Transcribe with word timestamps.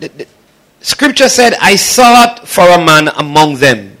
the, 0.00 0.08
the 0.08 0.26
scripture 0.80 1.28
said, 1.28 1.54
I 1.60 1.76
sought 1.76 2.48
for 2.48 2.66
a 2.66 2.84
man 2.84 3.08
among 3.08 3.56
them 3.56 3.98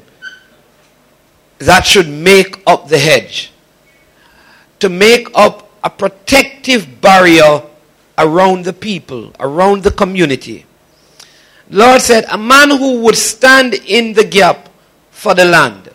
that 1.58 1.86
should 1.86 2.08
make 2.08 2.62
up 2.66 2.88
the 2.88 2.98
hedge, 2.98 3.52
to 4.78 4.88
make 4.88 5.28
up 5.34 5.70
a 5.84 5.90
protective 5.90 7.00
barrier 7.00 7.62
around 8.16 8.64
the 8.64 8.72
people, 8.72 9.32
around 9.38 9.82
the 9.82 9.90
community. 9.90 10.64
Lord 11.68 12.00
said, 12.00 12.24
a 12.30 12.38
man 12.38 12.70
who 12.70 13.00
would 13.02 13.16
stand 13.16 13.74
in 13.74 14.14
the 14.14 14.24
gap 14.24 14.68
for 15.10 15.34
the 15.34 15.44
land, 15.44 15.90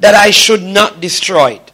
that 0.00 0.14
I 0.14 0.30
should 0.30 0.62
not 0.62 1.00
destroy 1.00 1.52
it. 1.52 1.72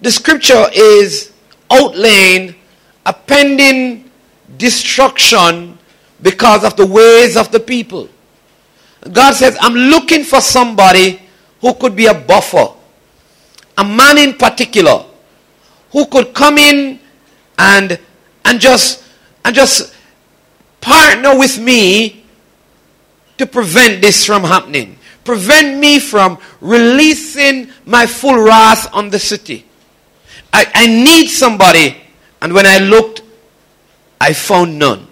The 0.00 0.10
scripture 0.10 0.66
is 0.72 1.32
outlaying 1.68 2.56
a 3.04 3.12
pending 3.12 4.10
destruction 4.56 5.78
because 6.20 6.64
of 6.64 6.76
the 6.76 6.86
ways 6.86 7.36
of 7.36 7.50
the 7.50 7.60
people. 7.60 8.08
God 9.10 9.34
says, 9.34 9.56
I'm 9.60 9.74
looking 9.74 10.24
for 10.24 10.40
somebody 10.40 11.20
who 11.60 11.74
could 11.74 11.96
be 11.96 12.06
a 12.06 12.14
buffer. 12.14 12.68
A 13.78 13.84
man 13.84 14.18
in 14.18 14.34
particular 14.34 15.04
who 15.90 16.06
could 16.06 16.34
come 16.34 16.58
in 16.58 16.98
and 17.58 17.98
and 18.44 18.60
just 18.60 19.04
and 19.44 19.54
just 19.54 19.94
partner 20.80 21.38
with 21.38 21.58
me 21.58 22.24
to 23.38 23.46
prevent 23.46 24.02
this 24.02 24.26
from 24.26 24.42
happening. 24.42 24.98
Prevent 25.24 25.78
me 25.78 25.98
from 25.98 26.38
releasing 26.60 27.70
my 27.86 28.06
full 28.06 28.42
wrath 28.42 28.92
on 28.92 29.10
the 29.10 29.18
city. 29.18 29.64
I, 30.52 30.66
I 30.74 30.86
need 30.86 31.28
somebody. 31.28 31.96
And 32.40 32.52
when 32.52 32.66
I 32.66 32.78
looked, 32.78 33.21
I 34.22 34.34
found 34.34 34.78
none. 34.78 35.08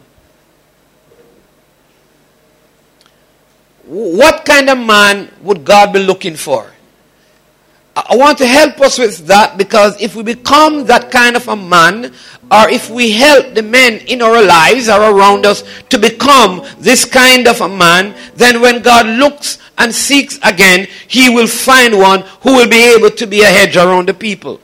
What 3.84 4.44
kind 4.44 4.70
of 4.70 4.78
man 4.78 5.32
would 5.42 5.64
God 5.64 5.92
be 5.92 5.98
looking 5.98 6.36
for? 6.36 6.70
I 7.96 8.14
want 8.14 8.38
to 8.38 8.46
help 8.46 8.80
us 8.80 9.00
with 9.00 9.26
that 9.26 9.58
because 9.58 10.00
if 10.00 10.14
we 10.14 10.22
become 10.22 10.86
that 10.86 11.10
kind 11.10 11.34
of 11.34 11.48
a 11.48 11.56
man, 11.56 12.14
or 12.52 12.70
if 12.70 12.88
we 12.88 13.10
help 13.10 13.52
the 13.54 13.62
men 13.62 13.94
in 14.06 14.22
our 14.22 14.40
lives 14.44 14.88
or 14.88 15.00
around 15.00 15.44
us 15.44 15.64
to 15.88 15.98
become 15.98 16.64
this 16.78 17.04
kind 17.04 17.48
of 17.48 17.60
a 17.60 17.68
man, 17.68 18.14
then 18.36 18.60
when 18.60 18.80
God 18.80 19.06
looks 19.06 19.58
and 19.76 19.92
seeks 19.92 20.38
again, 20.44 20.86
he 21.08 21.28
will 21.28 21.48
find 21.48 21.98
one 21.98 22.20
who 22.42 22.54
will 22.54 22.68
be 22.68 22.94
able 22.94 23.10
to 23.10 23.26
be 23.26 23.42
a 23.42 23.46
hedge 23.46 23.76
around 23.76 24.06
the 24.06 24.14
people. 24.14 24.60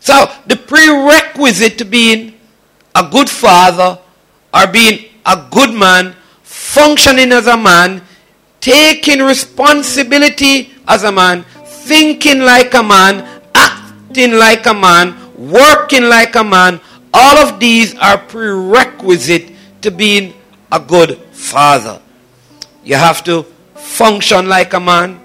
So, 0.00 0.26
the 0.48 0.56
prerequisite 0.56 1.78
to 1.78 1.84
being 1.84 2.37
a 2.98 3.08
good 3.10 3.30
father 3.30 3.98
or 4.52 4.66
being 4.66 5.04
a 5.24 5.36
good 5.50 5.72
man 5.72 6.14
functioning 6.42 7.32
as 7.32 7.46
a 7.46 7.56
man, 7.56 8.02
taking 8.60 9.20
responsibility 9.20 10.70
as 10.86 11.04
a 11.04 11.12
man, 11.12 11.44
thinking 11.64 12.40
like 12.40 12.74
a 12.74 12.82
man, 12.82 13.40
acting 13.54 14.32
like 14.32 14.66
a 14.66 14.74
man, 14.74 15.14
working 15.36 16.04
like 16.04 16.34
a 16.34 16.44
man, 16.44 16.80
all 17.14 17.38
of 17.38 17.60
these 17.60 17.94
are 17.98 18.18
prerequisite 18.18 19.52
to 19.82 19.90
being 19.90 20.34
a 20.72 20.80
good 20.80 21.16
father. 21.32 22.00
You 22.84 22.96
have 22.96 23.22
to 23.24 23.44
function 23.74 24.48
like 24.48 24.74
a 24.74 24.80
man, 24.80 25.20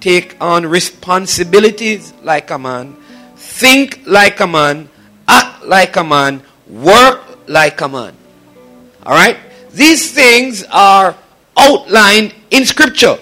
take 0.00 0.36
on 0.40 0.66
responsibilities 0.66 2.12
like 2.22 2.50
a 2.50 2.58
man, 2.58 2.96
think 3.36 4.00
like 4.06 4.40
a 4.40 4.46
man, 4.46 4.88
act 5.26 5.64
like 5.64 5.96
a 5.96 6.04
man, 6.04 6.42
work 6.72 7.48
like 7.48 7.80
a 7.80 7.88
man. 7.88 8.16
All 9.04 9.12
right? 9.12 9.36
These 9.72 10.12
things 10.12 10.64
are 10.70 11.16
outlined 11.56 12.34
in 12.50 12.64
Scripture. 12.64 13.18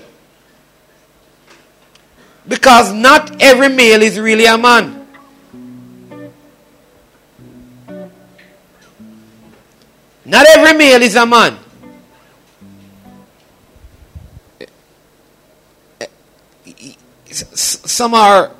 Because 2.46 2.92
not 2.92 3.42
every 3.42 3.68
male 3.68 4.02
is 4.02 4.18
really 4.18 4.46
a 4.46 4.56
man. 4.56 5.06
Not 10.24 10.46
every 10.48 10.76
male 10.76 11.02
is 11.02 11.16
a 11.16 11.26
man. 11.26 11.58
Some 17.32 18.14
are, 18.14 18.50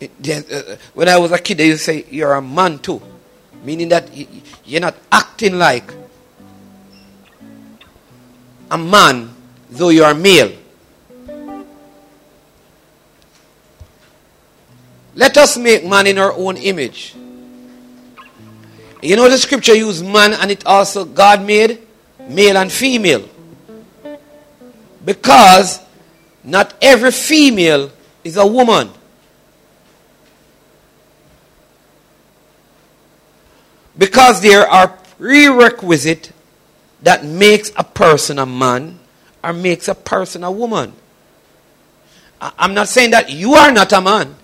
uh, 0.00 0.76
when 0.94 1.08
I 1.08 1.18
was 1.18 1.32
a 1.32 1.38
kid, 1.38 1.58
they 1.58 1.68
used 1.68 1.80
to 1.80 1.84
say, 1.84 2.04
You're 2.10 2.34
a 2.34 2.42
man 2.42 2.78
too. 2.78 3.00
Meaning 3.62 3.88
that 3.88 4.08
you're 4.64 4.80
not 4.80 4.96
acting 5.12 5.58
like 5.58 5.92
a 8.70 8.78
man, 8.78 9.34
though 9.70 9.90
you 9.90 10.04
are 10.04 10.14
male. 10.14 10.52
Let 15.14 15.36
us 15.36 15.58
make 15.58 15.84
man 15.84 16.06
in 16.06 16.18
our 16.18 16.32
own 16.32 16.56
image. 16.56 17.14
You 19.02 19.16
know 19.16 19.28
the 19.28 19.38
scripture 19.38 19.74
used 19.74 20.04
man 20.04 20.34
and 20.34 20.50
it 20.50 20.64
also 20.66 21.04
God 21.04 21.44
made 21.44 21.78
male 22.28 22.56
and 22.56 22.70
female. 22.70 23.28
Because 25.04 25.80
not 26.44 26.74
every 26.80 27.10
female 27.10 27.90
is 28.22 28.36
a 28.36 28.46
woman. 28.46 28.90
Because 34.00 34.40
there 34.40 34.66
are 34.66 34.88
prerequisites 35.18 36.32
that 37.02 37.22
makes 37.22 37.70
a 37.76 37.84
person 37.84 38.38
a 38.38 38.46
man 38.46 38.98
or 39.44 39.52
makes 39.52 39.88
a 39.88 39.94
person 39.94 40.42
a 40.42 40.50
woman. 40.50 40.94
I'm 42.40 42.72
not 42.72 42.88
saying 42.88 43.10
that 43.10 43.28
you 43.28 43.52
are 43.52 43.70
not 43.70 43.92
a 43.92 44.00
man. 44.00 44.34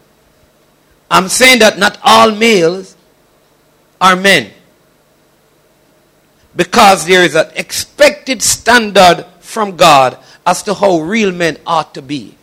I'm 1.11 1.29
saying 1.29 1.61
that 1.61 1.79
not 1.79 1.99
all 2.05 2.33
males 2.33 2.97
are 3.99 4.15
men. 4.15 4.51
Because 6.55 7.07
there 7.07 7.25
is 7.25 7.35
an 7.35 7.51
expected 7.57 8.43
standard 8.43 9.25
from 9.41 9.75
God 9.75 10.19
as 10.45 10.63
to 10.65 10.75
how 10.75 11.01
real 11.01 11.33
men 11.33 11.57
ought 11.67 11.95
to 11.95 12.03
be. 12.03 12.35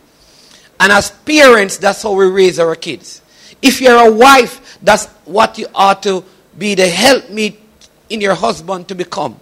And 0.79 0.91
as 0.91 1.11
parents, 1.11 1.77
that's 1.77 2.01
how 2.01 2.13
we 2.13 2.25
raise 2.25 2.57
our 2.57 2.73
kids. 2.73 3.21
If 3.61 3.81
you're 3.81 4.07
a 4.07 4.11
wife, 4.11 4.79
that's 4.81 5.05
what 5.25 5.59
you 5.59 5.67
ought 5.75 6.01
to 6.03 6.25
be 6.57 6.75
the 6.75 6.87
helpmeet 6.87 7.59
in 8.09 8.21
your 8.21 8.35
husband 8.35 8.87
to 8.87 8.95
become. 8.95 9.39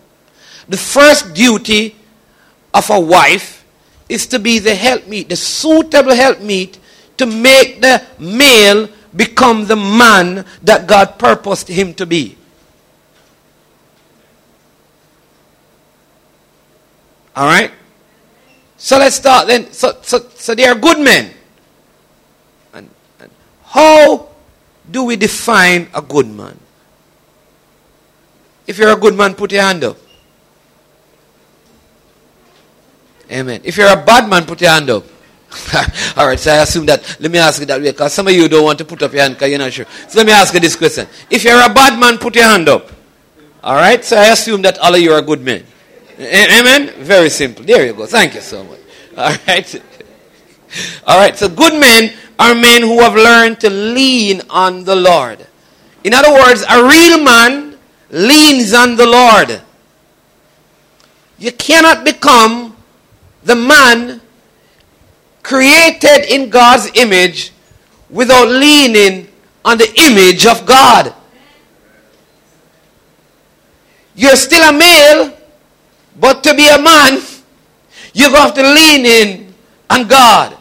The 0.68 0.78
first 0.78 1.34
duty 1.34 1.96
of 2.74 2.90
a 2.90 3.00
wife 3.00 3.66
is 4.08 4.28
to 4.28 4.40
be 4.40 4.60
the 4.60 4.76
helpmeet, 4.76 5.30
the 5.30 5.36
suitable 5.36 6.14
helpmeet 6.14 6.80
to 7.18 7.26
make 7.26 7.82
the 7.82 8.04
male 8.20 8.90
become 9.16 9.66
the 9.66 9.76
man 9.76 10.46
that 10.64 10.88
God 10.88 11.20
purposed 11.20 11.68
him 11.68 11.94
to 11.96 12.06
be. 12.06 12.38
All 17.36 17.46
right? 17.46 17.72
So 18.78 18.98
let's 18.98 19.16
start 19.16 19.48
then. 19.48 19.72
So, 19.72 19.98
so, 20.02 20.20
so 20.36 20.56
they 20.56 20.66
are 20.66 20.76
good 20.76 21.00
men. 21.00 21.32
And, 22.74 22.90
and 23.20 23.32
how 23.64 24.30
do 24.90 25.04
we 25.04 25.16
define 25.16 25.88
a 25.94 26.02
good 26.02 26.28
man? 26.28 26.58
If 28.72 28.78
you're 28.78 28.94
a 28.94 28.96
good 28.96 29.16
man, 29.16 29.34
put 29.34 29.52
your 29.52 29.64
hand 29.64 29.84
up. 29.84 29.98
Amen. 33.30 33.60
If 33.66 33.76
you're 33.76 33.92
a 33.92 34.02
bad 34.02 34.30
man, 34.30 34.46
put 34.46 34.62
your 34.62 34.72
hand 34.72 34.90
up. 34.90 35.04
All 36.16 36.26
right, 36.26 36.40
so 36.40 36.54
I 36.54 36.62
assume 36.62 36.86
that. 36.86 37.18
Let 37.20 37.32
me 37.32 37.38
ask 37.38 37.60
you 37.60 37.66
that 37.66 37.82
way 37.82 37.92
because 37.92 38.14
some 38.14 38.28
of 38.28 38.34
you 38.34 38.48
don't 38.48 38.64
want 38.64 38.78
to 38.78 38.86
put 38.86 39.04
up 39.04 39.12
your 39.12 39.24
hand 39.24 39.34
because 39.34 39.50
you're 39.50 39.60
not 39.60 39.74
sure. 39.74 39.86
So 40.08 40.20
let 40.20 40.26
me 40.26 40.32
ask 40.32 40.54
you 40.54 40.62
this 40.62 40.78
question. 40.78 41.06
If 41.30 41.44
you're 41.44 41.60
a 41.60 41.74
bad 41.74 42.00
man, 42.00 42.18
put 42.18 42.34
your 42.34 42.46
hand 42.46 42.70
up. 42.70 42.90
All 43.62 43.76
right, 43.76 44.02
so 44.06 44.16
I 44.16 44.28
assume 44.28 44.62
that 44.62 44.78
all 44.78 44.96
of 44.96 45.02
you 45.02 45.12
are 45.12 45.22
good 45.22 45.42
men. 45.42 45.66
Amen? 46.18 46.92
Very 47.04 47.30
simple. 47.30 47.66
There 47.66 47.86
you 47.86 47.92
go. 47.92 48.06
Thank 48.06 48.36
you 48.36 48.42
so 48.42 48.64
much. 48.64 48.80
All 49.18 49.36
right. 49.50 49.82
All 51.06 51.20
right, 51.20 51.36
so 51.36 51.50
good 51.50 51.78
men 51.78 52.14
are 52.40 52.56
men 52.56 52.84
who 52.84 53.02
have 53.02 53.16
learned 53.16 53.60
to 53.60 53.70
lean 53.70 54.42
on 54.50 54.86
the 54.86 54.96
Lord. 54.96 55.46
In 56.06 56.14
other 56.14 56.32
words, 56.32 56.64
a 56.70 56.88
real 56.88 57.22
man 57.22 57.71
leans 58.12 58.74
on 58.74 58.96
the 58.96 59.06
Lord. 59.06 59.62
You 61.40 61.52
cannot 61.54 62.06
become 62.06 62.76
the 63.44 63.56
man 63.56 64.22
created 65.42 66.32
in 66.32 66.50
God's 66.50 66.92
image 66.96 67.52
without 68.10 68.48
leaning 68.48 69.28
on 69.66 69.78
the 69.78 69.92
image 69.98 70.46
of 70.46 70.66
God. 70.66 71.16
You're 74.14 74.36
still 74.36 74.70
a 74.70 74.78
male, 74.78 75.36
but 76.20 76.44
to 76.44 76.54
be 76.54 76.68
a 76.68 76.80
man, 76.80 77.22
you 78.14 78.30
have 78.30 78.54
to 78.54 78.62
lean 78.62 79.06
in 79.06 79.54
on 79.90 80.08
God. 80.08 80.58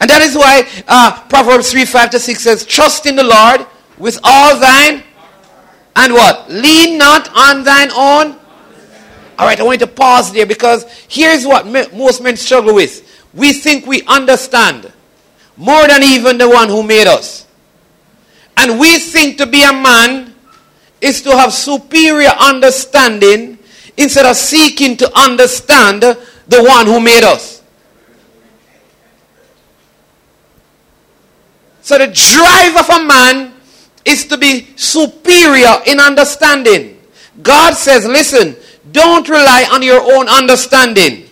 And 0.00 0.08
that 0.08 0.22
is 0.22 0.34
why 0.36 0.68
uh, 0.86 1.22
Proverbs 1.28 1.72
3 1.72 1.84
5 1.84 2.10
to 2.10 2.18
6 2.20 2.40
says, 2.40 2.64
Trust 2.64 3.06
in 3.06 3.16
the 3.16 3.24
Lord 3.24 3.66
with 3.98 4.18
all 4.22 4.58
thine 4.58 5.02
And 5.98 6.12
what? 6.12 6.48
Lean 6.48 6.96
not 6.96 7.28
on 7.36 7.64
thine 7.64 7.90
own. 7.90 8.38
All 9.36 9.46
right, 9.46 9.58
I 9.58 9.64
want 9.64 9.80
to 9.80 9.86
pause 9.88 10.32
there 10.32 10.46
because 10.46 10.84
here's 11.08 11.44
what 11.44 11.66
most 11.92 12.22
men 12.22 12.36
struggle 12.36 12.74
with. 12.74 13.26
We 13.34 13.52
think 13.52 13.84
we 13.84 14.02
understand 14.04 14.92
more 15.56 15.88
than 15.88 16.04
even 16.04 16.38
the 16.38 16.48
one 16.48 16.68
who 16.68 16.84
made 16.84 17.08
us. 17.08 17.46
And 18.56 18.78
we 18.78 18.98
think 18.98 19.38
to 19.38 19.46
be 19.46 19.64
a 19.64 19.72
man 19.72 20.34
is 21.00 21.22
to 21.22 21.36
have 21.36 21.52
superior 21.52 22.30
understanding 22.30 23.58
instead 23.96 24.24
of 24.24 24.36
seeking 24.36 24.96
to 24.98 25.18
understand 25.18 26.02
the 26.02 26.64
one 26.64 26.86
who 26.86 27.00
made 27.00 27.24
us. 27.24 27.60
So 31.82 31.98
the 31.98 32.06
drive 32.06 32.76
of 32.76 32.88
a 32.88 33.04
man 33.04 33.54
is 34.08 34.26
to 34.26 34.38
be 34.38 34.68
superior 34.76 35.82
in 35.86 36.00
understanding. 36.00 36.98
God 37.42 37.74
says, 37.74 38.06
listen, 38.06 38.56
don't 38.90 39.28
rely 39.28 39.68
on 39.70 39.82
your 39.82 40.00
own 40.00 40.28
understanding. 40.28 41.28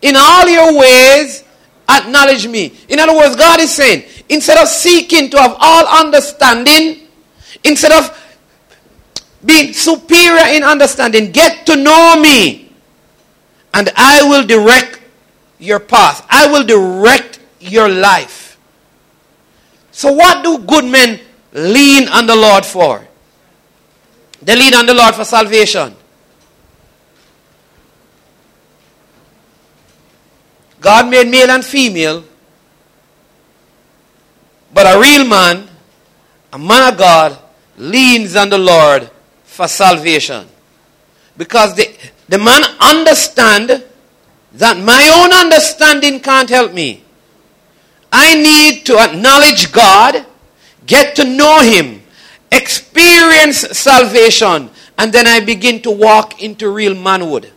In 0.00 0.14
all 0.16 0.48
your 0.48 0.78
ways, 0.78 1.44
acknowledge 1.88 2.46
me. 2.46 2.72
In 2.88 3.00
other 3.00 3.14
words, 3.14 3.34
God 3.36 3.60
is 3.60 3.72
saying, 3.72 4.04
instead 4.28 4.58
of 4.58 4.68
seeking 4.68 5.28
to 5.30 5.38
have 5.38 5.56
all 5.58 5.86
understanding, 5.86 7.08
instead 7.64 7.92
of 7.92 8.16
being 9.44 9.72
superior 9.72 10.46
in 10.54 10.62
understanding, 10.62 11.32
get 11.32 11.66
to 11.66 11.76
know 11.76 12.20
me. 12.20 12.72
And 13.74 13.90
I 13.96 14.22
will 14.22 14.46
direct 14.46 15.00
your 15.58 15.80
path. 15.80 16.26
I 16.30 16.46
will 16.46 16.64
direct 16.64 17.40
your 17.60 17.88
life. 17.88 18.58
So, 19.90 20.12
what 20.12 20.42
do 20.42 20.58
good 20.58 20.84
men 20.84 21.20
lean 21.52 22.08
on 22.08 22.26
the 22.26 22.36
Lord 22.36 22.64
for? 22.64 23.06
They 24.42 24.56
lean 24.56 24.74
on 24.74 24.86
the 24.86 24.94
Lord 24.94 25.14
for 25.14 25.24
salvation. 25.24 25.94
God 30.80 31.10
made 31.10 31.28
male 31.28 31.50
and 31.50 31.64
female, 31.64 32.24
but 34.72 34.86
a 34.86 34.98
real 34.98 35.26
man, 35.26 35.68
a 36.52 36.58
man 36.58 36.92
of 36.92 36.98
God, 36.98 37.38
leans 37.76 38.34
on 38.34 38.48
the 38.48 38.58
Lord 38.58 39.10
for 39.44 39.68
salvation. 39.68 40.46
Because 41.36 41.74
the, 41.74 41.94
the 42.28 42.38
man 42.38 42.62
understand 42.80 43.84
that 44.52 44.78
my 44.78 45.08
own 45.14 45.32
understanding 45.32 46.20
can't 46.20 46.48
help 46.48 46.72
me. 46.72 47.04
I 48.10 48.34
need 48.34 48.84
to 48.86 48.98
acknowledge 48.98 49.70
God, 49.70 50.26
get 50.86 51.16
to 51.16 51.24
know 51.24 51.60
Him, 51.60 52.02
experience 52.52 53.58
salvation, 53.58 54.70
and 54.98 55.12
then 55.12 55.26
I 55.26 55.40
begin 55.40 55.80
to 55.82 55.90
walk 55.90 56.42
into 56.42 56.70
real 56.70 56.94
manhood. 56.94 57.52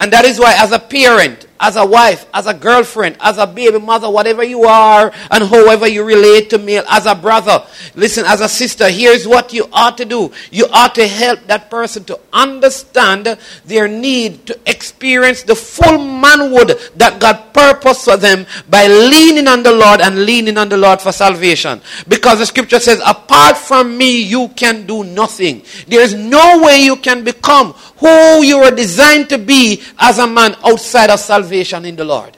And 0.00 0.12
that 0.12 0.24
is 0.24 0.40
why, 0.40 0.54
as 0.56 0.72
a 0.72 0.78
parent, 0.78 1.46
as 1.60 1.76
a 1.76 1.84
wife, 1.84 2.26
as 2.32 2.46
a 2.46 2.54
girlfriend, 2.54 3.16
as 3.20 3.36
a 3.36 3.46
baby 3.46 3.78
mother, 3.78 4.08
whatever 4.08 4.42
you 4.42 4.64
are, 4.64 5.12
and 5.30 5.44
however 5.44 5.86
you 5.86 6.02
relate 6.02 6.48
to 6.50 6.58
me, 6.58 6.78
as 6.88 7.04
a 7.04 7.14
brother, 7.14 7.62
listen, 7.94 8.24
as 8.24 8.40
a 8.40 8.48
sister, 8.48 8.88
here's 8.88 9.28
what 9.28 9.52
you 9.52 9.68
ought 9.70 9.98
to 9.98 10.06
do. 10.06 10.32
You 10.50 10.66
ought 10.72 10.94
to 10.94 11.06
help 11.06 11.40
that 11.48 11.70
person 11.70 12.04
to 12.04 12.18
understand 12.32 13.38
their 13.66 13.86
need 13.86 14.46
to 14.46 14.58
experience 14.64 15.42
the 15.42 15.54
full 15.54 15.98
manhood 15.98 16.78
that 16.96 17.20
God 17.20 17.52
purposed 17.52 18.06
for 18.06 18.16
them 18.16 18.46
by 18.70 18.86
leaning 18.86 19.46
on 19.46 19.62
the 19.62 19.72
Lord 19.72 20.00
and 20.00 20.24
leaning 20.24 20.56
on 20.56 20.70
the 20.70 20.78
Lord 20.78 21.02
for 21.02 21.12
salvation. 21.12 21.82
Because 22.08 22.38
the 22.38 22.46
scripture 22.46 22.80
says, 22.80 23.02
apart 23.06 23.58
from 23.58 23.98
me, 23.98 24.22
you 24.22 24.48
can 24.56 24.86
do 24.86 25.04
nothing. 25.04 25.62
There 25.86 26.00
is 26.00 26.14
no 26.14 26.62
way 26.62 26.80
you 26.80 26.96
can 26.96 27.22
become 27.22 27.74
who 27.98 28.42
you 28.42 28.58
were 28.58 28.70
designed 28.70 29.28
to 29.28 29.36
be 29.36 29.82
as 29.98 30.18
a 30.18 30.26
man 30.26 30.56
outside 30.64 31.10
of 31.10 31.20
salvation 31.20 31.49
in 31.52 31.96
the 31.96 32.04
Lord. 32.04 32.36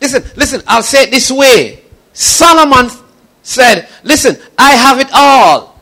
Listen, 0.00 0.22
listen, 0.36 0.62
I'll 0.66 0.82
say 0.82 1.04
it 1.04 1.10
this 1.10 1.30
way. 1.30 1.82
Solomon 2.12 2.90
said, 3.42 3.88
Listen, 4.02 4.36
I 4.58 4.72
have 4.72 4.98
it 5.00 5.08
all, 5.12 5.80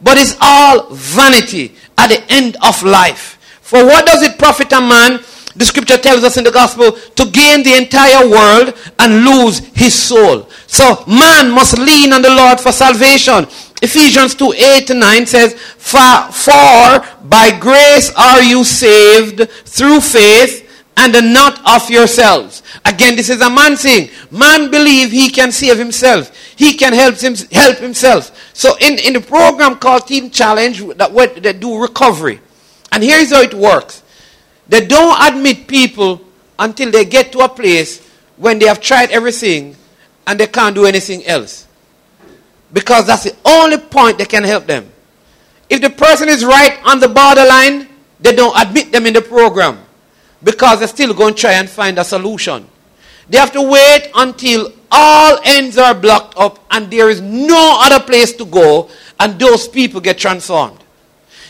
but 0.00 0.16
it's 0.16 0.36
all 0.40 0.88
vanity 0.90 1.74
at 1.98 2.08
the 2.08 2.22
end 2.32 2.56
of 2.64 2.82
life. 2.82 3.38
For 3.60 3.84
what 3.84 4.06
does 4.06 4.22
it 4.22 4.38
profit 4.38 4.72
a 4.72 4.80
man? 4.80 5.20
The 5.54 5.64
scripture 5.64 5.98
tells 5.98 6.24
us 6.24 6.36
in 6.36 6.44
the 6.44 6.50
gospel 6.50 6.92
to 6.92 7.30
gain 7.30 7.62
the 7.62 7.76
entire 7.76 8.28
world 8.28 8.74
and 8.98 9.24
lose 9.24 9.58
his 9.74 9.92
soul. 9.94 10.48
So 10.66 11.04
man 11.06 11.50
must 11.50 11.78
lean 11.78 12.12
on 12.12 12.22
the 12.22 12.30
Lord 12.30 12.58
for 12.58 12.72
salvation. 12.72 13.46
Ephesians 13.82 14.36
2 14.36 14.54
8 14.56 14.86
to 14.86 14.94
9 14.94 15.26
says, 15.26 15.54
for, 15.54 17.04
by 17.24 17.58
grace 17.58 18.12
are 18.16 18.40
you 18.40 18.62
saved 18.62 19.50
through 19.50 20.00
faith 20.00 20.62
and 20.96 21.12
not 21.34 21.60
of 21.66 21.90
yourselves. 21.90 22.62
Again, 22.84 23.16
this 23.16 23.28
is 23.28 23.40
a 23.40 23.50
man 23.50 23.76
saying, 23.76 24.10
man 24.30 24.70
believe 24.70 25.10
he 25.10 25.30
can 25.30 25.50
save 25.50 25.78
himself. 25.78 26.34
He 26.54 26.74
can 26.74 26.92
help, 26.92 27.16
him, 27.16 27.34
help 27.50 27.78
himself. 27.78 28.54
So 28.54 28.76
in, 28.80 28.98
in 29.00 29.14
the 29.14 29.20
program 29.20 29.76
called 29.76 30.06
Teen 30.06 30.30
Challenge, 30.30 30.96
that 30.96 31.10
what 31.10 31.42
they 31.42 31.52
do 31.52 31.80
recovery. 31.80 32.40
And 32.92 33.02
here's 33.02 33.30
how 33.30 33.42
it 33.42 33.54
works. 33.54 34.02
They 34.68 34.86
don't 34.86 35.20
admit 35.20 35.66
people 35.66 36.20
until 36.56 36.90
they 36.92 37.04
get 37.04 37.32
to 37.32 37.40
a 37.40 37.48
place 37.48 38.06
when 38.36 38.60
they 38.60 38.66
have 38.66 38.80
tried 38.80 39.10
everything 39.10 39.76
and 40.26 40.38
they 40.38 40.46
can't 40.46 40.74
do 40.74 40.86
anything 40.86 41.26
else. 41.26 41.66
Because 42.72 43.06
that's 43.06 43.24
the 43.24 43.36
only 43.44 43.78
point 43.78 44.18
that 44.18 44.28
can 44.28 44.44
help 44.44 44.66
them. 44.66 44.90
If 45.68 45.80
the 45.80 45.90
person 45.90 46.28
is 46.28 46.44
right 46.44 46.78
on 46.84 47.00
the 47.00 47.08
borderline, 47.08 47.88
they 48.20 48.34
don't 48.34 48.56
admit 48.60 48.92
them 48.92 49.06
in 49.06 49.14
the 49.14 49.22
program. 49.22 49.78
Because 50.42 50.78
they're 50.78 50.88
still 50.88 51.14
going 51.14 51.34
to 51.34 51.40
try 51.40 51.52
and 51.52 51.68
find 51.68 51.98
a 51.98 52.04
solution. 52.04 52.66
They 53.28 53.38
have 53.38 53.52
to 53.52 53.62
wait 53.62 54.10
until 54.14 54.72
all 54.90 55.38
ends 55.44 55.78
are 55.78 55.94
blocked 55.94 56.36
up 56.36 56.58
and 56.70 56.90
there 56.90 57.08
is 57.08 57.20
no 57.20 57.78
other 57.80 58.04
place 58.04 58.32
to 58.34 58.44
go 58.44 58.90
and 59.18 59.38
those 59.38 59.68
people 59.68 60.00
get 60.00 60.18
transformed. 60.18 60.78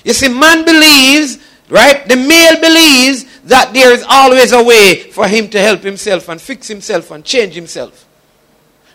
You 0.05 0.13
see, 0.13 0.29
man 0.29 0.65
believes, 0.65 1.39
right? 1.69 2.07
The 2.07 2.17
male 2.17 2.61
believes 2.61 3.25
that 3.45 3.73
there 3.73 3.93
is 3.93 4.05
always 4.09 4.53
a 4.53 4.63
way 4.63 5.11
for 5.11 5.27
him 5.27 5.49
to 5.51 5.61
help 5.61 5.81
himself 5.81 6.29
and 6.29 6.41
fix 6.41 6.69
himself 6.69 7.11
and 7.11 7.25
change 7.25 7.55
himself. 7.55 8.07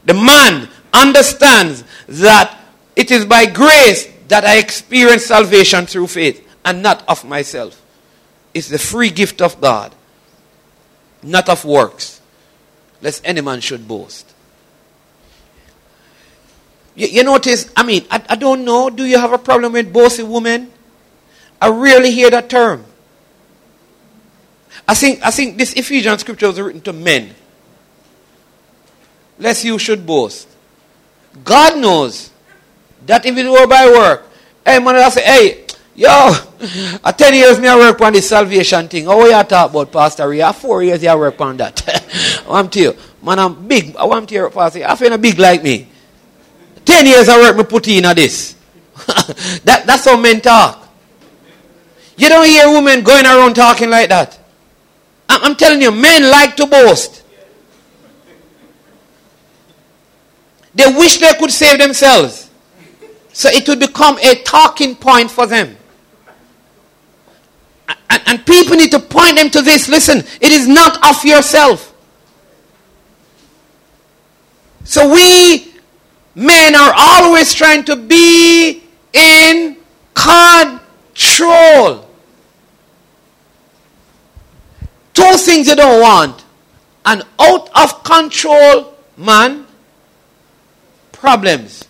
The 0.06 0.14
man 0.14 0.70
understands 0.94 1.84
that 2.08 2.58
it 2.96 3.12
is 3.12 3.26
by 3.26 3.46
grace 3.46 4.08
that 4.28 4.44
I 4.44 4.58
experience 4.58 5.26
salvation 5.26 5.86
through 5.86 6.08
faith 6.08 6.46
and 6.66 6.84
not 6.84 7.04
of 7.08 7.24
myself. 7.26 7.82
It's 8.54 8.70
the 8.70 8.80
free 8.80 9.10
gift 9.10 9.42
of 9.42 9.62
God, 9.62 9.94
not 11.22 11.48
of 11.50 11.64
works, 11.64 12.22
lest 13.02 13.22
any 13.24 13.42
man 13.42 13.62
should 13.62 13.88
boast. 13.88 14.34
You, 16.96 17.08
you 17.08 17.24
notice, 17.24 17.72
I 17.78 17.84
mean, 17.84 18.06
I, 18.10 18.24
I 18.30 18.36
don't 18.36 18.66
know, 18.66 18.90
do 18.90 19.06
you 19.06 19.20
have 19.20 19.32
a 19.32 19.38
problem 19.38 19.74
with 19.74 19.94
boasting 19.94 20.30
women? 20.30 20.72
I 21.62 21.70
rarely 21.70 22.12
hear 22.12 22.30
that 22.32 22.50
term. 22.50 22.84
I 24.88 24.96
think, 24.96 25.20
I 25.24 25.32
think 25.32 25.58
this 25.58 25.74
Ephesian 25.74 26.18
scripture 26.18 26.48
was 26.48 26.60
written 26.60 26.82
to 26.82 26.94
men. 26.94 27.36
Lest 29.38 29.64
you 29.64 29.78
should 29.78 30.06
boast. 30.06 30.48
God 31.44 31.78
knows 31.78 32.32
that 33.06 33.26
if 33.26 33.38
it 33.38 33.50
were 33.50 33.68
by 33.68 33.86
work, 33.88 34.28
hey 34.66 34.80
man, 34.80 34.96
I 34.96 35.10
say, 35.10 35.24
hey, 35.24 35.66
yo, 35.96 36.32
a 37.04 37.14
10 37.14 37.34
years 37.34 37.60
me 37.60 37.68
I 37.68 37.76
work 37.76 38.00
on 38.02 38.14
this 38.14 38.30
salvation 38.30 38.88
thing. 38.88 39.08
Oh, 39.08 39.32
how 39.32 39.40
you 39.40 39.44
talk 39.44 39.72
about 39.72 39.92
Pastor 39.92 40.30
Ray? 40.30 40.52
Four 40.54 40.84
years 40.84 41.04
I 41.06 41.16
work 41.16 41.40
on 41.42 41.58
that. 41.58 42.44
I'm 42.50 42.70
to 42.70 42.80
you. 42.80 42.96
Man, 43.22 43.40
I'm 43.40 43.68
big. 43.68 43.96
I 43.96 44.06
want 44.06 44.28
to 44.30 44.36
hear 44.36 44.50
Pastor. 44.50 44.84
I 44.86 44.96
feel 44.96 45.18
big 45.18 45.40
like 45.40 45.64
me. 45.64 45.88
10 46.86 47.06
years 47.06 47.30
I 47.30 47.40
work 47.40 47.58
me 47.58 47.64
put 47.64 47.88
in 47.88 48.06
at 48.06 48.16
this. 48.16 48.56
that, 49.64 49.84
that's 49.86 50.06
how 50.06 50.20
men 50.20 50.42
talk. 50.42 50.88
You 52.18 52.30
don't 52.30 52.46
hear 52.46 52.70
women 52.70 53.04
going 53.04 53.26
around 53.26 53.56
talking 53.56 53.90
like 53.90 54.10
that. 54.10 54.40
I'm 55.30 55.56
telling 55.56 55.82
you, 55.82 55.92
men 55.92 56.30
like 56.30 56.56
to 56.56 56.66
boast. 56.66 57.17
They 60.78 60.86
wish 60.86 61.18
they 61.18 61.34
could 61.34 61.52
save 61.52 61.80
themselves. 61.80 62.52
So 63.34 63.50
it 63.50 63.68
would 63.68 63.80
become 63.80 64.18
a 64.20 64.36
talking 64.44 64.96
point 64.96 65.32
for 65.32 65.48
them. 65.48 65.76
And, 68.10 68.22
and, 68.26 68.46
people 68.46 68.76
need 68.76 68.92
to 68.92 69.00
point 69.00 69.38
them 69.38 69.50
to 69.52 69.62
this. 69.62 69.90
Listen, 69.90 70.20
it 70.20 70.52
is 70.52 70.68
not 70.68 71.04
of 71.08 71.24
yourself. 71.26 71.94
So 74.84 75.12
we 75.12 75.74
men 76.36 76.76
are 76.76 76.94
always 76.96 77.54
trying 77.54 77.84
to 77.86 77.96
be 77.96 78.84
in 79.14 79.78
control. 80.14 82.08
Two 85.14 85.38
things 85.38 85.68
you 85.68 85.76
don't 85.76 86.02
want 86.02 86.46
an 87.06 87.24
out 87.40 87.70
of 87.76 88.04
control 88.04 88.94
man 89.16 89.67
problems. 91.20 91.88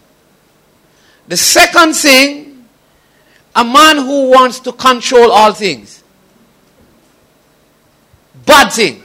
The 1.28 1.38
second 1.38 1.94
thing, 1.94 2.66
a 3.56 3.64
man 3.64 3.98
who 3.98 4.30
wants 4.30 4.60
to 4.62 4.72
control 4.72 5.32
all 5.32 5.54
things. 5.54 6.04
Bad 8.46 8.72
thing. 8.72 9.04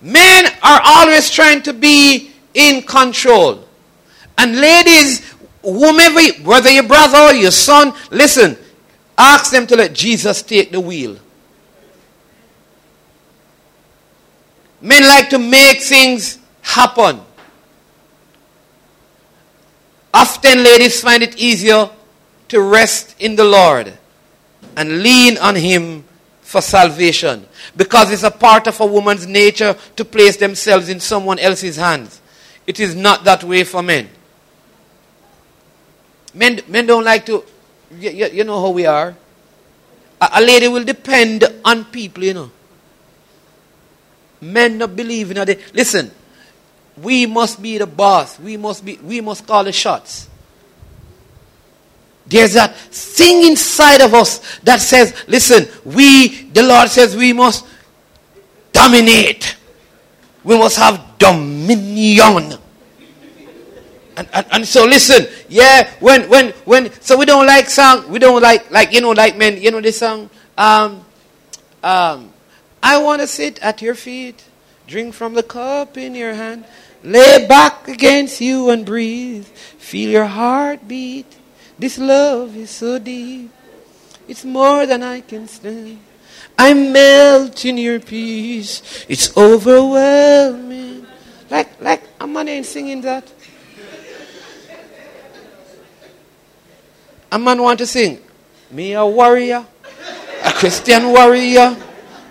Men 0.00 0.46
are 0.62 0.80
always 0.84 1.30
trying 1.30 1.62
to 1.62 1.72
be 1.72 2.32
in 2.52 2.82
control. 2.82 3.66
And 4.36 4.60
ladies, 4.60 5.32
whomever, 5.62 6.20
whether 6.42 6.70
your 6.70 6.82
brother 6.82 7.18
or 7.18 7.32
your 7.32 7.50
son, 7.50 7.94
listen, 8.10 8.58
ask 9.16 9.50
them 9.50 9.66
to 9.68 9.76
let 9.76 9.94
Jesus 9.94 10.42
take 10.42 10.70
the 10.70 10.80
wheel. 10.80 11.16
Men 14.82 15.04
like 15.04 15.30
to 15.30 15.38
make 15.38 15.80
things 15.80 16.38
happen. 16.60 17.20
Often 20.14 20.62
ladies 20.62 21.00
find 21.00 21.24
it 21.24 21.36
easier 21.36 21.90
to 22.46 22.62
rest 22.62 23.16
in 23.18 23.34
the 23.34 23.42
Lord 23.44 23.92
and 24.76 25.02
lean 25.02 25.36
on 25.38 25.56
Him 25.56 26.04
for 26.40 26.60
salvation 26.60 27.44
because 27.76 28.12
it's 28.12 28.22
a 28.22 28.30
part 28.30 28.68
of 28.68 28.80
a 28.80 28.86
woman's 28.86 29.26
nature 29.26 29.76
to 29.96 30.04
place 30.04 30.36
themselves 30.36 30.88
in 30.88 31.00
someone 31.00 31.40
else's 31.40 31.74
hands. 31.76 32.20
It 32.64 32.78
is 32.78 32.94
not 32.94 33.24
that 33.24 33.42
way 33.42 33.64
for 33.64 33.82
men. 33.82 34.08
Men, 36.32 36.60
men 36.68 36.86
don't 36.86 37.04
like 37.04 37.26
to, 37.26 37.44
you, 37.98 38.10
you 38.10 38.44
know 38.44 38.60
how 38.60 38.70
we 38.70 38.86
are. 38.86 39.16
A, 40.20 40.28
a 40.34 40.40
lady 40.40 40.68
will 40.68 40.84
depend 40.84 41.44
on 41.64 41.86
people, 41.86 42.22
you 42.22 42.34
know. 42.34 42.50
Men 44.40 44.78
not 44.78 44.94
believe 44.94 45.32
in 45.32 45.38
it. 45.38 45.74
Listen, 45.74 46.12
we 46.96 47.26
must 47.26 47.60
be 47.60 47.78
the 47.78 47.86
boss. 47.86 48.38
We 48.38 48.56
must 48.56 48.84
be, 48.84 48.96
we 48.96 49.20
must 49.20 49.46
call 49.46 49.64
the 49.64 49.72
shots. 49.72 50.28
There's 52.26 52.54
that 52.54 52.74
thing 52.76 53.46
inside 53.46 54.00
of 54.00 54.14
us 54.14 54.58
that 54.60 54.80
says, 54.80 55.14
listen, 55.26 55.68
we, 55.84 56.44
the 56.50 56.62
Lord 56.62 56.88
says 56.88 57.14
we 57.16 57.32
must 57.32 57.66
dominate. 58.72 59.56
We 60.42 60.58
must 60.58 60.76
have 60.78 61.18
dominion. 61.18 62.58
And, 64.16 64.28
and, 64.32 64.46
and, 64.52 64.68
so 64.68 64.84
listen, 64.84 65.26
yeah, 65.48 65.90
when, 65.98 66.28
when, 66.28 66.50
when, 66.64 66.92
so 67.00 67.18
we 67.18 67.24
don't 67.24 67.46
like 67.46 67.68
song, 67.68 68.08
we 68.08 68.20
don't 68.20 68.40
like, 68.40 68.70
like, 68.70 68.92
you 68.92 69.00
know, 69.00 69.10
like 69.10 69.36
men, 69.36 69.60
you 69.60 69.72
know 69.72 69.80
this 69.80 69.98
song, 69.98 70.30
um, 70.56 71.04
um, 71.82 72.32
I 72.80 72.98
want 72.98 73.22
to 73.22 73.26
sit 73.26 73.58
at 73.60 73.82
your 73.82 73.96
feet, 73.96 74.44
drink 74.86 75.14
from 75.14 75.34
the 75.34 75.42
cup 75.42 75.96
in 75.96 76.14
your 76.14 76.32
hand, 76.32 76.64
lay 77.04 77.46
back 77.46 77.86
against 77.86 78.40
you 78.40 78.70
and 78.70 78.84
breathe, 78.84 79.44
feel 79.44 80.10
your 80.10 80.24
heart 80.24 80.88
beat. 80.88 81.26
This 81.78 81.98
love 81.98 82.56
is 82.56 82.70
so 82.70 82.98
deep, 82.98 83.50
it's 84.26 84.44
more 84.44 84.86
than 84.86 85.02
I 85.02 85.20
can 85.20 85.46
stand. 85.46 86.00
I 86.58 86.72
melt 86.72 87.64
in 87.64 87.78
your 87.78 88.00
peace, 88.00 89.04
it's 89.08 89.36
overwhelming. 89.36 91.06
Like, 91.50 91.80
like, 91.80 92.02
a 92.20 92.26
man 92.26 92.48
ain't 92.48 92.66
singing 92.66 93.02
that. 93.02 93.30
A 97.30 97.38
man 97.38 97.60
want 97.60 97.78
to 97.80 97.86
sing, 97.86 98.22
me 98.70 98.94
a 98.94 99.04
warrior, 99.04 99.66
a 100.44 100.52
Christian 100.52 101.08
warrior, 101.08 101.76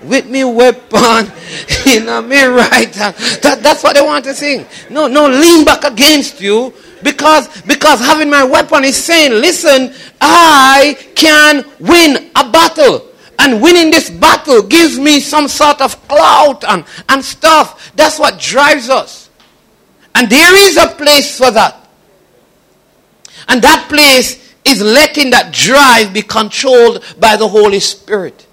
with 0.06 0.28
me 0.28 0.44
weapon 0.44 1.32
in 1.88 2.10
a 2.10 2.22
me 2.22 2.44
right 2.44 2.94
hand. 2.94 3.16
That, 3.42 3.60
that's 3.62 3.84
what 3.84 3.96
they 3.96 4.02
want 4.02 4.26
to 4.26 4.34
sing. 4.34 4.66
No, 4.90 5.08
no, 5.08 5.28
lean 5.28 5.66
back 5.66 5.84
against 5.84 6.42
you 6.42 6.74
because, 7.04 7.62
because 7.64 8.00
having 8.00 8.30
my 8.30 8.44
weapon 8.44 8.84
is 8.84 9.02
saying, 9.02 9.32
listen, 9.32 9.94
I 10.22 10.98
can 11.16 11.66
win 11.80 12.32
a 12.36 12.50
battle. 12.50 13.10
And 13.40 13.62
winning 13.62 13.92
this 13.92 14.10
battle 14.10 14.62
gives 14.62 14.98
me 15.00 15.20
some 15.20 15.48
sort 15.48 15.82
of 15.82 16.08
clout 16.08 16.64
and, 16.64 16.86
and 17.10 17.24
stuff. 17.24 17.92
That's 17.96 18.20
what 18.20 18.40
drives 18.40 18.90
us. 18.90 19.30
And 20.16 20.30
there 20.30 20.68
is 20.68 20.78
a 20.78 20.88
place 20.88 21.38
for 21.38 21.52
that. 21.52 21.88
And 23.48 23.62
that 23.62 23.90
place 23.90 24.54
is 24.64 24.82
letting 24.82 25.32
that 25.32 25.52
drive 25.52 26.14
be 26.14 26.22
controlled 26.22 27.04
by 27.20 27.36
the 27.36 27.48
Holy 27.48 27.80
Spirit. 27.80 28.48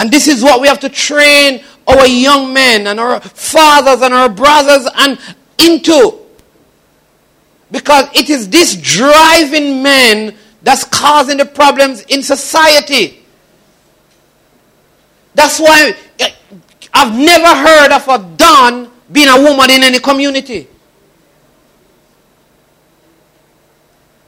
And 0.00 0.10
this 0.10 0.28
is 0.28 0.42
what 0.42 0.62
we 0.62 0.66
have 0.66 0.80
to 0.80 0.88
train 0.88 1.62
our 1.86 2.06
young 2.06 2.54
men 2.54 2.86
and 2.86 2.98
our 2.98 3.20
fathers 3.20 4.00
and 4.00 4.14
our 4.14 4.30
brothers 4.30 4.88
and 4.96 5.18
into. 5.58 6.18
Because 7.70 8.08
it 8.14 8.30
is 8.30 8.48
this 8.48 8.76
driving 8.76 9.82
men 9.82 10.34
that's 10.62 10.84
causing 10.84 11.36
the 11.36 11.44
problems 11.44 12.00
in 12.08 12.22
society. 12.22 13.22
That's 15.34 15.60
why 15.60 15.94
eh, 16.18 16.32
I've 16.94 17.14
never 17.14 17.54
heard 17.54 17.92
of 17.92 18.08
a 18.08 18.36
Don 18.38 18.90
being 19.12 19.28
a 19.28 19.42
woman 19.42 19.70
in 19.70 19.82
any 19.82 19.98
community. 19.98 20.66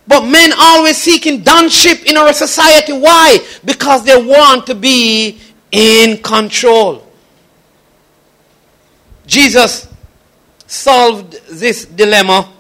But 0.07 0.27
men 0.27 0.53
always 0.59 0.99
seeking 0.99 1.43
donship 1.43 2.05
in 2.05 2.19
our 2.19 2.35
society. 2.35 2.93
Why? 2.93 3.39
Because 3.65 4.05
they 4.05 4.23
want 4.23 4.67
to 4.67 4.75
be 4.75 5.41
in 5.73 6.19
control. 6.19 7.07
Jesus 9.27 9.89
solved 10.67 11.33
this 11.51 11.87
dilemma 11.87 12.53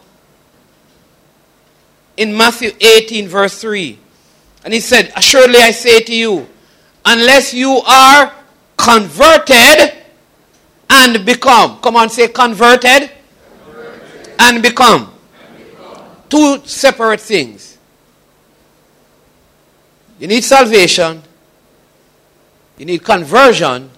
in 2.17 2.37
Matthew 2.37 2.71
18, 2.81 3.29
verse 3.29 3.61
3. 3.61 3.99
And 4.65 4.75
he 4.75 4.81
said, 4.81 5.13
Assuredly 5.17 5.59
I 5.59 5.71
say 5.71 6.01
to 6.01 6.15
you, 6.15 6.47
unless 7.05 7.53
you 7.53 7.81
are 7.87 8.33
converted 8.77 9.95
and 10.89 11.25
become. 11.25 11.79
Come 11.81 11.97
on, 11.97 12.11
say 12.11 12.29
converted, 12.29 13.11
converted. 13.65 14.35
and 14.39 14.63
become 14.63 15.13
two 16.29 16.63
separate 16.65 17.21
things. 17.21 17.79
You 20.19 20.29
need 20.29 20.45
salvation, 20.45 21.23
you 22.83 22.87
need 22.87 23.05
conversion, 23.05 23.89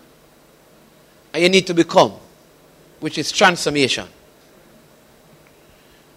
and 1.33 1.43
you 1.43 1.49
need 1.49 1.67
to 1.67 1.73
become, 1.73 2.13
which 3.01 3.17
is 3.17 3.33
transformation. 3.33 4.07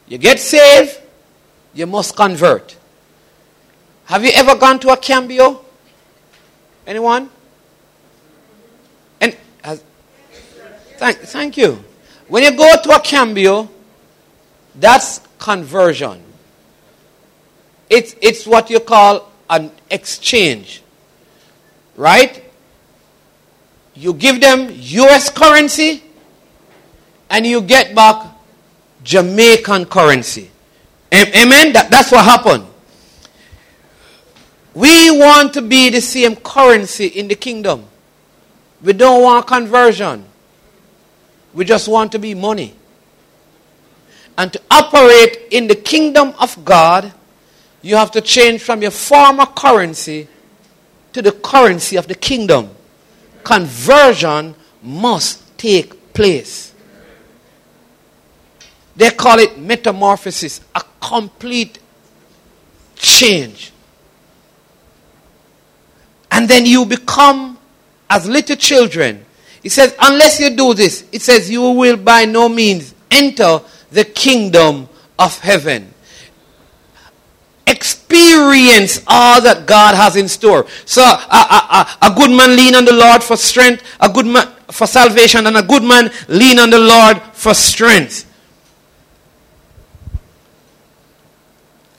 You 0.09 0.17
get 0.17 0.37
saved, 0.37 0.99
you 1.73 1.87
must 1.87 2.17
convert. 2.17 2.75
Have 4.03 4.25
you 4.25 4.31
ever 4.35 4.57
gone 4.57 4.81
to 4.81 4.89
a 4.89 4.97
cambio? 4.97 5.63
Anyone? 6.85 7.29
And 9.21 9.37
has, 9.63 9.81
thank, 10.97 11.19
thank 11.19 11.55
you. 11.55 11.81
When 12.27 12.43
you 12.43 12.51
go 12.51 12.81
to 12.83 12.89
a 12.89 12.99
cambio, 12.99 13.69
that's 14.75 15.21
conversion. 15.39 16.21
It's, 17.89 18.13
it's 18.21 18.45
what 18.45 18.69
you 18.69 18.81
call 18.81 19.31
an 19.49 19.71
exchange. 19.89 20.83
Right? 21.95 22.43
You 23.97 24.13
give 24.13 24.39
them 24.39 24.69
US 24.71 25.29
currency 25.29 26.03
and 27.29 27.45
you 27.45 27.61
get 27.61 27.95
back 27.95 28.25
Jamaican 29.03 29.85
currency. 29.85 30.49
Amen? 31.13 31.73
That, 31.73 31.89
that's 31.89 32.11
what 32.11 32.23
happened. 32.23 32.65
We 34.73 35.09
want 35.17 35.53
to 35.55 35.61
be 35.61 35.89
the 35.89 36.01
same 36.01 36.35
currency 36.35 37.07
in 37.07 37.27
the 37.27 37.35
kingdom. 37.35 37.85
We 38.83 38.93
don't 38.93 39.23
want 39.23 39.47
conversion. 39.47 40.25
We 41.53 41.65
just 41.65 41.87
want 41.87 42.11
to 42.11 42.19
be 42.19 42.35
money 42.35 42.75
and 44.37 44.53
to 44.53 44.61
operate 44.69 45.47
in 45.51 45.67
the 45.67 45.75
kingdom 45.75 46.33
of 46.39 46.63
God, 46.63 47.11
you 47.81 47.95
have 47.95 48.11
to 48.11 48.21
change 48.21 48.61
from 48.61 48.81
your 48.81 48.91
former 48.91 49.45
currency 49.45 50.27
to 51.13 51.21
the 51.21 51.31
currency 51.31 51.95
of 51.95 52.07
the 52.07 52.15
kingdom. 52.15 52.69
Conversion 53.47 54.53
must 54.83 55.57
take 55.57 56.13
place. 56.13 56.73
They 58.93 59.09
call 59.11 59.39
it 59.39 59.57
metamorphosis, 59.57 60.59
a 60.75 60.81
complete 60.99 61.79
change. 62.97 63.71
And 66.29 66.49
then 66.49 66.65
you 66.65 66.85
become 66.85 67.57
as 68.09 68.27
little 68.27 68.57
children. 68.57 69.23
It 69.63 69.71
says, 69.71 69.95
unless 70.01 70.41
you 70.41 70.49
do 70.49 70.73
this, 70.73 71.05
it 71.13 71.21
says, 71.21 71.49
you 71.49 71.71
will 71.71 71.95
by 71.95 72.25
no 72.25 72.49
means 72.49 72.93
enter 73.09 73.61
the 73.91 74.03
kingdom 74.03 74.89
of 75.17 75.39
heaven 75.39 75.93
experience 77.67 79.03
all 79.05 79.41
that 79.41 79.65
God 79.67 79.95
has 79.95 80.15
in 80.15 80.27
store. 80.27 80.65
So, 80.85 81.03
a, 81.03 81.05
a, 81.05 81.87
a, 82.01 82.11
a 82.11 82.15
good 82.15 82.31
man 82.31 82.55
lean 82.55 82.75
on 82.75 82.85
the 82.85 82.93
Lord 82.93 83.23
for 83.23 83.37
strength, 83.37 83.83
a 83.99 84.09
good 84.09 84.25
man 84.25 84.47
for 84.71 84.87
salvation, 84.87 85.45
and 85.45 85.57
a 85.57 85.63
good 85.63 85.83
man 85.83 86.11
lean 86.27 86.59
on 86.59 86.69
the 86.69 86.79
Lord 86.79 87.21
for 87.33 87.53
strength. 87.53 88.23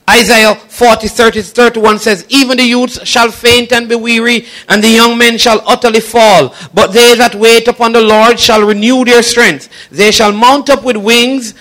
Isaiah 0.09 0.55
40, 0.55 1.07
30 1.07 1.43
31 1.43 1.99
says, 1.99 2.25
Even 2.31 2.57
the 2.57 2.63
youths 2.65 3.07
shall 3.07 3.31
faint 3.31 3.73
and 3.73 3.89
be 3.89 3.95
weary, 3.95 4.47
and 4.69 4.83
the 4.83 4.89
young 4.89 5.19
men 5.19 5.37
shall 5.37 5.63
utterly 5.67 6.01
fall. 6.01 6.55
But 6.73 6.93
they 6.93 7.15
that 7.15 7.35
wait 7.35 7.69
upon 7.69 7.93
the 7.93 8.01
Lord 8.01 8.41
shall 8.41 8.63
renew 8.63 9.05
their 9.05 9.23
strength. 9.23 9.69
They 9.91 10.11
shall 10.11 10.33
mount 10.33 10.71
up 10.71 10.83
with 10.83 10.97
wings 10.97 11.53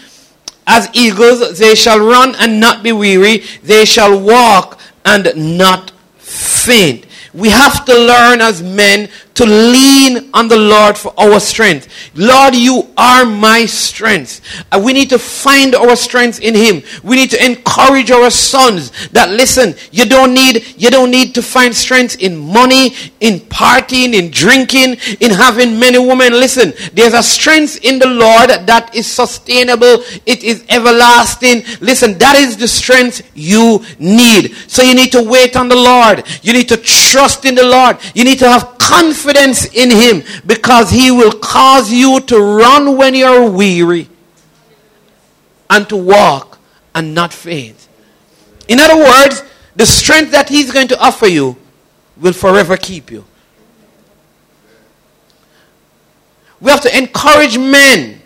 as 0.68 0.90
eagles. 0.94 1.58
They 1.58 1.74
shall 1.74 2.00
run 2.00 2.36
and 2.36 2.60
not 2.60 2.84
be 2.84 2.92
weary. 2.92 3.44
They 3.64 3.86
shall 3.86 4.20
walk 4.20 4.80
and 5.04 5.58
not 5.58 5.92
faint. 6.18 7.06
We 7.34 7.50
have 7.50 7.86
to 7.86 7.94
learn 7.94 8.42
as 8.42 8.62
men 8.62 9.10
to 9.38 9.46
lean 9.46 10.32
on 10.34 10.48
the 10.48 10.58
Lord 10.58 10.98
for 10.98 11.13
our 11.15 11.39
strength. 11.39 11.88
Lord, 12.15 12.56
you 12.56 12.88
are 12.98 13.24
my 13.24 13.67
strength. 13.67 14.41
And 14.72 14.84
we 14.84 14.94
need 14.94 15.12
to 15.12 15.20
find 15.20 15.75
our 15.75 15.96
strength 15.96 16.41
in 16.41 16.56
Him. 16.56 16.82
We 17.03 17.17
need 17.17 17.29
to 17.29 17.46
encourage 17.46 18.10
our 18.10 18.32
sons 18.32 19.10
that 19.10 19.29
listen, 19.29 19.75
you 19.91 20.06
don't 20.06 20.34
need, 20.34 20.65
you 20.75 20.89
don't 20.89 21.12
need 21.12 21.36
to 21.36 21.44
find 21.44 21.75
strength 21.75 22.20
in 22.20 22.36
money, 22.36 22.96
in 23.20 23.41
partying, 23.41 24.15
in 24.15 24.32
drinking, 24.32 24.98
in 25.20 25.29
having 25.29 25.79
many 25.79 26.00
women. 26.00 26.34
Listen, 26.34 26.74
there's 26.94 27.13
a 27.13 27.22
strength 27.22 27.86
in 27.86 28.00
the 28.00 28.08
Lord 28.08 28.50
that 28.50 28.96
is 28.96 29.06
sustainable. 29.06 30.01
It 30.25 30.44
is 30.44 30.65
everlasting. 30.67 31.62
Listen, 31.79 32.17
that 32.17 32.38
is 32.38 32.58
the 32.58 32.67
strength 32.67 33.22
you 33.36 33.86
need. 34.00 34.56
So 34.67 34.82
you 34.82 34.96
need 34.96 35.12
to 35.12 35.22
wait 35.22 35.56
on 35.56 35.70
the 35.70 35.75
Lord. 35.75 36.24
You 36.41 36.53
need 36.53 36.70
to 36.70 36.77
trust 36.77 37.46
in 37.46 37.53
the 37.53 37.67
Lord. 37.67 38.00
You 38.15 38.24
need 38.24 38.39
to 38.39 38.50
have 38.50 38.79
confidence 38.79 39.27
in 39.36 39.92
Him 39.92 40.24
because 40.46 40.90
He 40.90 41.12
will 41.12 41.32
cause 41.32 41.92
you 41.92 42.20
to 42.22 42.40
run 42.40 42.98
when 42.98 43.16
you're 43.16 43.50
weary 43.50 44.10
and 45.70 45.88
to 45.90 45.98
walk 45.98 46.60
and 46.96 47.14
not 47.14 47.34
faint. 47.34 47.88
In 48.68 48.80
other 48.80 48.98
words, 48.98 49.44
the 49.76 49.86
strength 49.86 50.32
that 50.32 50.50
He's 50.50 50.72
going 50.72 50.88
to 50.90 51.00
offer 51.00 51.28
you 51.28 51.58
will 52.18 52.34
forever 52.34 52.78
keep 52.78 53.12
you. 53.12 53.26
We 56.60 56.72
have 56.72 56.82
to 56.82 56.98
encourage 56.98 57.58
men, 57.58 58.22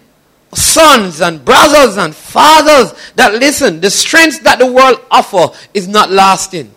sons 0.53 1.22
and 1.22 1.43
brothers 1.43 1.98
and 1.98 2.15
fathers 2.15 2.93
that 3.15 3.34
listen, 3.34 3.81
the 3.81 3.89
strength 3.89 4.43
that 4.43 4.60
the 4.60 4.72
world 4.72 5.01
offer 5.12 5.48
is 5.74 5.88
not 5.88 6.10
lasting. 6.10 6.74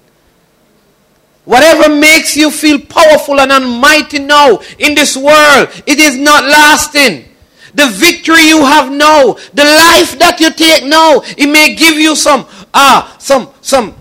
Whatever 1.45 1.95
makes 1.95 2.37
you 2.37 2.51
feel 2.51 2.81
powerful 2.81 3.41
and 3.41 3.53
almighty 3.53 4.19
now 4.19 4.61
in 4.79 4.95
this 4.95 5.17
world, 5.17 5.69
it 5.87 5.99
is 5.99 6.17
not 6.17 6.45
lasting. 6.45 7.29
The 7.75 7.89
victory 7.89 8.49
you 8.49 8.65
have 8.65 8.91
now, 8.91 9.35
the 9.53 9.65
life 9.65 10.19
that 10.21 10.39
you 10.41 10.53
take 10.53 10.85
now, 10.85 11.21
it 11.37 11.51
may 11.51 11.75
give 11.75 11.97
you 11.97 12.17
some, 12.17 12.47
ah, 12.73 13.15
uh, 13.15 13.19
some, 13.19 13.51
some, 13.61 13.95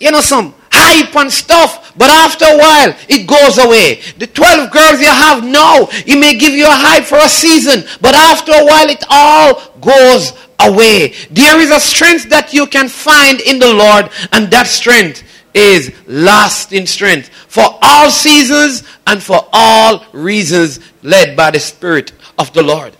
you 0.00 0.10
know, 0.10 0.20
some 0.20 0.54
hype 0.70 1.14
and 1.16 1.32
stuff, 1.32 1.94
but 1.96 2.10
after 2.10 2.44
a 2.44 2.58
while, 2.58 2.94
it 3.08 3.26
goes 3.26 3.56
away. 3.58 4.02
The 4.18 4.26
12 4.26 4.70
girls 4.70 5.00
you 5.00 5.06
have 5.06 5.44
now, 5.44 5.88
it 5.90 6.18
may 6.18 6.36
give 6.36 6.52
you 6.52 6.66
a 6.66 6.70
hype 6.70 7.04
for 7.04 7.18
a 7.18 7.28
season, 7.28 7.84
but 8.02 8.14
after 8.14 8.52
a 8.52 8.64
while, 8.64 8.88
it 8.90 9.04
all 9.08 9.62
goes 9.80 10.34
away. 10.60 11.14
There 11.30 11.60
is 11.60 11.70
a 11.70 11.80
strength 11.80 12.28
that 12.28 12.52
you 12.52 12.66
can 12.66 12.88
find 12.88 13.40
in 13.40 13.58
the 13.58 13.72
Lord, 13.72 14.10
and 14.32 14.50
that 14.50 14.66
strength 14.66 15.22
is 15.56 15.92
lasting 16.06 16.86
strength 16.86 17.30
for 17.48 17.64
all 17.80 18.10
seasons 18.10 18.84
and 19.06 19.22
for 19.22 19.48
all 19.52 20.04
reasons 20.12 20.78
led 21.02 21.34
by 21.34 21.50
the 21.50 21.58
Spirit 21.58 22.12
of 22.38 22.52
the 22.52 22.62
Lord. 22.62 22.94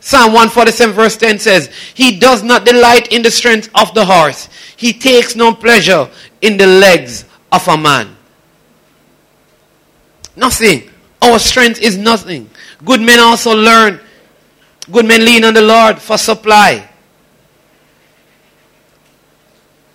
Psalm 0.00 0.32
147 0.32 0.94
verse 0.94 1.16
10 1.16 1.38
says, 1.38 1.68
He 1.94 2.18
does 2.18 2.42
not 2.42 2.64
delight 2.64 3.12
in 3.12 3.22
the 3.22 3.30
strength 3.30 3.70
of 3.74 3.94
the 3.94 4.04
horse. 4.04 4.48
He 4.76 4.92
takes 4.92 5.36
no 5.36 5.54
pleasure 5.54 6.10
in 6.40 6.56
the 6.56 6.66
legs 6.66 7.24
of 7.52 7.68
a 7.68 7.76
man. 7.76 8.16
Nothing. 10.34 10.90
Our 11.20 11.38
strength 11.38 11.80
is 11.80 11.96
nothing. 11.96 12.50
Good 12.84 13.00
men 13.00 13.20
also 13.20 13.54
learn. 13.54 14.00
Good 14.90 15.06
men 15.06 15.24
lean 15.24 15.44
on 15.44 15.54
the 15.54 15.62
Lord 15.62 16.00
for 16.00 16.18
supply. 16.18 16.88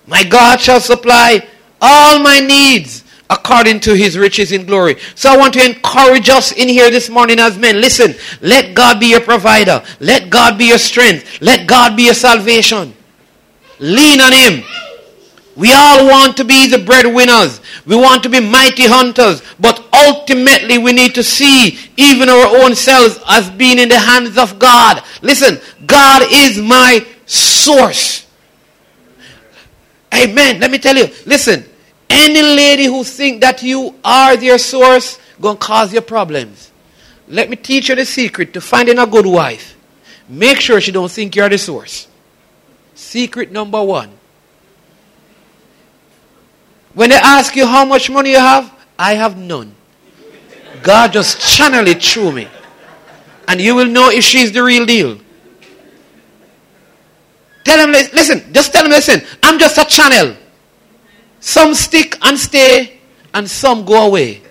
My 0.05 0.23
God 0.23 0.61
shall 0.61 0.79
supply 0.79 1.45
all 1.81 2.19
my 2.19 2.39
needs 2.39 3.03
according 3.29 3.81
to 3.81 3.93
his 3.93 4.17
riches 4.17 4.51
in 4.51 4.65
glory. 4.65 4.97
So 5.15 5.31
I 5.31 5.37
want 5.37 5.53
to 5.55 5.65
encourage 5.65 6.29
us 6.29 6.51
in 6.51 6.69
here 6.69 6.89
this 6.89 7.09
morning 7.09 7.39
as 7.39 7.57
men. 7.57 7.81
Listen, 7.81 8.15
let 8.41 8.73
God 8.73 8.99
be 8.99 9.07
your 9.07 9.21
provider. 9.21 9.83
Let 9.99 10.29
God 10.29 10.57
be 10.57 10.65
your 10.65 10.77
strength. 10.77 11.41
Let 11.41 11.67
God 11.67 11.97
be 11.97 12.03
your 12.03 12.13
salvation. 12.13 12.93
Lean 13.79 14.21
on 14.21 14.31
him. 14.31 14.63
We 15.55 15.73
all 15.73 16.05
want 16.05 16.37
to 16.37 16.45
be 16.45 16.67
the 16.67 16.77
breadwinners. 16.77 17.61
We 17.85 17.95
want 17.95 18.21
to 18.23 18.29
be 18.29 18.39
mighty 18.39 18.85
hunters. 18.85 19.41
But 19.59 19.83
ultimately, 19.91 20.77
we 20.77 20.93
need 20.93 21.15
to 21.15 21.23
see 21.23 21.79
even 21.97 22.29
our 22.29 22.61
own 22.61 22.75
selves 22.75 23.19
as 23.27 23.49
being 23.49 23.79
in 23.79 23.89
the 23.89 23.97
hands 23.97 24.37
of 24.37 24.59
God. 24.59 25.03
Listen, 25.23 25.59
God 25.87 26.21
is 26.31 26.59
my 26.59 27.05
source. 27.25 28.26
Amen. 30.13 30.59
Let 30.59 30.71
me 30.71 30.77
tell 30.77 30.95
you. 30.95 31.07
Listen, 31.25 31.65
any 32.09 32.41
lady 32.41 32.85
who 32.85 33.03
think 33.03 33.41
that 33.41 33.61
you 33.61 33.95
are 34.03 34.37
their 34.37 34.57
source 34.57 35.19
gonna 35.39 35.57
cause 35.57 35.93
your 35.93 36.01
problems. 36.01 36.71
Let 37.27 37.49
me 37.49 37.55
teach 37.55 37.89
you 37.89 37.95
the 37.95 38.05
secret 38.05 38.53
to 38.53 38.61
finding 38.61 38.97
a 38.97 39.05
good 39.05 39.25
wife. 39.25 39.75
Make 40.29 40.59
sure 40.59 40.79
she 40.79 40.91
don't 40.91 41.11
think 41.11 41.35
you're 41.35 41.49
the 41.49 41.57
source. 41.57 42.07
Secret 42.95 43.51
number 43.51 43.83
one. 43.83 44.11
When 46.93 47.09
they 47.09 47.15
ask 47.15 47.55
you 47.55 47.67
how 47.67 47.85
much 47.85 48.09
money 48.09 48.31
you 48.31 48.39
have, 48.39 48.73
I 48.97 49.13
have 49.13 49.37
none. 49.37 49.75
God 50.81 51.13
just 51.13 51.39
channel 51.39 51.87
it 51.87 52.01
through 52.01 52.31
me. 52.31 52.47
And 53.47 53.61
you 53.61 53.75
will 53.75 53.85
know 53.85 54.09
if 54.09 54.23
she's 54.23 54.51
the 54.51 54.63
real 54.63 54.85
deal. 54.85 55.19
Tell 57.67 57.79
them, 57.79 57.91
listen, 57.91 58.53
just 58.53 58.71
tell 58.71 58.83
them, 58.83 58.93
listen, 58.93 59.21
I'm 59.43 59.59
just 59.59 59.77
a 59.77 59.83
channel. 59.83 60.37
Some 61.41 61.73
stick 61.73 62.17
and 62.21 62.39
stay, 62.39 62.97
and 63.33 63.49
some 63.49 63.83
go 63.83 64.07
away. 64.07 64.41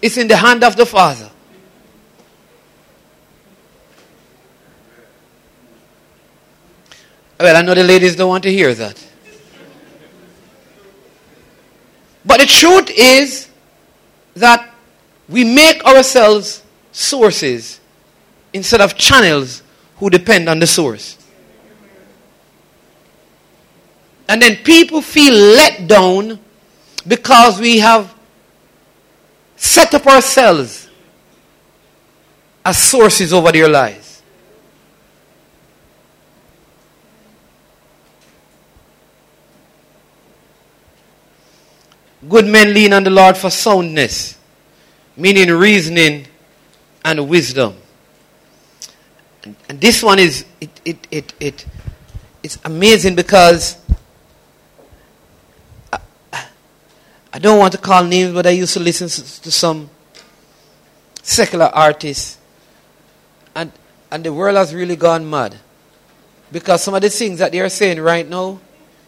It's 0.00 0.16
in 0.16 0.26
the 0.26 0.36
hand 0.36 0.64
of 0.64 0.74
the 0.74 0.86
Father. 0.86 1.30
Well, 7.38 7.56
I 7.56 7.60
know 7.60 7.74
the 7.74 7.84
ladies 7.84 8.16
don't 8.16 8.30
want 8.30 8.44
to 8.44 8.50
hear 8.50 8.72
that. 8.72 9.06
But 12.24 12.40
the 12.40 12.46
truth 12.46 12.90
is 12.96 13.50
that 14.32 14.74
we 15.28 15.44
make 15.44 15.84
ourselves 15.84 16.62
sources 16.90 17.80
instead 18.54 18.80
of 18.80 18.96
channels 18.96 19.62
who 19.96 20.08
depend 20.08 20.48
on 20.48 20.58
the 20.58 20.66
source. 20.66 21.18
And 24.28 24.40
then 24.40 24.56
people 24.56 25.02
feel 25.02 25.34
let 25.34 25.86
down 25.86 26.38
because 27.06 27.60
we 27.60 27.78
have 27.78 28.14
set 29.56 29.94
up 29.94 30.06
ourselves 30.06 30.88
as 32.64 32.78
sources 32.78 33.32
over 33.32 33.52
their 33.52 33.68
lives. 33.68 34.22
Good 42.26 42.46
men 42.46 42.72
lean 42.72 42.92
on 42.94 43.04
the 43.04 43.10
Lord 43.10 43.36
for 43.36 43.50
soundness, 43.50 44.38
meaning 45.16 45.50
reasoning 45.50 46.26
and 47.04 47.28
wisdom. 47.28 47.76
And, 49.68 49.78
this 49.78 50.02
one 50.02 50.18
is 50.18 50.46
it, 50.58 50.80
it, 50.86 51.06
it, 51.10 51.34
it, 51.38 51.66
it's 52.42 52.58
amazing 52.64 53.14
because 53.14 53.76
I 57.34 57.40
don't 57.40 57.58
want 57.58 57.72
to 57.72 57.78
call 57.78 58.04
names, 58.04 58.32
but 58.32 58.46
I 58.46 58.50
used 58.50 58.74
to 58.74 58.80
listen 58.80 59.08
to 59.08 59.50
some 59.50 59.90
secular 61.20 61.64
artists. 61.66 62.38
And, 63.56 63.72
and 64.12 64.22
the 64.22 64.32
world 64.32 64.56
has 64.56 64.72
really 64.72 64.94
gone 64.94 65.28
mad. 65.28 65.56
Because 66.52 66.84
some 66.84 66.94
of 66.94 67.02
the 67.02 67.10
things 67.10 67.40
that 67.40 67.50
they 67.50 67.58
are 67.58 67.68
saying 67.68 68.00
right 68.00 68.28
now, 68.28 68.60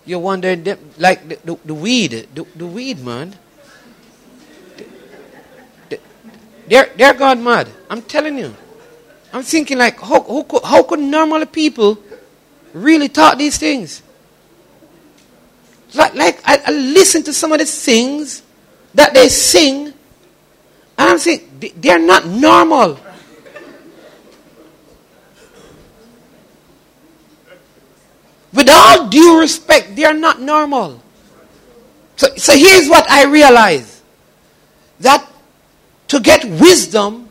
you're 0.04 0.18
wondering, 0.18 0.64
like 0.98 1.28
the, 1.28 1.38
the, 1.44 1.58
the 1.66 1.74
weed, 1.74 2.26
the, 2.34 2.44
the, 2.56 2.66
weed, 2.66 2.98
man. 2.98 3.32
They're, 6.66 6.90
they're 6.96 7.14
gone 7.14 7.44
mad. 7.44 7.68
I'm 7.88 8.02
telling 8.02 8.38
you. 8.38 8.56
I'm 9.32 9.44
thinking, 9.44 9.78
like, 9.78 10.00
how, 10.00 10.20
how, 10.22 10.42
could, 10.42 10.64
how 10.64 10.82
could 10.82 10.98
normal 10.98 11.46
people 11.46 11.96
really 12.72 13.08
talk 13.08 13.38
these 13.38 13.56
things? 13.56 14.02
Like, 15.96 16.14
like 16.14 16.40
I, 16.44 16.62
I 16.66 16.70
listen 16.70 17.22
to 17.24 17.32
some 17.32 17.52
of 17.52 17.58
the 17.58 17.64
things 17.64 18.42
that 18.94 19.14
they 19.14 19.28
sing, 19.28 19.86
and 19.86 19.94
I'm 20.98 21.18
saying 21.18 21.72
they're 21.76 21.98
not 21.98 22.26
normal. 22.26 22.98
with 28.56 28.70
all 28.70 29.08
due 29.08 29.38
respect, 29.38 29.94
they 29.94 30.04
are 30.04 30.14
not 30.14 30.40
normal. 30.40 31.00
So, 32.16 32.34
so 32.36 32.56
here's 32.56 32.88
what 32.88 33.08
I 33.10 33.26
realize 33.26 34.02
that 35.00 35.30
to 36.08 36.20
get 36.20 36.44
wisdom, 36.44 37.28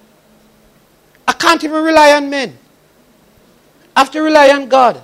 I 1.28 1.34
can't 1.34 1.64
even 1.64 1.84
rely 1.84 2.14
on 2.14 2.30
men. 2.30 2.56
I 3.96 4.02
have 4.02 4.12
to 4.12 4.22
rely 4.22 4.50
on 4.50 4.70
God. 4.70 5.02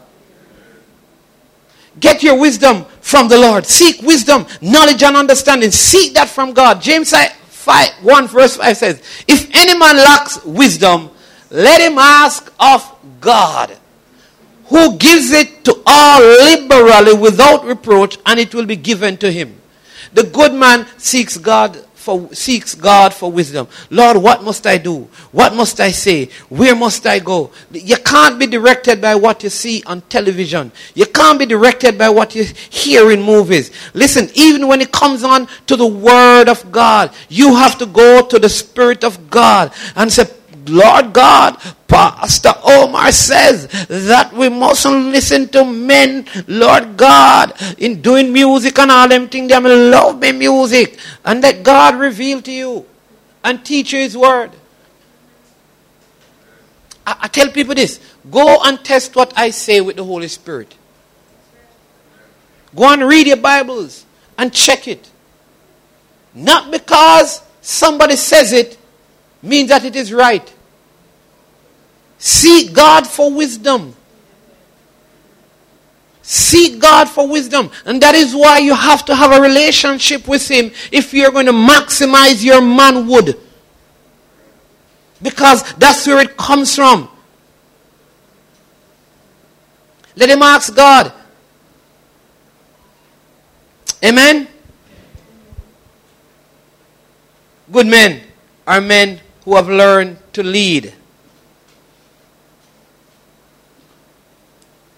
Get 1.99 2.23
your 2.23 2.39
wisdom 2.39 2.85
from 3.01 3.27
the 3.27 3.37
Lord. 3.37 3.65
Seek 3.65 4.01
wisdom, 4.01 4.45
knowledge, 4.61 5.03
and 5.03 5.17
understanding. 5.17 5.71
Seek 5.71 6.13
that 6.13 6.29
from 6.29 6.53
God. 6.53 6.81
James 6.81 7.11
5, 7.11 7.91
1 8.01 8.27
verse 8.27 8.55
5 8.57 8.77
says, 8.77 9.23
If 9.27 9.49
any 9.53 9.77
man 9.77 9.97
lacks 9.97 10.43
wisdom, 10.45 11.09
let 11.49 11.81
him 11.81 11.97
ask 11.97 12.51
of 12.59 12.95
God, 13.19 13.77
who 14.67 14.97
gives 14.97 15.31
it 15.31 15.65
to 15.65 15.83
all 15.85 16.21
liberally 16.21 17.13
without 17.13 17.65
reproach, 17.65 18.17
and 18.25 18.39
it 18.39 18.55
will 18.55 18.65
be 18.65 18.77
given 18.77 19.17
to 19.17 19.31
him. 19.31 19.59
The 20.13 20.23
good 20.23 20.53
man 20.53 20.87
seeks 20.97 21.37
God 21.37 21.85
for, 22.01 22.33
seeks 22.33 22.75
God 22.75 23.13
for 23.13 23.31
wisdom. 23.31 23.67
Lord, 23.89 24.17
what 24.17 24.43
must 24.43 24.65
I 24.65 24.77
do? 24.77 25.07
What 25.31 25.53
must 25.55 25.79
I 25.79 25.91
say? 25.91 26.29
Where 26.49 26.75
must 26.75 27.05
I 27.05 27.19
go? 27.19 27.51
You 27.71 27.97
can't 27.97 28.39
be 28.39 28.47
directed 28.47 28.99
by 28.99 29.15
what 29.15 29.43
you 29.43 29.49
see 29.49 29.83
on 29.85 30.01
television. 30.01 30.71
You 30.95 31.05
can't 31.05 31.37
be 31.37 31.45
directed 31.45 31.97
by 31.97 32.09
what 32.09 32.35
you 32.35 32.43
hear 32.43 33.11
in 33.11 33.21
movies. 33.21 33.71
Listen, 33.93 34.29
even 34.33 34.67
when 34.67 34.81
it 34.81 34.91
comes 34.91 35.23
on 35.23 35.47
to 35.67 35.75
the 35.75 35.87
Word 35.87 36.49
of 36.49 36.71
God, 36.71 37.13
you 37.29 37.55
have 37.55 37.77
to 37.77 37.85
go 37.85 38.25
to 38.25 38.39
the 38.39 38.49
Spirit 38.49 39.03
of 39.03 39.29
God 39.29 39.71
and 39.95 40.11
say, 40.11 40.25
Lord 40.67 41.13
God, 41.13 41.57
Pastor 41.87 42.53
Omar 42.63 43.11
says 43.11 43.67
that 43.87 44.31
we 44.33 44.49
mustn't 44.49 45.07
listen 45.07 45.47
to 45.49 45.65
men, 45.65 46.25
Lord 46.47 46.97
God, 46.97 47.53
in 47.77 48.01
doing 48.01 48.31
music 48.31 48.77
and 48.79 48.91
all 48.91 49.07
them 49.07 49.27
things. 49.27 49.49
They 49.49 49.59
love 49.59 50.19
me 50.19 50.31
music. 50.31 50.99
And 51.25 51.43
that 51.43 51.63
God 51.63 51.95
reveal 51.95 52.41
to 52.43 52.51
you 52.51 52.85
and 53.43 53.63
teach 53.65 53.93
you 53.93 53.99
His 53.99 54.17
word. 54.17 54.51
I, 57.05 57.17
I 57.21 57.27
tell 57.27 57.49
people 57.49 57.75
this 57.75 57.99
go 58.29 58.59
and 58.63 58.83
test 58.83 59.15
what 59.15 59.33
I 59.35 59.49
say 59.49 59.81
with 59.81 59.95
the 59.95 60.03
Holy 60.03 60.27
Spirit. 60.27 60.75
Go 62.75 62.91
and 62.93 63.03
read 63.05 63.27
your 63.27 63.37
Bibles 63.37 64.05
and 64.37 64.53
check 64.53 64.87
it. 64.87 65.09
Not 66.33 66.71
because 66.71 67.41
somebody 67.61 68.15
says 68.15 68.53
it 68.53 68.77
means 69.41 69.69
that 69.69 69.85
it 69.85 69.95
is 69.95 70.13
right. 70.13 70.53
Seek 72.17 72.73
God 72.73 73.07
for 73.07 73.31
wisdom. 73.31 73.95
Seek 76.21 76.79
God 76.79 77.09
for 77.09 77.27
wisdom. 77.27 77.71
And 77.85 78.01
that 78.01 78.15
is 78.15 78.35
why 78.35 78.59
you 78.59 78.75
have 78.75 79.03
to 79.05 79.15
have 79.15 79.31
a 79.31 79.41
relationship 79.41 80.27
with 80.27 80.47
Him 80.47 80.71
if 80.91 81.13
you're 81.13 81.31
going 81.31 81.47
to 81.47 81.51
maximize 81.51 82.43
your 82.43 82.61
manhood. 82.61 83.39
Because 85.21 85.73
that's 85.73 86.05
where 86.07 86.19
it 86.19 86.37
comes 86.37 86.75
from. 86.75 87.09
Let 90.15 90.29
him 90.29 90.41
ask 90.41 90.75
God. 90.75 91.13
Amen? 94.03 94.47
Good 97.71 97.87
men 97.87 98.21
are 98.67 98.81
men 98.81 99.19
who 99.43 99.55
have 99.55 99.67
learned 99.67 100.17
to 100.33 100.43
lead. 100.43 100.93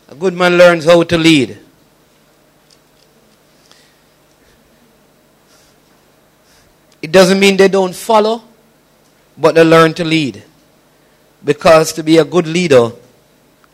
A 0.10 0.16
good 0.16 0.34
man 0.34 0.58
learns 0.58 0.86
how 0.86 1.04
to 1.04 1.18
lead. 1.18 1.58
It 7.02 7.12
doesn't 7.12 7.40
mean 7.40 7.58
they 7.58 7.68
don't 7.68 7.96
follow, 7.96 8.44
but 9.38 9.56
they 9.56 9.64
learn 9.64 9.94
to 9.96 10.04
lead. 10.04 10.44
Because 11.44 11.92
to 11.94 12.04
be 12.04 12.18
a 12.18 12.24
good 12.24 12.48
leader, 12.48 12.92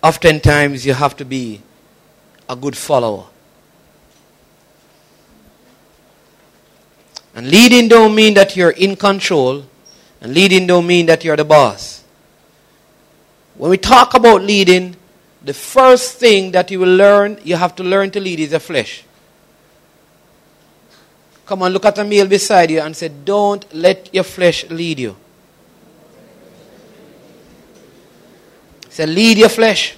oftentimes 0.01 0.85
you 0.85 0.93
have 0.93 1.15
to 1.17 1.25
be 1.25 1.61
a 2.47 2.55
good 2.55 2.75
follower. 2.75 3.25
And 7.35 7.49
leading 7.51 7.87
don't 7.87 8.15
mean 8.15 8.33
that 8.33 8.55
you're 8.55 8.71
in 8.71 8.95
control, 8.95 9.65
and 10.21 10.33
leading 10.33 10.67
don't 10.67 10.85
mean 10.85 11.05
that 11.05 11.23
you're 11.23 11.37
the 11.37 11.45
boss. 11.45 12.03
When 13.55 13.71
we 13.71 13.77
talk 13.77 14.13
about 14.13 14.41
leading, 14.41 14.95
the 15.41 15.53
first 15.53 16.17
thing 16.17 16.51
that 16.51 16.69
you 16.71 16.79
will 16.79 16.95
learn, 16.95 17.39
you 17.43 17.55
have 17.55 17.75
to 17.77 17.83
learn 17.83 18.11
to 18.11 18.19
lead 18.19 18.39
is 18.39 18.51
the 18.51 18.59
flesh. 18.59 19.03
Come 21.45 21.63
on, 21.63 21.71
look 21.71 21.85
at 21.85 21.97
a 21.97 22.03
male 22.03 22.27
beside 22.27 22.69
you 22.69 22.81
and 22.81 22.95
say, 22.95 23.07
Don't 23.09 23.73
let 23.73 24.13
your 24.13 24.23
flesh 24.23 24.69
lead 24.69 24.99
you. 24.99 25.15
Say, 28.89 29.05
Lead 29.05 29.39
your 29.39 29.49
flesh. 29.49 29.95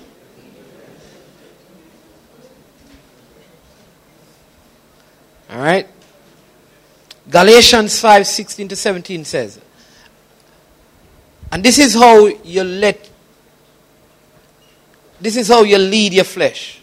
All 5.50 5.60
right? 5.60 5.88
Galatians 7.30 8.00
5 8.00 8.26
16 8.26 8.68
to 8.70 8.76
17 8.76 9.26
says, 9.26 9.60
And 11.52 11.64
this 11.64 11.80
is 11.80 11.94
how 11.94 12.28
you 12.28 12.64
let 12.64 13.10
this 15.22 15.38
is 15.38 15.50
how 15.50 15.62
you 15.64 15.78
lead 15.78 16.14
your 16.14 16.24
flesh. 16.24 16.82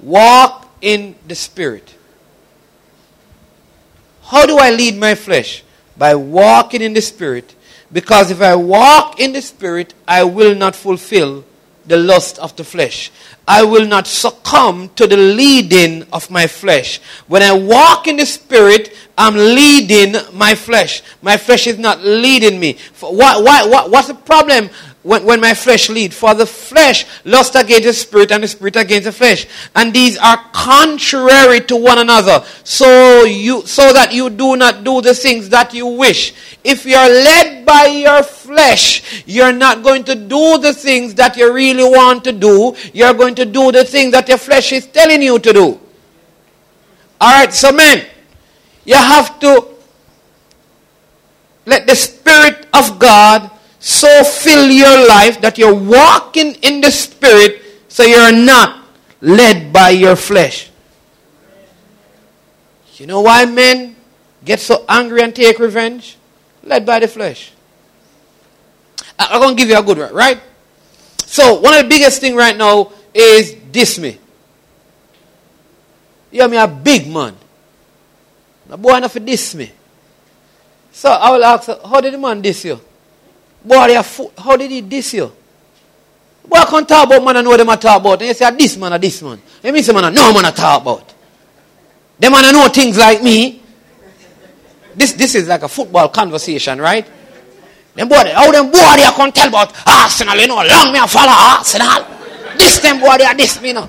Walk 0.00 0.68
in 0.80 1.14
the 1.28 1.36
Spirit. 1.36 1.94
How 4.24 4.46
do 4.46 4.58
I 4.58 4.70
lead 4.70 4.96
my 4.96 5.14
flesh? 5.14 5.62
By 5.96 6.16
walking 6.16 6.82
in 6.82 6.92
the 6.92 7.00
Spirit. 7.00 7.54
Because 7.92 8.32
if 8.32 8.40
I 8.40 8.56
walk 8.56 9.20
in 9.20 9.32
the 9.32 9.42
Spirit, 9.42 9.94
I 10.08 10.24
will 10.24 10.56
not 10.56 10.74
fulfill 10.74 11.44
the 11.86 11.96
lust 11.96 12.38
of 12.38 12.54
the 12.56 12.64
flesh. 12.64 13.10
I 13.46 13.64
will 13.64 13.86
not 13.86 14.06
succumb 14.06 14.90
to 14.96 15.06
the 15.06 15.16
leading 15.16 16.04
of 16.12 16.30
my 16.30 16.46
flesh. 16.46 17.00
When 17.26 17.42
I 17.42 17.52
walk 17.52 18.06
in 18.06 18.16
the 18.16 18.26
Spirit, 18.26 18.96
I'm 19.18 19.34
leading 19.34 20.14
my 20.32 20.54
flesh. 20.54 21.02
My 21.22 21.36
flesh 21.36 21.66
is 21.66 21.78
not 21.78 22.00
leading 22.02 22.60
me. 22.60 22.78
Why, 23.00 23.38
why, 23.40 23.66
what, 23.66 23.90
what's 23.90 24.08
the 24.08 24.14
problem? 24.14 24.70
When, 25.02 25.24
when 25.24 25.40
my 25.40 25.54
flesh 25.54 25.88
lead. 25.88 26.14
For 26.14 26.34
the 26.34 26.46
flesh 26.46 27.06
lust 27.24 27.54
against 27.54 27.84
the 27.84 27.92
spirit 27.92 28.32
and 28.32 28.42
the 28.42 28.48
spirit 28.48 28.76
against 28.76 29.04
the 29.04 29.12
flesh. 29.12 29.46
And 29.74 29.92
these 29.92 30.18
are 30.18 30.38
contrary 30.52 31.60
to 31.62 31.76
one 31.76 31.98
another. 31.98 32.44
So 32.64 33.24
you, 33.24 33.66
so 33.66 33.92
that 33.92 34.12
you 34.12 34.30
do 34.30 34.56
not 34.56 34.84
do 34.84 35.00
the 35.00 35.14
things 35.14 35.48
that 35.50 35.74
you 35.74 35.86
wish. 35.86 36.34
If 36.64 36.86
you're 36.86 36.98
led 36.98 37.66
by 37.66 37.86
your 37.86 38.22
flesh, 38.22 39.24
you're 39.26 39.52
not 39.52 39.82
going 39.82 40.04
to 40.04 40.14
do 40.14 40.58
the 40.58 40.72
things 40.72 41.14
that 41.14 41.36
you 41.36 41.52
really 41.52 41.84
want 41.84 42.24
to 42.24 42.32
do. 42.32 42.76
You're 42.92 43.14
going 43.14 43.34
to 43.36 43.44
do 43.44 43.72
the 43.72 43.84
things 43.84 44.12
that 44.12 44.28
your 44.28 44.38
flesh 44.38 44.72
is 44.72 44.86
telling 44.86 45.22
you 45.22 45.38
to 45.38 45.52
do. 45.52 45.80
Alright, 47.20 47.52
so 47.52 47.70
men, 47.70 48.04
you 48.84 48.96
have 48.96 49.38
to 49.40 49.68
let 51.66 51.86
the 51.86 51.94
Spirit 51.94 52.66
of 52.74 52.98
God 52.98 53.50
so 53.82 54.22
fill 54.22 54.70
your 54.70 55.08
life 55.08 55.40
that 55.40 55.58
you're 55.58 55.74
walking 55.74 56.54
in 56.62 56.80
the 56.80 56.90
Spirit 56.92 57.62
so 57.88 58.04
you're 58.04 58.30
not 58.30 58.86
led 59.20 59.72
by 59.72 59.90
your 59.90 60.14
flesh. 60.14 60.70
You 62.94 63.08
know 63.08 63.22
why 63.22 63.44
men 63.44 63.96
get 64.44 64.60
so 64.60 64.84
angry 64.88 65.22
and 65.22 65.34
take 65.34 65.58
revenge? 65.58 66.16
Led 66.62 66.86
by 66.86 67.00
the 67.00 67.08
flesh. 67.08 67.50
I'm 69.18 69.40
going 69.40 69.56
to 69.56 69.60
give 69.60 69.68
you 69.68 69.76
a 69.76 69.82
good 69.82 69.98
one, 69.98 70.14
right? 70.14 70.40
So, 71.26 71.58
one 71.58 71.74
of 71.74 71.82
the 71.82 71.88
biggest 71.88 72.20
thing 72.20 72.36
right 72.36 72.56
now 72.56 72.92
is 73.12 73.52
diss 73.72 73.98
me. 73.98 74.16
You 76.30 76.48
me 76.48 76.56
a 76.56 76.68
big 76.68 77.08
man. 77.08 77.34
The 78.68 78.76
boy 78.76 78.98
enough 78.98 79.14
to 79.14 79.20
diss 79.20 79.56
me. 79.56 79.72
So, 80.92 81.10
I 81.10 81.32
will 81.32 81.42
ask, 81.42 81.66
how 81.66 82.00
did 82.00 82.14
the 82.14 82.18
man 82.18 82.40
diss 82.40 82.64
you? 82.64 82.80
Boy, 83.64 84.02
how 84.38 84.56
did 84.56 84.70
he 84.70 84.80
diss 84.80 85.14
you? 85.14 85.30
Boy, 86.46 86.56
I 86.58 86.64
can't 86.64 86.88
talk 86.88 87.06
about 87.06 87.24
man 87.24 87.36
I 87.36 87.42
know 87.42 87.56
them 87.56 87.70
I 87.70 87.76
talk 87.76 88.00
about. 88.00 88.20
And 88.20 88.28
you 88.28 88.34
say, 88.34 88.44
ah, 88.44 88.50
this 88.50 88.76
man 88.76 88.92
or 88.92 88.98
this 88.98 89.22
man. 89.22 89.40
You 89.62 89.72
mean 89.72 89.82
say 89.82 89.92
man 89.92 90.12
know 90.12 90.32
man 90.32 90.44
I 90.44 90.50
talk 90.50 90.82
about. 90.82 91.14
Them 92.18 92.32
man 92.32 92.44
I 92.44 92.50
know 92.52 92.68
things 92.68 92.98
like 92.98 93.22
me. 93.22 93.62
This, 94.94 95.12
this 95.12 95.34
is 95.34 95.48
like 95.48 95.62
a 95.62 95.68
football 95.68 96.08
conversation, 96.08 96.80
right? 96.80 97.06
Them 97.94 98.08
boy, 98.08 98.32
how 98.34 98.50
them 98.50 98.70
boy 98.70 98.78
they 98.96 99.02
can't 99.02 99.34
tell 99.34 99.48
about 99.48 99.72
Arsenal, 99.86 100.36
you 100.36 100.48
know, 100.48 100.56
long 100.56 100.92
me 100.92 100.98
I 100.98 101.06
follow 101.06 101.32
Arsenal. 101.32 102.06
This 102.58 102.78
them 102.80 103.00
boy 103.00 103.16
they 103.18 103.24
are 103.24 103.34
this 103.34 103.60
me, 103.60 103.68
you 103.68 103.74
know. 103.74 103.88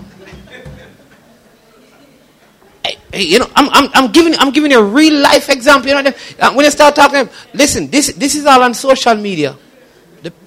You 3.13 3.39
know, 3.39 3.49
I'm, 3.55 3.69
I'm, 3.69 3.89
I'm, 3.93 4.11
giving, 4.11 4.35
I'm 4.37 4.51
giving 4.51 4.71
you 4.71 4.79
a 4.79 4.83
real 4.83 5.21
life 5.21 5.49
example. 5.49 5.89
You 5.89 6.01
know, 6.01 6.11
uh, 6.39 6.53
when 6.53 6.65
you 6.65 6.71
start 6.71 6.95
talking, 6.95 7.29
listen, 7.53 7.89
this, 7.89 8.13
this 8.13 8.35
is 8.35 8.45
all 8.45 8.61
on 8.61 8.73
social 8.73 9.15
media. 9.15 9.55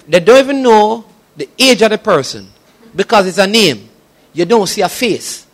They 0.07 0.19
don't 0.19 0.37
even 0.37 0.61
know 0.61 1.05
the 1.35 1.49
age 1.57 1.81
of 1.81 1.91
the 1.91 1.97
person 1.97 2.47
because 2.95 3.27
it's 3.27 3.37
a 3.37 3.47
name. 3.47 3.89
You 4.33 4.45
don't 4.45 4.67
see 4.67 4.81
a 4.81 4.89
face. 4.89 5.47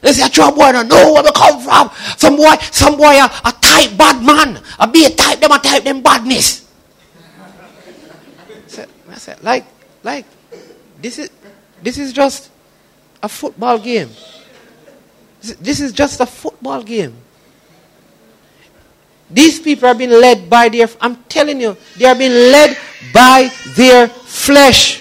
They 0.00 0.12
say, 0.12 0.26
a 0.26 0.52
boy 0.52 0.72
don't 0.72 0.88
know 0.88 1.12
where 1.12 1.22
we 1.22 1.30
come 1.32 1.60
from. 1.60 1.90
Some 2.16 2.36
boy, 2.36 2.54
some 2.70 2.96
boy 2.96 3.14
a, 3.14 3.24
a 3.24 3.52
type 3.60 3.96
bad 3.98 4.24
man. 4.24 4.62
A 4.78 4.86
be 4.86 5.04
a 5.04 5.10
type 5.10 5.40
them, 5.40 5.50
a 5.50 5.58
type 5.58 5.82
them 5.82 6.00
badness. 6.00 6.70
I 8.78 8.86
I 9.10 9.14
said, 9.16 9.42
like, 9.42 9.64
like, 10.04 10.24
this 11.02 11.18
is, 11.18 11.30
this 11.82 11.98
is 11.98 12.12
just 12.12 12.50
a 13.22 13.28
football 13.28 13.78
game. 13.78 14.10
This 15.40 15.80
is 15.80 15.92
just 15.92 16.20
a 16.20 16.26
football 16.26 16.82
game. 16.82 17.14
These 19.30 19.60
people 19.60 19.88
are 19.88 19.94
being 19.94 20.10
led 20.10 20.48
by 20.48 20.68
their, 20.68 20.88
I'm 21.00 21.16
telling 21.24 21.60
you, 21.60 21.76
they 21.96 22.06
are 22.06 22.14
being 22.14 22.32
led 22.32 22.76
by 23.12 23.50
their 23.76 24.08
flesh. 24.08 25.00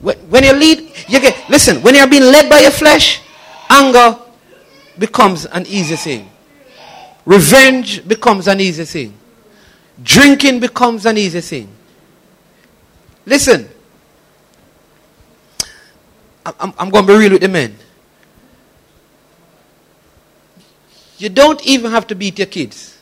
When, 0.00 0.16
when 0.28 0.44
you 0.44 0.52
lead, 0.52 0.92
you 1.08 1.20
get, 1.20 1.48
listen, 1.48 1.80
when 1.82 1.94
you're 1.94 2.08
being 2.08 2.24
led 2.24 2.50
by 2.50 2.60
your 2.60 2.72
flesh, 2.72 3.22
anger 3.70 4.18
becomes 4.98 5.46
an 5.46 5.64
easy 5.66 5.96
thing. 5.96 6.30
Revenge 7.24 8.06
becomes 8.06 8.48
an 8.48 8.60
easy 8.60 8.84
thing. 8.84 9.14
Drinking 10.02 10.60
becomes 10.60 11.06
an 11.06 11.16
easy 11.16 11.40
thing. 11.40 11.68
Listen, 13.24 13.68
I'm, 16.44 16.74
I'm 16.76 16.90
going 16.90 17.06
to 17.06 17.12
be 17.12 17.18
real 17.18 17.32
with 17.32 17.42
the 17.42 17.48
men. 17.48 17.76
You 21.18 21.28
don't 21.28 21.64
even 21.64 21.90
have 21.90 22.06
to 22.08 22.14
beat 22.14 22.38
your 22.38 22.46
kids. 22.46 22.98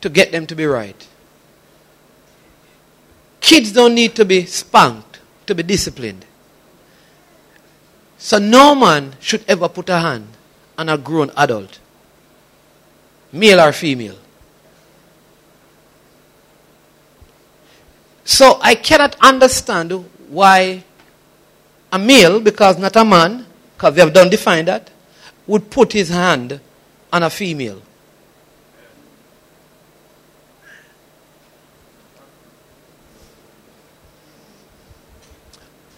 To 0.00 0.08
get 0.08 0.30
them 0.30 0.46
to 0.46 0.54
be 0.54 0.64
right. 0.64 1.06
Kids 3.40 3.72
don't 3.72 3.94
need 3.94 4.14
to 4.14 4.24
be 4.24 4.44
spanked 4.46 5.18
to 5.46 5.54
be 5.54 5.62
disciplined. 5.62 6.24
So 8.18 8.38
no 8.38 8.74
man 8.74 9.14
should 9.20 9.44
ever 9.48 9.68
put 9.68 9.88
a 9.88 9.98
hand 9.98 10.28
on 10.76 10.88
a 10.88 10.98
grown 10.98 11.30
adult, 11.36 11.78
male 13.32 13.60
or 13.60 13.72
female. 13.72 14.18
So 18.24 18.58
I 18.60 18.74
cannot 18.74 19.16
understand 19.20 19.92
why 20.28 20.84
a 21.92 21.98
male, 21.98 22.40
because 22.40 22.78
not 22.78 22.96
a 22.96 23.04
man, 23.04 23.46
because 23.76 23.94
they 23.94 24.00
have 24.00 24.12
done 24.12 24.28
define 24.28 24.64
that, 24.66 24.90
would 25.46 25.70
put 25.70 25.92
his 25.92 26.08
hand 26.08 26.60
on 27.12 27.22
a 27.22 27.30
female. 27.30 27.82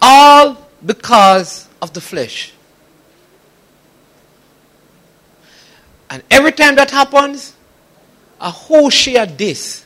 All 0.01 0.67
because 0.85 1.67
of 1.81 1.93
the 1.93 2.01
flesh. 2.01 2.53
And 6.09 6.23
every 6.29 6.51
time 6.51 6.75
that 6.75 6.91
happens, 6.91 7.55
a 8.39 8.49
whole 8.49 8.89
share 8.89 9.25
this. 9.25 9.80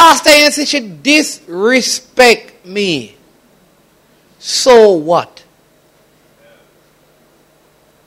Pastor 0.00 0.30
Yancy 0.30 0.64
should 0.64 1.02
disrespect 1.02 2.64
me. 2.64 3.16
So 4.38 4.92
what? 4.92 5.44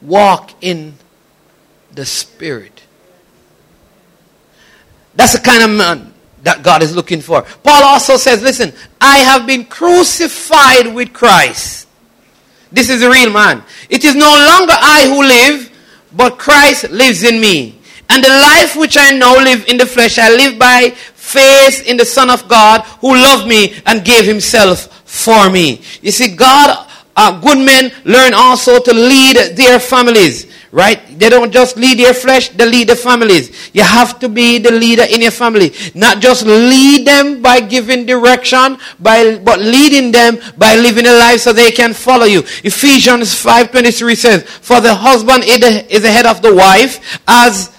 Walk 0.01 0.53
in 0.62 0.95
the 1.91 2.03
Spirit. 2.03 2.82
That's 5.13 5.34
the 5.34 5.39
kind 5.39 5.62
of 5.62 5.69
man 5.77 6.13
that 6.41 6.63
God 6.63 6.82
is 6.82 6.95
looking 6.95 7.21
for. 7.21 7.43
Paul 7.43 7.84
also 7.84 8.17
says, 8.17 8.41
listen, 8.41 8.73
I 8.99 9.17
have 9.17 9.45
been 9.45 9.63
crucified 9.63 10.95
with 10.95 11.13
Christ. 11.13 11.88
This 12.71 12.89
is 12.89 13.01
the 13.01 13.10
real 13.12 13.32
man. 13.32 13.62
It 13.88 14.03
is 14.03 14.15
no 14.15 14.25
longer 14.25 14.73
I 14.75 15.06
who 15.08 15.21
live, 15.21 15.71
but 16.12 16.39
Christ 16.39 16.89
lives 16.89 17.21
in 17.21 17.39
me. 17.39 17.77
And 18.10 18.23
the 18.23 18.29
life 18.29 18.75
which 18.75 18.97
I 18.97 19.12
now 19.12 19.36
live 19.36 19.65
in 19.67 19.77
the 19.77 19.86
flesh, 19.86 20.17
I 20.17 20.29
live 20.29 20.58
by 20.58 20.95
faith 21.23 21.88
in 21.88 21.95
the 21.95 22.05
Son 22.05 22.29
of 22.29 22.47
God 22.49 22.81
who 22.99 23.15
loved 23.15 23.47
me 23.47 23.79
and 23.86 24.03
gave 24.03 24.25
himself 24.25 25.03
for 25.07 25.49
me. 25.49 25.81
You 26.01 26.12
see, 26.12 26.36
God, 26.36 26.86
uh, 27.15 27.39
good 27.39 27.59
men 27.59 27.91
learn 28.03 28.33
also 28.33 28.79
to 28.79 28.93
lead 28.93 29.55
their 29.55 29.79
families. 29.79 30.51
Right? 30.71 31.19
They 31.19 31.29
don't 31.29 31.51
just 31.53 31.77
lead 31.77 31.99
their 31.99 32.15
flesh, 32.15 32.49
they 32.49 32.65
lead 32.65 32.89
the 32.89 32.95
families. 32.95 33.69
You 33.73 33.83
have 33.83 34.17
to 34.19 34.27
be 34.27 34.57
the 34.57 34.71
leader 34.71 35.03
in 35.03 35.21
your 35.21 35.29
family. 35.29 35.71
Not 35.93 36.19
just 36.19 36.47
lead 36.47 37.05
them 37.05 37.43
by 37.43 37.62
giving 37.62 38.07
direction, 38.07 38.77
by, 38.99 39.38
but 39.38 39.59
leading 39.59 40.12
them 40.12 40.39
by 40.57 40.75
living 40.75 41.05
a 41.05 41.13
life 41.13 41.41
so 41.41 41.53
they 41.53 41.69
can 41.69 41.93
follow 41.93 42.25
you. 42.25 42.39
Ephesians 42.63 43.29
5.23 43.36 44.17
says, 44.17 44.43
For 44.43 44.81
the 44.81 44.95
husband 44.95 45.43
is 45.45 46.01
the 46.01 46.12
head 46.12 46.25
of 46.25 46.41
the 46.41 46.55
wife, 46.55 47.19
as 47.27 47.69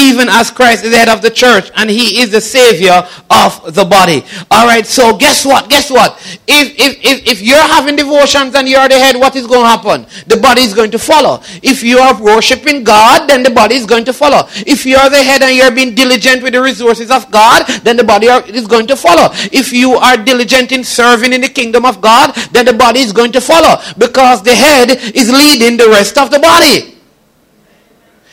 even 0.00 0.28
as 0.28 0.50
Christ 0.50 0.84
is 0.84 0.90
the 0.90 0.96
head 0.96 1.08
of 1.08 1.22
the 1.22 1.30
church 1.30 1.70
and 1.76 1.90
he 1.90 2.20
is 2.20 2.30
the 2.30 2.40
savior 2.40 3.06
of 3.30 3.74
the 3.74 3.84
body. 3.84 4.24
All 4.50 4.66
right, 4.66 4.86
so 4.86 5.16
guess 5.16 5.44
what? 5.44 5.68
Guess 5.68 5.90
what? 5.90 6.18
If, 6.48 6.78
if, 6.78 6.98
if, 7.04 7.26
if 7.26 7.42
you're 7.42 7.56
having 7.56 7.96
devotions 7.96 8.54
and 8.54 8.68
you're 8.68 8.88
the 8.88 8.98
head, 8.98 9.16
what 9.16 9.36
is 9.36 9.46
going 9.46 9.62
to 9.62 9.68
happen? 9.68 10.06
The 10.26 10.36
body 10.36 10.62
is 10.62 10.74
going 10.74 10.90
to 10.92 10.98
follow. 10.98 11.42
If 11.62 11.82
you 11.82 11.98
are 11.98 12.20
worshiping 12.20 12.84
God, 12.84 13.28
then 13.28 13.42
the 13.42 13.50
body 13.50 13.76
is 13.76 13.86
going 13.86 14.04
to 14.06 14.12
follow. 14.12 14.48
If 14.66 14.86
you're 14.86 15.10
the 15.10 15.22
head 15.22 15.42
and 15.42 15.54
you're 15.54 15.70
being 15.70 15.94
diligent 15.94 16.42
with 16.42 16.52
the 16.52 16.62
resources 16.62 17.10
of 17.10 17.30
God, 17.30 17.66
then 17.82 17.96
the 17.96 18.04
body 18.04 18.26
is 18.26 18.66
going 18.66 18.86
to 18.88 18.96
follow. 18.96 19.28
If 19.52 19.72
you 19.72 19.92
are 19.94 20.16
diligent 20.16 20.72
in 20.72 20.84
serving 20.84 21.32
in 21.32 21.40
the 21.40 21.48
kingdom 21.48 21.84
of 21.84 22.00
God, 22.00 22.34
then 22.52 22.64
the 22.64 22.74
body 22.74 23.00
is 23.00 23.12
going 23.12 23.32
to 23.32 23.40
follow 23.40 23.80
because 23.98 24.42
the 24.42 24.54
head 24.54 24.90
is 25.14 25.30
leading 25.30 25.76
the 25.76 25.88
rest 25.88 26.18
of 26.18 26.30
the 26.30 26.38
body. 26.38 26.99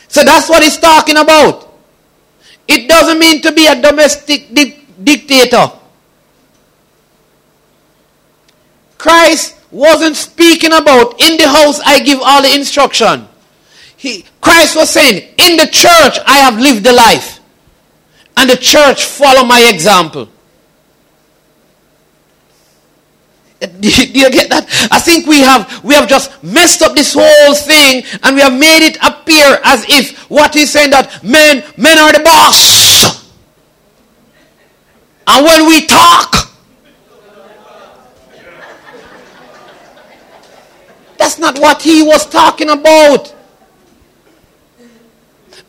So 0.08 0.24
that's 0.24 0.48
what 0.48 0.62
he's 0.62 0.78
talking 0.78 1.16
about. 1.16 1.68
It 2.66 2.88
doesn't 2.88 3.18
mean 3.18 3.40
to 3.42 3.52
be 3.52 3.66
a 3.66 3.80
domestic 3.80 4.52
di- 4.52 4.84
dictator. 5.02 5.70
Christ 8.98 9.56
wasn't 9.70 10.16
speaking 10.16 10.72
about 10.72 11.20
in 11.20 11.36
the 11.36 11.48
house 11.48 11.80
I 11.80 12.00
give 12.00 12.20
all 12.22 12.42
the 12.42 12.54
instruction. 12.54 13.28
He, 13.96 14.24
Christ 14.40 14.76
was 14.76 14.90
saying, 14.90 15.34
in 15.38 15.56
the 15.56 15.66
church 15.66 16.18
I 16.26 16.38
have 16.38 16.58
lived 16.58 16.84
the 16.84 16.92
life. 16.92 17.40
And 18.36 18.48
the 18.48 18.56
church 18.56 19.04
follow 19.04 19.44
my 19.44 19.68
example. 19.72 20.28
Do 23.80 23.88
you 23.88 24.30
get 24.30 24.50
that? 24.50 24.68
I 24.92 25.00
think 25.00 25.26
we 25.26 25.40
have 25.40 25.82
we 25.82 25.94
have 25.94 26.08
just 26.08 26.30
messed 26.44 26.80
up 26.82 26.94
this 26.94 27.14
whole 27.16 27.54
thing 27.54 28.04
and 28.22 28.36
we 28.36 28.42
have 28.42 28.52
made 28.52 28.86
it 28.86 28.96
appear 29.02 29.58
as 29.64 29.84
if 29.88 30.16
what 30.30 30.54
he's 30.54 30.70
saying 30.70 30.90
that 30.90 31.24
men 31.24 31.64
men 31.76 31.98
are 31.98 32.12
the 32.12 32.22
boss. 32.22 33.34
And 35.26 35.44
when 35.44 35.66
we 35.66 35.86
talk, 35.86 36.54
that's 41.18 41.38
not 41.38 41.58
what 41.58 41.82
he 41.82 42.02
was 42.02 42.26
talking 42.26 42.70
about. 42.70 43.34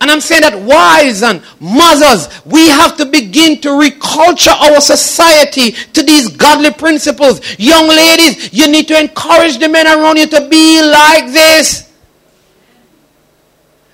And 0.01 0.09
I'm 0.09 0.21
saying 0.21 0.41
that 0.41 0.57
wives 0.57 1.23
and 1.23 1.43
mothers, 1.59 2.29
we 2.45 2.67
have 2.69 2.95
to 2.97 3.05
begin 3.05 3.59
to 3.61 3.69
reculture 3.69 4.53
our 4.53 4.79
society 4.79 5.71
to 5.71 6.03
these 6.03 6.29
godly 6.29 6.71
principles. 6.71 7.41
Young 7.59 7.87
ladies, 7.87 8.53
you 8.53 8.71
need 8.71 8.87
to 8.87 8.97
encourage 8.97 9.59
the 9.59 9.67
men 9.67 9.87
around 9.87 10.17
you 10.17 10.27
to 10.27 10.47
be 10.47 10.81
like 10.81 11.33
this. 11.33 11.91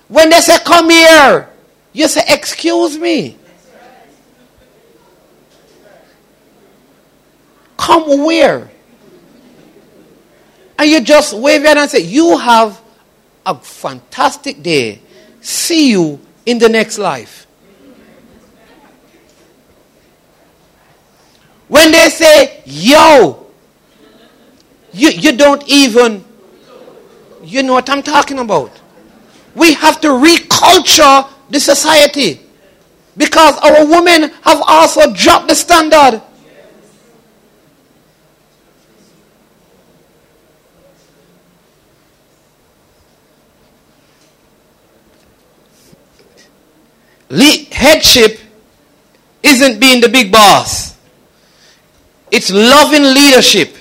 When 0.07 0.29
they 0.29 0.41
say, 0.41 0.59
come 0.63 0.91
here, 0.91 1.49
you 1.91 2.07
say, 2.07 2.21
excuse 2.27 2.97
me. 2.99 3.37
Come 7.77 8.25
where? 8.25 8.69
And 10.77 10.89
you 10.89 11.01
just 11.01 11.33
wave 11.33 11.61
your 11.61 11.69
hand 11.69 11.79
and 11.79 11.89
say, 11.89 12.01
you 12.01 12.37
have 12.37 12.79
a 13.43 13.55
fantastic 13.55 14.61
day 14.61 15.01
see 15.45 15.91
you 15.91 16.19
in 16.45 16.57
the 16.57 16.67
next 16.67 16.97
life. 16.97 17.45
When 21.67 21.91
they 21.91 22.09
say, 22.09 22.61
yo, 22.65 23.47
you, 24.91 25.09
you 25.09 25.37
don't 25.37 25.63
even, 25.67 26.23
you 27.43 27.63
know 27.63 27.73
what 27.73 27.89
I'm 27.89 28.01
talking 28.03 28.39
about. 28.39 28.71
We 29.55 29.73
have 29.73 30.01
to 30.01 30.07
reculture 30.09 31.29
the 31.49 31.59
society 31.59 32.41
because 33.17 33.57
our 33.59 33.85
women 33.85 34.31
have 34.41 34.61
also 34.65 35.13
dropped 35.13 35.47
the 35.47 35.55
standard. 35.55 36.21
Headship 47.29 48.39
isn't 49.43 49.79
being 49.79 50.01
the 50.01 50.09
big 50.09 50.31
boss. 50.31 50.97
It's 52.31 52.51
loving 52.51 53.03
leadership. 53.03 53.75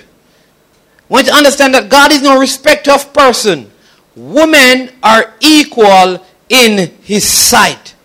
We 1.09 1.15
want 1.15 1.27
to 1.27 1.33
understand 1.33 1.73
that 1.73 1.89
God 1.89 2.11
is 2.11 2.21
no 2.21 2.39
respecter 2.39 2.91
of 2.91 3.13
person. 3.13 3.71
Women 4.15 4.91
are 5.03 5.33
equal 5.39 6.23
in 6.49 6.91
his 7.01 7.27
sight. 7.27 7.95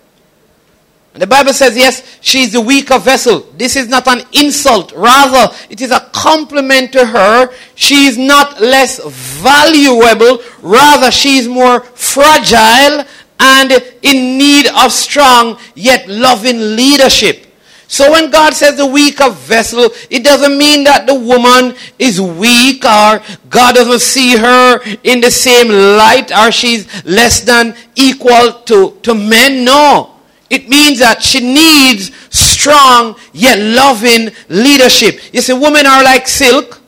And 1.12 1.22
the 1.22 1.26
Bible 1.26 1.52
says, 1.52 1.76
yes, 1.76 2.18
she 2.20 2.42
is 2.42 2.52
the 2.52 2.60
weaker 2.60 2.98
vessel. 2.98 3.40
This 3.56 3.74
is 3.74 3.88
not 3.88 4.06
an 4.06 4.22
insult. 4.32 4.92
Rather, 4.92 5.52
it 5.68 5.80
is 5.80 5.90
a 5.90 6.00
compliment 6.12 6.92
to 6.92 7.04
her. 7.04 7.52
She 7.74 8.06
is 8.06 8.16
not 8.16 8.60
less 8.60 9.00
valuable. 9.42 10.38
Rather, 10.62 11.10
she 11.10 11.38
is 11.38 11.48
more 11.48 11.80
fragile 11.80 13.04
and 13.40 13.72
in 14.02 14.38
need 14.38 14.66
of 14.68 14.92
strong 14.92 15.58
yet 15.74 16.06
loving 16.08 16.76
leadership. 16.76 17.46
So 17.88 18.12
when 18.12 18.30
God 18.30 18.54
says 18.54 18.76
the 18.76 18.86
weaker 18.86 19.30
vessel, 19.30 19.88
it 20.10 20.22
doesn't 20.22 20.56
mean 20.56 20.84
that 20.84 21.08
the 21.08 21.14
woman 21.14 21.74
is 21.98 22.20
weak 22.20 22.84
or 22.84 23.20
God 23.48 23.74
doesn't 23.74 23.98
see 23.98 24.36
her 24.36 24.80
in 25.02 25.20
the 25.20 25.30
same 25.30 25.66
light 25.68 26.30
or 26.30 26.52
she's 26.52 26.86
less 27.04 27.40
than 27.40 27.74
equal 27.96 28.52
to, 28.66 28.96
to 29.02 29.12
men. 29.12 29.64
No. 29.64 30.14
It 30.50 30.68
means 30.68 31.00
that 31.00 31.20
she 31.20 31.40
needs 31.40 32.14
strong 32.30 33.16
yet 33.32 33.58
loving 33.58 34.30
leadership. 34.48 35.18
You 35.32 35.40
see, 35.40 35.52
women 35.52 35.84
are 35.84 36.04
like 36.04 36.28
silk 36.28 36.80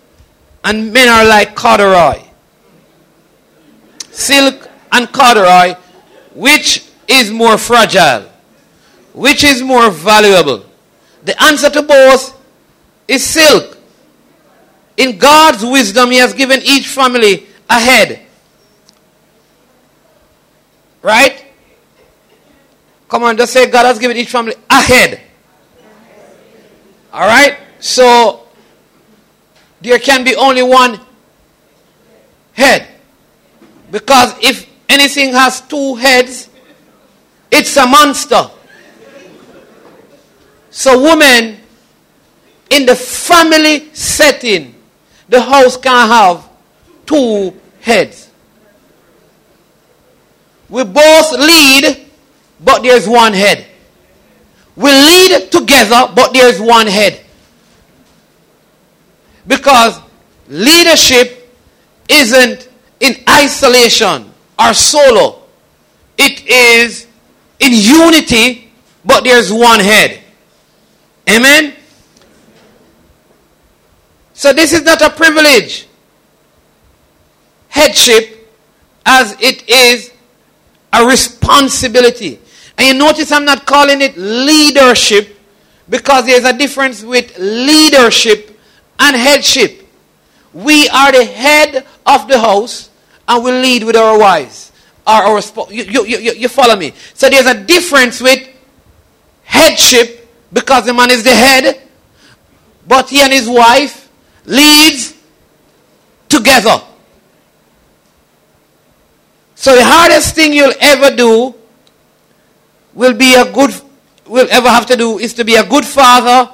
and 0.62 0.92
men 0.92 1.08
are 1.08 1.24
like 1.24 1.56
corduroy. 1.56 2.22
Silk 4.10 4.68
and 4.92 5.10
corduroy, 5.10 5.74
which 6.34 6.84
is 7.08 7.30
more 7.30 7.58
fragile? 7.58 8.28
Which 9.12 9.44
is 9.44 9.62
more 9.62 9.90
valuable? 9.90 10.64
The 11.24 11.40
answer 11.42 11.70
to 11.70 11.82
both 11.82 12.40
is 13.06 13.24
silk. 13.24 13.76
In 14.96 15.18
God's 15.18 15.64
wisdom, 15.64 16.10
He 16.10 16.18
has 16.18 16.34
given 16.34 16.60
each 16.62 16.88
family 16.88 17.46
a 17.68 17.78
head. 17.78 18.26
Right? 21.02 21.44
Come 23.08 23.24
on, 23.24 23.36
just 23.36 23.52
say 23.52 23.70
God 23.70 23.84
has 23.86 23.98
given 23.98 24.16
each 24.16 24.30
family 24.30 24.54
a 24.70 24.80
head. 24.80 25.20
All 27.12 27.26
right? 27.26 27.58
So, 27.78 28.46
there 29.80 29.98
can 29.98 30.24
be 30.24 30.36
only 30.36 30.62
one 30.62 31.00
head. 32.52 32.88
Because 33.90 34.34
if 34.40 34.71
anything 34.92 35.32
has 35.32 35.60
two 35.62 35.94
heads, 35.96 36.48
it's 37.50 37.76
a 37.76 37.86
monster. 37.86 38.50
So, 40.70 41.02
women, 41.02 41.58
in 42.70 42.86
the 42.86 42.96
family 42.96 43.92
setting, 43.94 44.74
the 45.28 45.40
house 45.40 45.76
can 45.76 46.08
have 46.08 46.48
two 47.04 47.54
heads. 47.80 48.30
We 50.68 50.84
both 50.84 51.32
lead 51.32 52.02
but 52.64 52.82
there's 52.82 53.08
one 53.08 53.32
head. 53.32 53.66
We 54.76 54.90
lead 54.90 55.50
together, 55.50 56.12
but 56.14 56.32
there's 56.32 56.60
one 56.60 56.86
head. 56.86 57.20
Because 59.46 59.98
leadership 60.48 61.54
isn't 62.08 62.68
in 63.00 63.16
isolation 63.28 64.31
or 64.58 64.74
solo, 64.74 65.42
it 66.18 66.46
is 66.46 67.06
in 67.58 67.72
unity, 67.72 68.72
but 69.04 69.24
there's 69.24 69.52
one 69.52 69.80
head. 69.80 70.20
Amen? 71.28 71.74
So 74.34 74.52
this 74.52 74.72
is 74.72 74.82
not 74.82 75.00
a 75.02 75.10
privilege. 75.10 75.86
Headship, 77.68 78.50
as 79.06 79.36
it 79.40 79.68
is 79.68 80.12
a 80.92 81.06
responsibility. 81.06 82.38
And 82.76 82.88
you 82.88 82.94
notice 82.94 83.32
I'm 83.32 83.44
not 83.44 83.66
calling 83.66 84.00
it 84.00 84.16
leadership 84.16 85.38
because 85.88 86.26
there's 86.26 86.44
a 86.44 86.56
difference 86.56 87.02
with 87.02 87.36
leadership 87.38 88.58
and 88.98 89.16
headship. 89.16 89.86
We 90.52 90.88
are 90.88 91.12
the 91.12 91.24
head 91.24 91.86
of 92.06 92.28
the 92.28 92.38
house 92.38 92.90
and 93.36 93.44
we 93.44 93.50
lead 93.52 93.84
with 93.84 93.96
our 93.96 94.18
wives. 94.18 94.72
Our 95.06 95.40
you, 95.70 95.84
you, 95.84 96.06
you, 96.06 96.32
you 96.32 96.48
follow 96.48 96.76
me? 96.76 96.92
So 97.14 97.28
there's 97.28 97.46
a 97.46 97.64
difference 97.64 98.20
with 98.20 98.48
headship 99.42 100.28
because 100.52 100.86
the 100.86 100.94
man 100.94 101.10
is 101.10 101.24
the 101.24 101.30
head, 101.30 101.82
but 102.86 103.10
he 103.10 103.20
and 103.20 103.32
his 103.32 103.48
wife 103.48 104.08
leads 104.44 105.16
together. 106.28 106.80
So 109.54 109.74
the 109.74 109.84
hardest 109.84 110.34
thing 110.34 110.52
you'll 110.52 110.74
ever 110.80 111.14
do 111.14 111.54
will 112.94 113.14
be 113.14 113.34
a 113.34 113.50
good 113.52 113.72
will 114.26 114.48
ever 114.50 114.68
have 114.68 114.86
to 114.86 114.96
do 114.96 115.18
is 115.18 115.34
to 115.34 115.44
be 115.44 115.56
a 115.56 115.64
good 115.64 115.84
father 115.84 116.50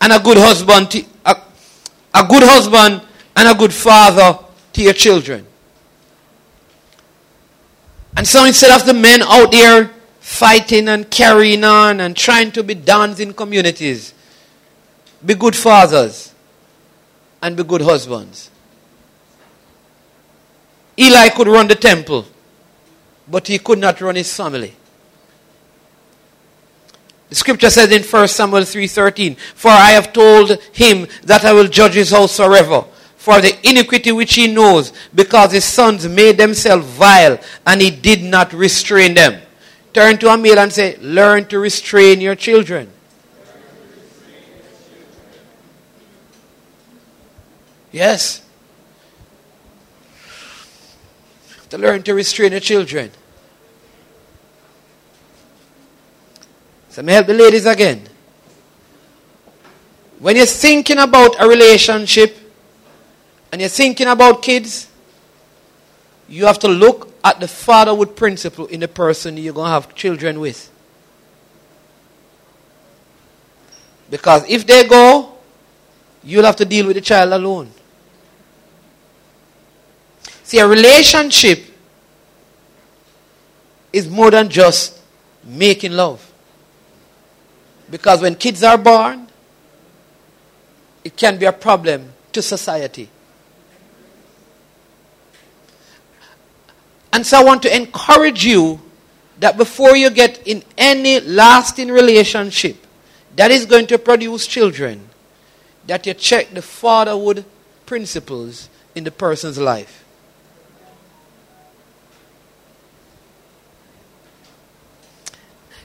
and 0.00 0.12
a 0.12 0.18
good 0.18 0.36
husband 0.38 0.90
to, 0.90 1.04
a, 1.24 1.36
a 2.14 2.26
good 2.26 2.42
husband 2.42 3.02
and 3.36 3.48
a 3.48 3.54
good 3.54 3.72
father 3.72 4.38
to 4.72 4.82
your 4.82 4.92
children. 4.92 5.46
And 8.16 8.26
so 8.26 8.44
instead 8.44 8.70
of 8.78 8.86
the 8.86 8.94
men 8.94 9.22
out 9.22 9.52
there 9.52 9.90
fighting 10.20 10.88
and 10.88 11.10
carrying 11.10 11.64
on 11.64 12.00
and 12.00 12.16
trying 12.16 12.52
to 12.52 12.62
be 12.62 12.74
dons 12.74 13.20
in 13.20 13.32
communities, 13.32 14.14
be 15.24 15.34
good 15.34 15.56
fathers 15.56 16.34
and 17.42 17.56
be 17.56 17.64
good 17.64 17.82
husbands. 17.82 18.50
Eli 20.98 21.30
could 21.30 21.48
run 21.48 21.68
the 21.68 21.74
temple, 21.74 22.26
but 23.26 23.48
he 23.48 23.58
could 23.58 23.78
not 23.78 24.00
run 24.00 24.14
his 24.14 24.32
family. 24.34 24.74
The 27.30 27.34
scripture 27.34 27.70
says 27.70 27.90
in 27.90 28.02
1 28.02 28.28
Samuel 28.28 28.64
3:13, 28.64 29.36
"For 29.54 29.70
I 29.70 29.92
have 29.92 30.12
told 30.12 30.58
him 30.72 31.08
that 31.24 31.46
I 31.46 31.52
will 31.54 31.66
judge 31.66 31.94
his 31.94 32.10
house 32.10 32.36
forever 32.36 32.84
for 33.22 33.40
the 33.40 33.56
iniquity 33.62 34.10
which 34.10 34.34
he 34.34 34.48
knows, 34.48 34.92
because 35.14 35.52
his 35.52 35.64
sons 35.64 36.08
made 36.08 36.36
themselves 36.36 36.84
vile, 36.84 37.38
and 37.64 37.80
he 37.80 37.88
did 37.88 38.20
not 38.20 38.52
restrain 38.52 39.14
them." 39.14 39.40
Turn 39.94 40.18
to 40.18 40.28
a 40.28 40.36
male 40.36 40.58
and 40.58 40.72
say, 40.72 40.96
"Learn 41.00 41.46
to 41.46 41.60
restrain 41.60 42.20
your 42.20 42.34
children." 42.34 42.90
Yes. 47.92 48.40
To 51.70 51.78
learn 51.78 52.02
to 52.02 52.14
restrain 52.14 52.50
your 52.50 52.60
children. 52.60 53.12
So 56.90 57.02
me 57.02 57.12
help 57.12 57.28
the 57.28 57.34
ladies 57.34 57.66
again. 57.66 58.08
When 60.18 60.34
you're 60.36 60.46
thinking 60.46 60.98
about 60.98 61.36
a 61.38 61.46
relationship 61.46 62.41
and 63.52 63.60
you're 63.60 63.68
thinking 63.68 64.08
about 64.08 64.42
kids, 64.42 64.88
you 66.26 66.46
have 66.46 66.58
to 66.60 66.68
look 66.68 67.12
at 67.22 67.38
the 67.38 67.46
fatherhood 67.46 68.16
principle 68.16 68.66
in 68.66 68.80
the 68.80 68.88
person 68.88 69.36
you're 69.36 69.52
going 69.52 69.66
to 69.66 69.72
have 69.72 69.94
children 69.94 70.40
with. 70.40 70.70
Because 74.10 74.48
if 74.48 74.66
they 74.66 74.88
go, 74.88 75.34
you'll 76.24 76.44
have 76.44 76.56
to 76.56 76.64
deal 76.64 76.86
with 76.86 76.96
the 76.96 77.02
child 77.02 77.32
alone. 77.32 77.70
See, 80.42 80.58
a 80.58 80.66
relationship 80.66 81.64
is 83.92 84.08
more 84.08 84.30
than 84.30 84.48
just 84.48 84.98
making 85.44 85.92
love. 85.92 86.30
Because 87.90 88.22
when 88.22 88.34
kids 88.34 88.62
are 88.62 88.78
born, 88.78 89.26
it 91.04 91.16
can 91.16 91.38
be 91.38 91.44
a 91.44 91.52
problem 91.52 92.12
to 92.32 92.40
society. 92.40 93.08
And 97.12 97.26
so 97.26 97.40
I 97.40 97.44
want 97.44 97.62
to 97.62 97.74
encourage 97.74 98.44
you 98.44 98.80
that 99.38 99.56
before 99.56 99.96
you 99.96 100.10
get 100.10 100.46
in 100.46 100.62
any 100.78 101.20
lasting 101.20 101.88
relationship 101.88 102.76
that 103.36 103.50
is 103.50 103.66
going 103.66 103.86
to 103.88 103.98
produce 103.98 104.46
children, 104.46 105.08
that 105.86 106.06
you 106.06 106.14
check 106.14 106.50
the 106.50 106.62
fatherhood 106.62 107.44
principles 107.86 108.68
in 108.94 109.04
the 109.04 109.10
person's 109.10 109.58
life. 109.58 110.04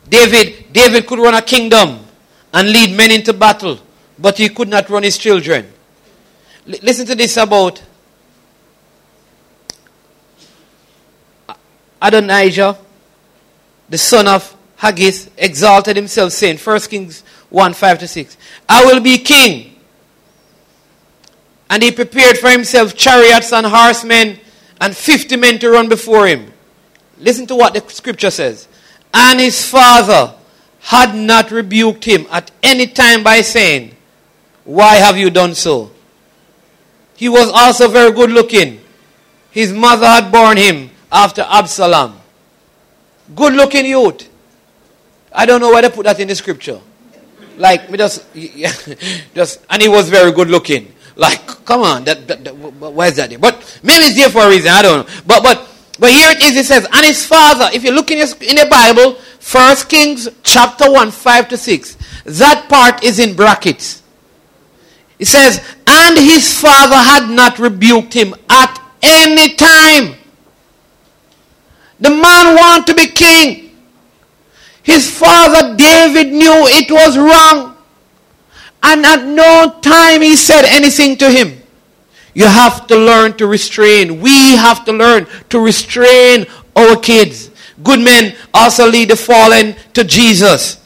David, 0.09 0.71
David 0.71 1.05
could 1.05 1.19
run 1.19 1.34
a 1.34 1.41
kingdom 1.41 1.99
and 2.53 2.69
lead 2.71 2.95
men 2.95 3.11
into 3.11 3.34
battle, 3.34 3.80
but 4.17 4.38
he 4.38 4.49
could 4.49 4.69
not 4.69 4.89
run 4.89 5.03
his 5.03 5.17
children. 5.17 5.65
L- 6.67 6.80
listen 6.82 7.05
to 7.07 7.15
this 7.15 7.36
about 7.36 7.84
Adonijah, 12.07 12.77
the 13.89 13.97
son 13.97 14.27
of 14.27 14.55
Haggith 14.77 15.31
exalted 15.37 15.95
himself, 15.95 16.31
saying, 16.31 16.57
1 16.57 16.79
Kings 16.81 17.23
1 17.49 17.73
5 17.73 17.99
to 17.99 18.07
6, 18.07 18.37
I 18.69 18.85
will 18.85 18.99
be 18.99 19.17
king. 19.17 19.75
And 21.69 21.83
he 21.83 21.91
prepared 21.91 22.37
for 22.37 22.49
himself 22.49 22.95
chariots 22.95 23.51
and 23.51 23.65
horsemen 23.65 24.39
and 24.79 24.95
50 24.95 25.35
men 25.35 25.59
to 25.59 25.69
run 25.69 25.89
before 25.89 26.27
him. 26.27 26.53
Listen 27.19 27.45
to 27.47 27.55
what 27.55 27.73
the 27.73 27.81
scripture 27.91 28.31
says. 28.31 28.67
And 29.13 29.39
his 29.39 29.65
father 29.65 30.35
had 30.79 31.15
not 31.15 31.51
rebuked 31.51 32.05
him 32.05 32.25
at 32.31 32.51
any 32.63 32.87
time 32.87 33.23
by 33.23 33.41
saying, 33.41 33.95
Why 34.63 34.95
have 34.95 35.17
you 35.17 35.29
done 35.29 35.55
so? 35.55 35.91
He 37.15 37.27
was 37.27 37.49
also 37.49 37.89
very 37.89 38.11
good 38.11 38.29
looking. 38.29 38.79
His 39.51 39.73
mother 39.73 40.05
had 40.05 40.31
borne 40.31 40.57
him 40.57 40.91
after 41.11 41.45
Absalom. 41.47 42.19
Good 43.35 43.53
looking 43.53 43.85
youth. 43.85 44.29
I 45.31 45.45
don't 45.45 45.61
know 45.61 45.69
why 45.69 45.81
they 45.81 45.89
put 45.89 46.05
that 46.05 46.19
in 46.19 46.27
the 46.27 46.35
scripture. 46.35 46.79
Like, 47.57 47.89
me 47.89 47.97
just, 47.97 48.25
just, 49.33 49.65
and 49.69 49.81
he 49.81 49.87
was 49.87 50.09
very 50.09 50.31
good 50.31 50.49
looking. 50.49 50.93
Like, 51.15 51.45
come 51.65 51.81
on, 51.81 52.03
that, 52.05 52.27
that, 52.27 52.43
that, 52.43 52.53
where's 52.53 53.15
that? 53.15 53.41
But 53.41 53.79
maybe 53.83 54.05
it's 54.05 54.15
there 54.15 54.29
for 54.29 54.43
a 54.43 54.49
reason. 54.49 54.71
I 54.71 54.81
don't 54.81 55.07
know. 55.07 55.13
But, 55.25 55.41
but, 55.41 55.67
but 55.99 56.11
here 56.11 56.29
it 56.29 56.43
is. 56.43 56.57
It 56.57 56.65
says, 56.65 56.87
and 56.91 57.05
his 57.05 57.25
father. 57.25 57.69
If 57.73 57.83
you 57.83 57.91
look 57.91 58.11
in, 58.11 58.19
in 58.19 58.55
the 58.55 58.67
Bible, 58.69 59.15
First 59.39 59.89
Kings 59.89 60.29
chapter 60.43 60.91
one, 60.91 61.09
five 61.09 61.49
to 61.49 61.57
six. 61.57 61.97
That 62.25 62.67
part 62.69 63.03
is 63.03 63.17
in 63.17 63.35
brackets. 63.35 64.03
It 65.17 65.25
says, 65.25 65.65
and 65.87 66.17
his 66.17 66.59
father 66.59 66.97
had 66.97 67.29
not 67.29 67.57
rebuked 67.57 68.13
him 68.13 68.35
at 68.49 68.79
any 69.01 69.55
time. 69.55 70.15
The 71.99 72.09
man 72.09 72.55
wanted 72.55 72.87
to 72.87 72.95
be 72.95 73.07
king. 73.07 73.75
His 74.83 75.09
father 75.09 75.75
David 75.75 76.31
knew 76.31 76.65
it 76.67 76.91
was 76.91 77.17
wrong. 77.17 77.75
And 78.83 79.05
at 79.05 79.25
no 79.25 79.79
time 79.81 80.21
he 80.21 80.35
said 80.35 80.63
anything 80.65 81.17
to 81.17 81.29
him. 81.29 81.61
You 82.33 82.45
have 82.45 82.85
to 82.87 82.95
learn 82.95 83.35
to 83.37 83.47
restrain. 83.47 84.21
We 84.21 84.55
have 84.55 84.85
to 84.85 84.93
learn 84.93 85.25
to 85.49 85.59
restrain 85.59 86.45
our 86.75 86.95
kids. 86.95 87.49
Good 87.83 87.99
men 87.99 88.35
also 88.53 88.87
lead 88.87 89.09
the 89.09 89.15
fallen 89.15 89.75
to 89.93 90.03
Jesus. 90.03 90.77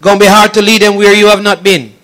Gonna 0.00 0.20
be 0.20 0.26
hard 0.26 0.54
to 0.54 0.62
lead 0.62 0.82
them 0.82 0.96
where 0.96 1.14
you 1.14 1.26
have 1.26 1.42
not 1.42 1.62
been. 1.62 1.97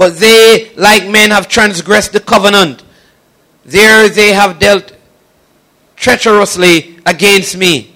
But 0.00 0.16
they, 0.16 0.72
like 0.76 1.10
men, 1.10 1.30
have 1.30 1.46
transgressed 1.46 2.14
the 2.14 2.20
covenant. 2.20 2.82
There 3.66 4.08
they 4.08 4.32
have 4.32 4.58
dealt 4.58 4.96
treacherously 5.94 6.98
against 7.04 7.54
me. 7.54 7.94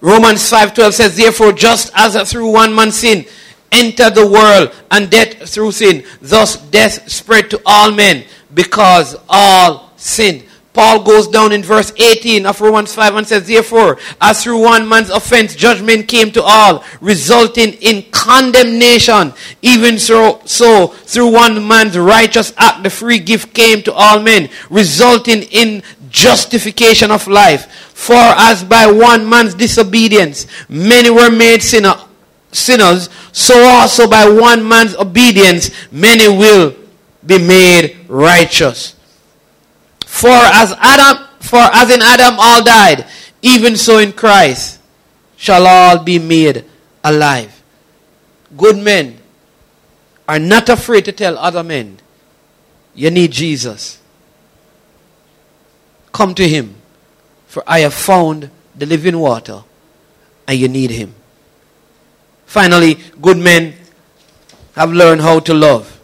Romans 0.00 0.40
5:12 0.50 0.92
says, 0.92 1.16
Therefore, 1.16 1.52
just 1.52 1.92
as 1.94 2.16
through 2.28 2.50
one 2.50 2.74
man 2.74 2.90
sin 2.90 3.26
entered 3.70 4.16
the 4.16 4.26
world, 4.26 4.74
and 4.90 5.08
death 5.08 5.48
through 5.48 5.70
sin, 5.70 6.04
thus 6.20 6.56
death 6.56 7.08
spread 7.08 7.48
to 7.50 7.62
all 7.64 7.92
men, 7.92 8.24
because 8.52 9.14
all 9.28 9.92
sinned. 9.94 10.42
Paul 10.78 11.02
goes 11.02 11.26
down 11.26 11.50
in 11.50 11.64
verse 11.64 11.92
18 11.96 12.46
of 12.46 12.60
Romans 12.60 12.94
5 12.94 13.16
and 13.16 13.26
says, 13.26 13.48
Therefore, 13.48 13.98
as 14.20 14.44
through 14.44 14.62
one 14.62 14.88
man's 14.88 15.10
offense 15.10 15.56
judgment 15.56 16.06
came 16.06 16.30
to 16.30 16.40
all, 16.40 16.84
resulting 17.00 17.72
in 17.80 18.04
condemnation, 18.12 19.32
even 19.60 19.98
so, 19.98 20.40
so 20.44 20.86
through 20.86 21.32
one 21.32 21.66
man's 21.66 21.98
righteous 21.98 22.52
act 22.56 22.84
the 22.84 22.90
free 22.90 23.18
gift 23.18 23.52
came 23.52 23.82
to 23.82 23.92
all 23.92 24.22
men, 24.22 24.48
resulting 24.70 25.42
in 25.50 25.82
justification 26.10 27.10
of 27.10 27.26
life. 27.26 27.66
For 27.92 28.14
as 28.14 28.62
by 28.62 28.86
one 28.86 29.28
man's 29.28 29.54
disobedience 29.54 30.46
many 30.68 31.10
were 31.10 31.28
made 31.28 31.60
sinner, 31.60 31.96
sinners, 32.52 33.10
so 33.32 33.58
also 33.64 34.08
by 34.08 34.28
one 34.28 34.68
man's 34.68 34.94
obedience 34.94 35.72
many 35.90 36.28
will 36.28 36.76
be 37.26 37.38
made 37.38 37.96
righteous. 38.06 38.94
For 40.08 40.30
as 40.30 40.74
Adam, 40.80 41.28
for 41.38 41.60
as 41.60 41.94
in 41.94 42.02
Adam 42.02 42.34
all 42.38 42.64
died, 42.64 43.06
even 43.40 43.76
so 43.76 43.98
in 43.98 44.12
Christ 44.12 44.80
shall 45.36 45.64
all 45.64 46.02
be 46.02 46.18
made 46.18 46.64
alive. 47.04 47.62
Good 48.56 48.78
men 48.78 49.18
are 50.26 50.40
not 50.40 50.68
afraid 50.68 51.04
to 51.04 51.12
tell 51.12 51.38
other 51.38 51.62
men, 51.62 51.98
you 52.96 53.12
need 53.12 53.30
Jesus. 53.30 54.00
Come 56.10 56.34
to 56.34 56.48
him, 56.48 56.74
for 57.46 57.62
I 57.64 57.80
have 57.80 57.94
found 57.94 58.50
the 58.74 58.86
living 58.86 59.18
water, 59.18 59.62
and 60.48 60.58
you 60.58 60.66
need 60.66 60.90
him. 60.90 61.14
Finally, 62.46 62.98
good 63.20 63.38
men 63.38 63.74
have 64.74 64.90
learned 64.90 65.20
how 65.20 65.38
to 65.38 65.54
love. 65.54 66.00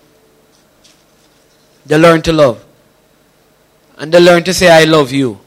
They 1.84 1.98
learn 1.98 2.22
to 2.22 2.32
love. 2.32 2.63
And 3.96 4.12
they 4.12 4.20
learn 4.20 4.42
to 4.44 4.54
say, 4.54 4.70
I 4.70 4.84
love 4.84 5.12
you. 5.12 5.38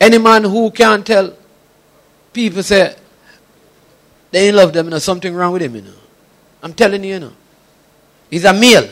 Any 0.00 0.18
man 0.18 0.44
who 0.44 0.70
can't 0.70 1.04
tell 1.04 1.36
people 2.32 2.62
say 2.62 2.94
they 4.30 4.52
love 4.52 4.72
them, 4.72 4.86
you 4.86 4.90
know, 4.90 4.98
something 4.98 5.34
wrong 5.34 5.52
with 5.52 5.62
him, 5.62 5.74
you 5.74 5.82
know. 5.82 5.92
I'm 6.62 6.72
telling 6.72 7.02
you, 7.02 7.14
you 7.14 7.20
know. 7.20 7.32
He's 8.30 8.44
a 8.44 8.52
male. 8.52 8.88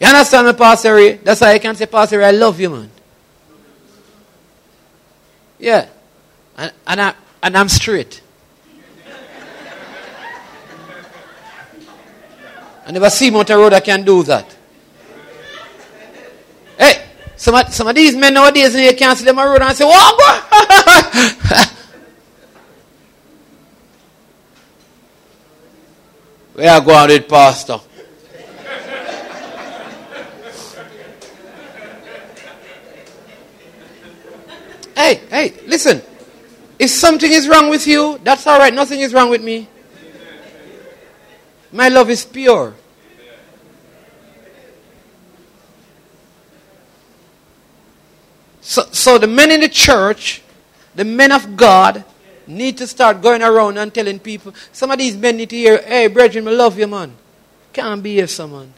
You 0.00 0.06
understand 0.08 0.46
me, 0.48 0.52
Pastor 0.54 1.16
That's 1.18 1.40
why 1.40 1.52
I 1.52 1.58
can't 1.58 1.78
say, 1.78 1.86
Pastor 1.86 2.22
I 2.22 2.32
love 2.32 2.58
you, 2.58 2.70
man. 2.70 2.90
Yeah. 5.58 5.88
And, 6.56 6.72
and, 6.86 7.00
I, 7.00 7.14
and 7.42 7.56
I'm 7.56 7.68
straight. 7.68 8.20
I 12.84 12.90
never 12.90 13.10
see 13.10 13.30
motor 13.30 13.56
road 13.58 13.72
that 13.72 13.84
can 13.84 14.02
do 14.04 14.22
that. 14.24 14.56
Hey, 16.78 17.04
some 17.36 17.54
of, 17.54 17.72
some 17.72 17.86
of 17.86 17.94
these 17.94 18.16
men 18.16 18.34
nowadays, 18.34 18.74
you 18.74 18.94
can't 18.96 19.16
see 19.16 19.24
them 19.24 19.38
on 19.38 19.48
road 19.48 19.62
and 19.62 19.76
say, 19.76 19.84
Whoa, 19.84 20.16
boy. 20.16 21.68
Where 26.54 26.70
are 26.70 26.80
going 26.80 27.08
with 27.08 27.28
pastor? 27.28 27.78
hey, 34.94 35.20
hey, 35.30 35.54
listen. 35.66 36.02
If 36.78 36.90
something 36.90 37.30
is 37.30 37.48
wrong 37.48 37.70
with 37.70 37.86
you, 37.86 38.18
that's 38.24 38.46
all 38.46 38.58
right. 38.58 38.74
Nothing 38.74 39.00
is 39.00 39.14
wrong 39.14 39.30
with 39.30 39.42
me. 39.42 39.68
My 41.72 41.88
love 41.88 42.10
is 42.10 42.24
pure. 42.24 42.74
So, 48.60 48.84
so 48.92 49.18
the 49.18 49.26
men 49.26 49.50
in 49.50 49.60
the 49.60 49.68
church, 49.68 50.42
the 50.94 51.04
men 51.04 51.32
of 51.32 51.56
God, 51.56 52.04
need 52.46 52.78
to 52.78 52.86
start 52.86 53.20
going 53.20 53.42
around 53.42 53.76
and 53.76 53.92
telling 53.92 54.18
people. 54.18 54.54
Some 54.72 54.90
of 54.90 54.98
these 54.98 55.16
men 55.16 55.36
need 55.36 55.50
to 55.50 55.56
hear, 55.56 55.82
hey, 55.82 56.06
brethren, 56.06 56.46
I 56.46 56.52
love 56.52 56.78
you, 56.78 56.86
man. 56.86 57.14
Can't 57.72 58.02
be 58.02 58.14
here, 58.14 58.26
someone. 58.26 58.72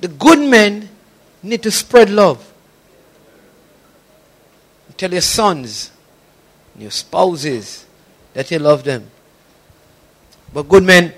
The 0.00 0.08
good 0.08 0.40
men 0.40 0.88
need 1.44 1.62
to 1.62 1.70
spread 1.70 2.10
love. 2.10 2.52
Tell 4.96 5.12
your 5.12 5.20
sons, 5.20 5.91
your 6.78 6.90
spouses, 6.90 7.86
that 8.34 8.50
you 8.50 8.58
love 8.58 8.84
them. 8.84 9.10
But 10.52 10.68
good 10.68 10.84
men, 10.84 11.12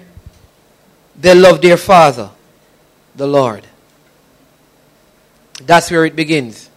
they 1.16 1.34
love 1.34 1.61
their 1.61 1.76
father, 1.76 2.30
the 3.14 3.26
Lord. 3.26 3.64
That's 5.62 5.90
where 5.90 6.05
it 6.05 6.16
begins. 6.16 6.68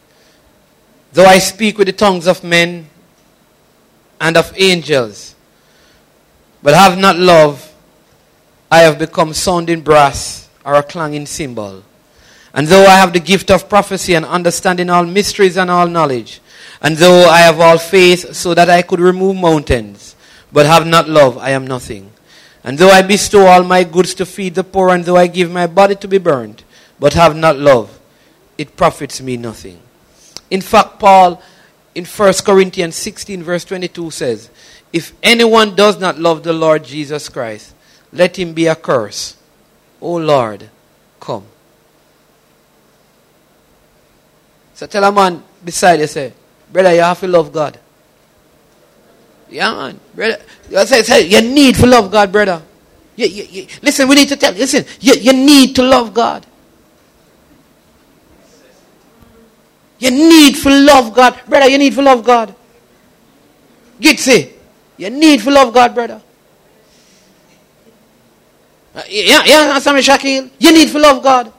Though 1.14 1.26
I 1.26 1.40
speak 1.40 1.78
with 1.78 1.88
the 1.88 1.94
tongues 1.94 2.28
of 2.28 2.44
men 2.44 2.88
and 4.20 4.38
of 4.38 4.54
angels, 4.56 5.36
but 6.62 6.74
have 6.74 6.98
not 6.98 7.18
love, 7.18 7.74
I 8.70 8.80
have 8.80 9.00
become 9.00 9.34
sounding 9.34 9.82
brass 9.82 10.50
or 10.66 10.76
a 10.76 10.84
clanging 10.84 11.26
cymbal. 11.26 11.84
And 12.54 12.68
though 12.68 12.86
I 12.86 12.96
have 12.96 13.14
the 13.14 13.20
gift 13.20 13.52
of 13.52 13.70
prophecy 13.70 14.16
and 14.16 14.26
understanding 14.26 14.90
all 14.90 15.06
mysteries 15.06 15.58
and 15.58 15.70
all 15.70 15.88
knowledge, 15.88 16.42
and 16.82 16.98
though 16.98 17.30
I 17.30 17.40
have 17.40 17.60
all 17.60 17.78
faith 17.78 18.36
so 18.36 18.54
that 18.54 18.70
I 18.70 18.82
could 18.82 19.00
remove 19.00 19.36
mountains, 19.36 20.16
but 20.52 20.66
have 20.66 20.86
not 20.86 21.10
love, 21.10 21.38
I 21.38 21.52
am 21.52 21.66
nothing. 21.66 22.12
And 22.64 22.78
though 22.78 22.90
I 22.90 23.02
bestow 23.02 23.46
all 23.46 23.64
my 23.64 23.84
goods 23.84 24.14
to 24.16 24.26
feed 24.26 24.56
the 24.56 24.64
poor, 24.64 24.90
and 24.90 25.06
though 25.06 25.16
I 25.16 25.28
give 25.28 25.52
my 25.52 25.68
body 25.68 25.96
to 25.96 26.08
be 26.08 26.18
burned, 26.18 26.64
but 27.00 27.14
have 27.14 27.36
not 27.36 27.58
love, 27.58 28.00
it 28.58 28.76
profits 28.76 29.22
me 29.22 29.38
nothing. 29.38 29.80
In 30.50 30.62
fact, 30.62 31.00
Paul 31.00 31.42
in 31.96 32.06
1 32.06 32.34
Corinthians 32.46 32.96
16, 32.96 33.42
verse 33.42 33.66
22 33.66 34.12
says, 34.12 34.50
If 34.94 35.14
anyone 35.24 35.76
does 35.76 36.00
not 36.00 36.20
love 36.20 36.44
the 36.44 36.54
Lord 36.54 36.84
Jesus 36.84 37.28
Christ, 37.28 37.74
let 38.12 38.38
him 38.38 38.54
be 38.54 38.70
accursed. 38.70 39.36
O 40.00 40.16
Lord, 40.16 40.70
come. 41.20 41.46
So 44.76 44.86
tell 44.86 45.04
a 45.06 45.12
man 45.12 45.44
beside 45.66 46.00
you, 46.00 46.08
say, 46.08 46.34
Brother, 46.72 46.94
you 46.94 47.02
have 47.02 47.20
to 47.20 47.28
love 47.28 47.52
God. 47.52 47.80
Yeah, 49.50 49.74
man. 49.74 50.00
Brother, 50.14 50.42
you, 50.70 50.86
say, 50.86 51.04
say, 51.04 51.28
you 51.28 51.42
need 51.42 51.76
to 51.76 51.86
love 51.86 52.12
God, 52.12 52.32
brother. 52.32 52.62
You, 53.16 53.28
you, 53.28 53.44
you, 53.44 53.68
listen, 53.82 54.08
we 54.08 54.16
need 54.16 54.28
to 54.30 54.36
tell 54.36 54.54
Listen, 54.54 54.86
you, 55.00 55.14
you 55.16 55.34
need 55.34 55.76
to 55.76 55.84
love 55.84 56.14
God. 56.14 56.46
You 60.00 60.12
need 60.12 60.56
to 60.58 60.70
love 60.70 61.14
God. 61.14 61.40
Brother, 61.48 61.70
you 61.70 61.78
need 61.78 61.94
to 61.94 62.02
love 62.02 62.24
God. 62.24 62.54
Get 64.00 64.20
say. 64.20 64.54
You 64.98 65.10
need 65.10 65.42
to 65.42 65.52
love 65.52 65.74
God, 65.74 65.96
brother. 65.96 66.22
Uh, 68.94 69.04
yeah, 69.10 69.44
yeah, 69.46 69.74
me, 69.94 70.02
Shaquille? 70.02 70.50
You 70.60 70.74
need 70.74 70.90
to 70.90 71.00
love 71.00 71.24
God. 71.24 71.54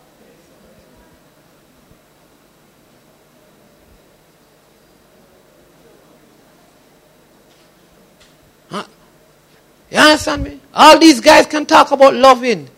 You 9.91 9.99
understand 9.99 10.45
me? 10.45 10.61
All 10.75 10.99
these 10.99 11.21
guys 11.21 11.47
can 11.47 11.65
talk 11.65 11.91
about 11.91 12.15
loving. 12.15 12.69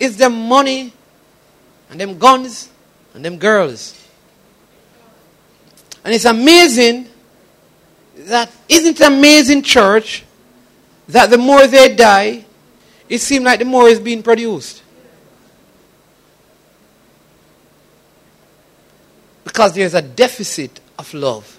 It's 0.00 0.16
them 0.16 0.48
money 0.48 0.92
and 1.90 2.00
them 2.00 2.18
guns 2.18 2.68
and 3.14 3.24
them 3.24 3.38
girls. 3.38 3.94
And 6.04 6.12
it's 6.14 6.24
amazing 6.24 7.08
that, 8.16 8.50
isn't 8.68 9.00
it 9.00 9.06
amazing, 9.06 9.62
church, 9.62 10.24
that 11.08 11.30
the 11.30 11.38
more 11.38 11.66
they 11.66 11.94
die, 11.94 12.44
it 13.08 13.18
seems 13.18 13.44
like 13.44 13.60
the 13.60 13.64
more 13.64 13.88
is 13.88 14.00
being 14.00 14.22
produced. 14.22 14.82
Because 19.44 19.72
there's 19.72 19.94
a 19.94 20.02
deficit 20.02 20.80
of 20.98 21.12
love. 21.14 21.55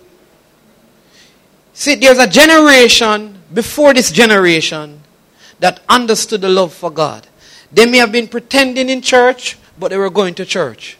See, 1.78 1.94
there's 1.94 2.18
a 2.18 2.26
generation 2.26 3.40
before 3.54 3.94
this 3.94 4.12
generation 4.12 5.00
that 5.60 5.80
understood 5.88 6.42
the 6.42 6.50
love 6.50 6.74
for 6.74 6.90
God. 6.90 7.28
They 7.72 7.86
may 7.86 8.00
have 8.00 8.12
been 8.12 8.28
pretending 8.28 8.90
in 8.90 9.00
church, 9.00 9.60
but 9.78 9.90
they 9.90 9.98
were 9.98 10.10
going 10.10 10.34
to 10.34 10.44
church. 10.44 10.98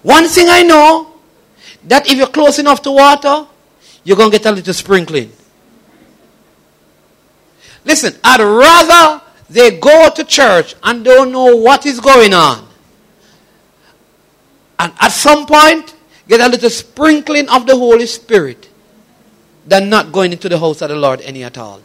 One 0.00 0.26
thing 0.26 0.46
I 0.48 0.62
know 0.62 1.12
that 1.84 2.10
if 2.10 2.16
you're 2.16 2.28
close 2.28 2.58
enough 2.58 2.80
to 2.84 2.92
water, 2.92 3.46
you're 4.02 4.16
going 4.16 4.30
to 4.30 4.38
get 4.38 4.46
a 4.46 4.50
little 4.50 4.72
sprinkling. 4.72 5.30
Listen, 7.84 8.14
I'd 8.24 8.40
rather 8.40 9.22
they 9.50 9.78
go 9.78 10.08
to 10.08 10.24
church 10.24 10.74
and 10.84 11.04
don't 11.04 11.32
know 11.32 11.54
what 11.54 11.84
is 11.84 12.00
going 12.00 12.32
on. 12.32 12.66
And 14.78 14.90
at 15.00 15.12
some 15.12 15.44
point, 15.44 15.94
get 16.26 16.40
a 16.40 16.48
little 16.48 16.70
sprinkling 16.70 17.50
of 17.50 17.66
the 17.66 17.76
Holy 17.76 18.06
Spirit 18.06 18.67
than 19.68 19.90
not 19.90 20.10
going 20.10 20.32
into 20.32 20.48
the 20.48 20.58
house 20.58 20.80
of 20.80 20.88
the 20.88 20.96
Lord 20.96 21.20
any 21.20 21.44
at 21.44 21.58
all. 21.58 21.80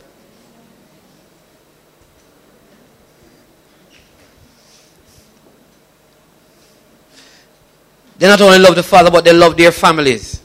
They 8.17 8.27
not 8.27 8.39
only 8.39 8.59
love 8.59 8.75
the 8.75 8.83
Father, 8.83 9.11
but 9.11 9.25
they 9.25 9.33
love 9.33 9.57
their 9.57 9.71
families. 9.71 10.41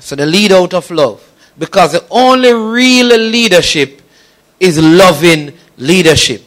So 0.00 0.16
they 0.16 0.26
lead 0.26 0.50
out 0.50 0.74
of 0.74 0.90
love. 0.90 1.28
Because 1.56 1.92
the 1.92 2.04
only 2.10 2.52
real 2.52 3.16
leadership 3.16 4.02
is 4.58 4.78
loving 4.78 5.56
leadership. 5.76 6.42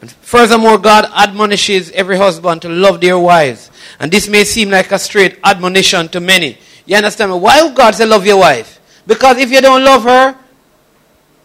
And 0.00 0.12
furthermore, 0.12 0.78
God 0.78 1.10
admonishes 1.12 1.90
every 1.90 2.16
husband 2.16 2.62
to 2.62 2.68
love 2.68 3.00
their 3.00 3.18
wives. 3.18 3.70
And 3.98 4.12
this 4.12 4.28
may 4.28 4.44
seem 4.44 4.70
like 4.70 4.92
a 4.92 4.98
straight 4.98 5.40
admonition 5.42 6.08
to 6.10 6.20
many. 6.20 6.58
You 6.86 6.96
understand 6.96 7.32
me? 7.32 7.38
Why 7.38 7.62
would 7.62 7.74
God 7.74 7.94
say 7.94 8.06
love 8.06 8.24
your 8.24 8.38
wife? 8.38 8.80
Because 9.06 9.38
if 9.38 9.50
you 9.50 9.60
don't 9.60 9.84
love 9.84 10.04
her, 10.04 10.36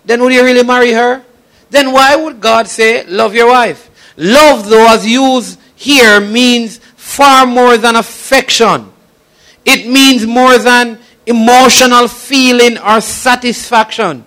then 0.05 0.21
would 0.21 0.33
you 0.33 0.43
really 0.43 0.63
marry 0.63 0.91
her? 0.93 1.23
Then 1.69 1.91
why 1.91 2.15
would 2.15 2.39
God 2.39 2.67
say 2.67 3.05
love 3.05 3.33
your 3.33 3.47
wife? 3.47 3.89
Love, 4.17 4.69
though, 4.69 4.93
as 4.93 5.07
used 5.07 5.59
here 5.75 6.19
means 6.19 6.77
far 6.95 7.45
more 7.45 7.77
than 7.77 7.95
affection. 7.95 8.91
It 9.65 9.87
means 9.87 10.25
more 10.25 10.57
than 10.57 10.99
emotional 11.25 12.07
feeling 12.07 12.77
or 12.77 13.01
satisfaction. 13.01 14.25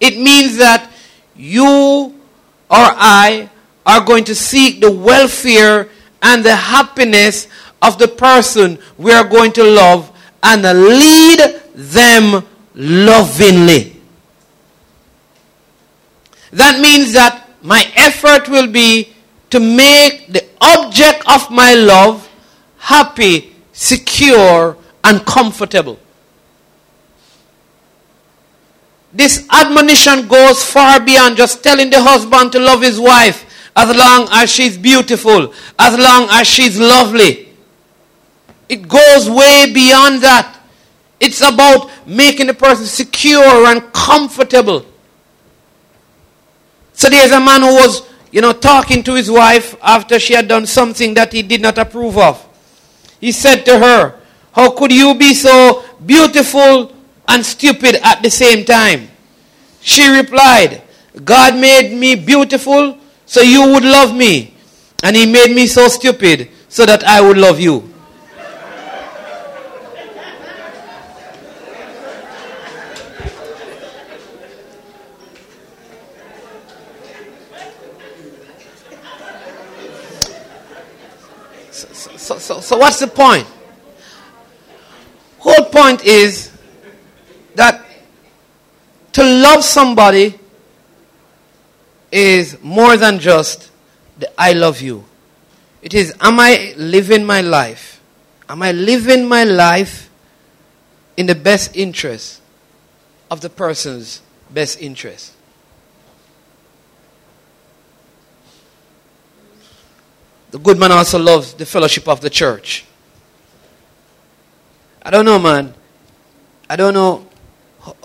It 0.00 0.18
means 0.18 0.56
that 0.58 0.90
you 1.36 2.14
or 2.70 2.88
I 2.96 3.50
are 3.86 4.04
going 4.04 4.24
to 4.24 4.34
seek 4.34 4.80
the 4.80 4.90
welfare 4.90 5.88
and 6.22 6.44
the 6.44 6.56
happiness 6.56 7.48
of 7.82 7.98
the 7.98 8.08
person 8.08 8.78
we 8.96 9.12
are 9.12 9.28
going 9.28 9.52
to 9.52 9.64
love 9.64 10.10
and 10.44 10.62
lead 10.62 11.62
them 11.74 12.44
lovingly. 12.74 13.96
That 16.52 16.80
means 16.80 17.12
that 17.14 17.48
my 17.62 17.90
effort 17.96 18.48
will 18.48 18.68
be 18.70 19.12
to 19.50 19.58
make 19.58 20.32
the 20.32 20.46
object 20.60 21.24
of 21.26 21.50
my 21.50 21.74
love 21.74 22.28
happy, 22.76 23.56
secure, 23.72 24.76
and 25.02 25.24
comfortable. 25.24 25.98
This 29.12 29.46
admonition 29.50 30.28
goes 30.28 30.62
far 30.62 31.00
beyond 31.00 31.36
just 31.36 31.62
telling 31.62 31.88
the 31.88 32.02
husband 32.02 32.52
to 32.52 32.58
love 32.58 32.82
his 32.82 33.00
wife 33.00 33.70
as 33.76 33.96
long 33.96 34.28
as 34.30 34.50
she's 34.50 34.76
beautiful, 34.76 35.52
as 35.78 35.98
long 35.98 36.28
as 36.30 36.46
she's 36.46 36.78
lovely. 36.78 37.43
It 38.68 38.88
goes 38.88 39.28
way 39.28 39.72
beyond 39.72 40.22
that. 40.22 40.58
It's 41.20 41.40
about 41.40 41.90
making 42.06 42.46
the 42.48 42.54
person 42.54 42.86
secure 42.86 43.66
and 43.66 43.92
comfortable. 43.92 44.84
So 46.92 47.08
there's 47.08 47.32
a 47.32 47.40
man 47.40 47.62
who 47.62 47.74
was 47.74 48.02
you 48.34 48.40
know, 48.40 48.52
talking 48.52 49.04
to 49.04 49.14
his 49.14 49.30
wife 49.30 49.76
after 49.80 50.18
she 50.18 50.34
had 50.34 50.48
done 50.48 50.66
something 50.66 51.14
that 51.14 51.32
he 51.32 51.40
did 51.40 51.62
not 51.62 51.78
approve 51.78 52.18
of. 52.18 52.44
He 53.20 53.30
said 53.30 53.64
to 53.66 53.78
her, 53.78 54.20
How 54.50 54.72
could 54.72 54.90
you 54.90 55.14
be 55.14 55.34
so 55.34 55.84
beautiful 56.04 56.92
and 57.28 57.46
stupid 57.46 57.94
at 58.02 58.24
the 58.24 58.30
same 58.30 58.64
time? 58.64 59.06
She 59.80 60.08
replied, 60.08 60.82
God 61.24 61.54
made 61.54 61.96
me 61.96 62.16
beautiful 62.16 62.98
so 63.24 63.40
you 63.40 63.70
would 63.70 63.84
love 63.84 64.12
me, 64.16 64.52
and 65.04 65.14
He 65.14 65.26
made 65.30 65.54
me 65.54 65.68
so 65.68 65.86
stupid 65.86 66.50
so 66.68 66.84
that 66.86 67.04
I 67.04 67.20
would 67.20 67.38
love 67.38 67.60
you. 67.60 67.93
So, 82.24 82.38
so, 82.38 82.60
so 82.60 82.78
what's 82.78 83.00
the 83.00 83.06
point? 83.06 83.46
Whole 85.40 85.66
point 85.66 86.02
is 86.06 86.50
that 87.54 87.84
to 89.12 89.22
love 89.22 89.62
somebody 89.62 90.38
is 92.10 92.56
more 92.62 92.96
than 92.96 93.18
just 93.18 93.70
the 94.18 94.40
I 94.40 94.54
love 94.54 94.80
you. 94.80 95.04
It 95.82 95.92
is, 95.92 96.14
am 96.18 96.40
I 96.40 96.72
living 96.78 97.26
my 97.26 97.42
life? 97.42 98.00
Am 98.48 98.62
I 98.62 98.72
living 98.72 99.28
my 99.28 99.44
life 99.44 100.08
in 101.18 101.26
the 101.26 101.34
best 101.34 101.76
interest 101.76 102.40
of 103.30 103.42
the 103.42 103.50
person's 103.50 104.22
best 104.50 104.80
interest? 104.80 105.33
The 110.54 110.60
good 110.60 110.78
man 110.78 110.92
also 110.92 111.18
loves 111.18 111.52
the 111.54 111.66
fellowship 111.66 112.06
of 112.06 112.20
the 112.20 112.30
church. 112.30 112.84
I 115.02 115.10
don't 115.10 115.24
know, 115.24 115.36
man. 115.36 115.74
I 116.70 116.76
don't 116.76 116.94
know 116.94 117.26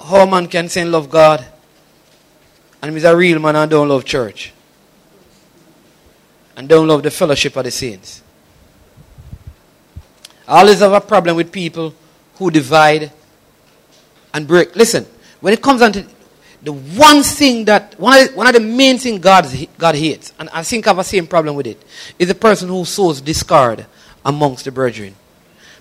how 0.04 0.26
man 0.26 0.48
can 0.48 0.68
say 0.68 0.84
love 0.84 1.12
God 1.12 1.46
and 2.82 2.92
he's 2.92 3.04
a 3.04 3.16
real 3.16 3.38
man 3.38 3.56
and 3.56 3.70
don't 3.70 3.88
love 3.88 4.04
church. 4.04 4.52
And 6.58 6.68
don't 6.68 6.88
love 6.88 7.04
the 7.04 7.12
fellowship 7.12 7.56
of 7.56 7.66
the 7.66 7.70
saints. 7.70 8.24
I 10.48 10.62
always 10.62 10.80
have 10.80 10.94
a 10.94 11.02
problem 11.02 11.36
with 11.36 11.52
people 11.52 11.94
who 12.38 12.50
divide 12.50 13.12
and 14.34 14.48
break. 14.48 14.76
Listen, 14.76 15.06
when 15.40 15.54
it 15.54 15.62
comes 15.62 15.82
down 15.82 15.92
to 15.94 16.04
the 16.62 16.74
one 16.74 17.24
thing 17.24 17.66
that, 17.66 17.98
one 18.00 18.22
of 18.22 18.30
the, 18.30 18.36
one 18.36 18.48
of 18.48 18.54
the 18.54 18.60
main 18.60 18.98
things 18.98 19.20
God, 19.20 19.48
God 19.78 19.96
hates, 19.96 20.34
and 20.40 20.50
I 20.50 20.64
think 20.64 20.88
I 20.88 20.90
have 20.90 20.98
the 20.98 21.04
same 21.04 21.28
problem 21.28 21.56
with 21.56 21.68
it, 21.68 21.82
is 22.18 22.28
the 22.28 22.36
person 22.36 22.68
who 22.68 22.84
sows 22.86 23.22
discord 23.22 23.86
amongst 24.26 24.66
the 24.66 24.72
brethren. 24.72 25.16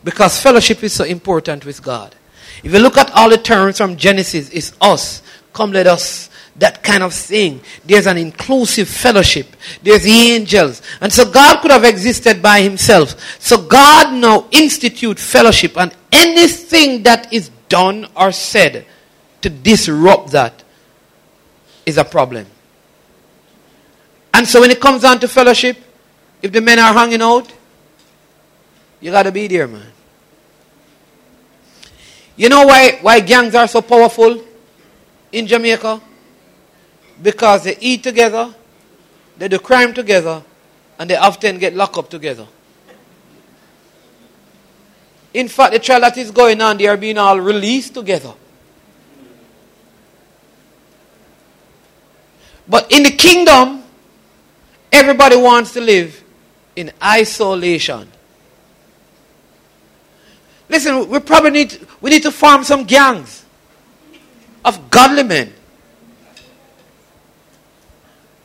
Because 0.05 0.41
fellowship 0.41 0.83
is 0.85 0.93
so 0.93 1.05
important 1.05 1.65
with 1.65 1.83
God. 1.83 2.15
If 2.63 2.73
you 2.73 2.79
look 2.79 2.97
at 2.97 3.11
all 3.13 3.31
the 3.31 3.39
terms 3.39 3.79
from 3.79 3.97
Genesis, 3.97 4.51
it's 4.51 4.73
us. 4.81 5.23
Come 5.53 5.73
let 5.73 5.87
us. 5.87 6.31
That 6.57 6.83
kind 6.83 7.05
of 7.05 7.15
thing. 7.15 7.61
There's 7.85 8.07
an 8.07 8.17
inclusive 8.17 8.89
fellowship. 8.89 9.47
There's 9.83 10.03
the 10.03 10.11
angels. 10.11 10.83
And 11.01 11.13
so 11.13 11.31
God 11.31 11.61
could 11.61 11.71
have 11.71 11.85
existed 11.85 12.43
by 12.43 12.63
himself. 12.63 13.41
So 13.41 13.63
God 13.63 14.15
now 14.15 14.49
institute 14.51 15.21
fellowship 15.21 15.77
and 15.77 15.95
anything 16.11 17.05
that 17.05 17.33
is 17.33 17.51
done 17.69 18.09
or 18.17 18.33
said 18.33 18.87
to 19.43 19.51
disrupt 19.51 20.33
that 20.33 20.65
is 21.89 21.97
a 21.97 22.05
problem. 22.05 22.47
And 24.35 24.47
so 24.47 24.61
when 24.61 24.71
it 24.71 24.81
comes 24.81 25.03
down 25.03 25.19
to 25.21 25.29
fellowship, 25.29 25.79
if 26.43 26.53
the 26.53 26.61
men 26.61 26.79
are 26.79 26.93
hanging 26.93 27.23
out, 27.23 27.51
you 29.01 29.11
got 29.11 29.23
to 29.23 29.33
be 29.33 29.49
there, 29.49 29.67
man. 29.67 29.87
You 32.37 32.49
know 32.49 32.67
why, 32.67 32.99
why 33.01 33.21
gangs 33.21 33.55
are 33.55 33.67
so 33.67 33.81
powerful 33.81 34.45
in 35.33 35.47
Jamaica? 35.47 36.01
Because 37.21 37.65
they 37.65 37.77
eat 37.81 38.03
together, 38.03 38.55
they 39.39 39.49
do 39.49 39.59
crime 39.59 39.95
together, 39.95 40.45
and 40.99 41.09
they 41.09 41.17
often 41.17 41.59
get 41.59 41.75
locked 41.75 41.97
up 41.97 42.11
together. 42.11 42.47
In 45.33 45.49
fact, 45.49 45.73
the 45.73 45.79
trial 45.79 46.01
that 46.03 46.17
is 46.19 46.31
going 46.31 46.61
on, 46.61 46.77
they 46.77 46.87
are 46.87 46.97
being 46.97 47.19
all 47.19 47.41
released 47.41 47.95
together. 47.95 48.35
But 52.69 52.93
in 52.93 53.03
the 53.03 53.11
kingdom, 53.11 53.83
everybody 54.93 55.37
wants 55.37 55.73
to 55.73 55.81
live 55.81 56.23
in 56.77 56.93
isolation. 57.03 58.09
Listen, 60.69 61.09
we 61.09 61.19
probably 61.19 61.51
need 61.51 61.87
we 62.01 62.11
need 62.11 62.23
to 62.23 62.31
form 62.31 62.63
some 62.63 62.85
gangs 62.85 63.45
of 64.65 64.91
godly 64.91 65.23
men. 65.23 65.53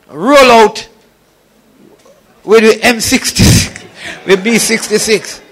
Roll 0.08 0.50
out 0.50 0.88
with 2.44 2.62
the 2.62 2.80
M66, 2.80 4.26
with 4.26 4.44
B66. 4.44 5.42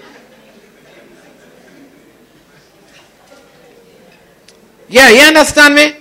Yeah, 4.89 5.09
you 5.09 5.21
understand 5.21 5.75
me? 5.75 5.95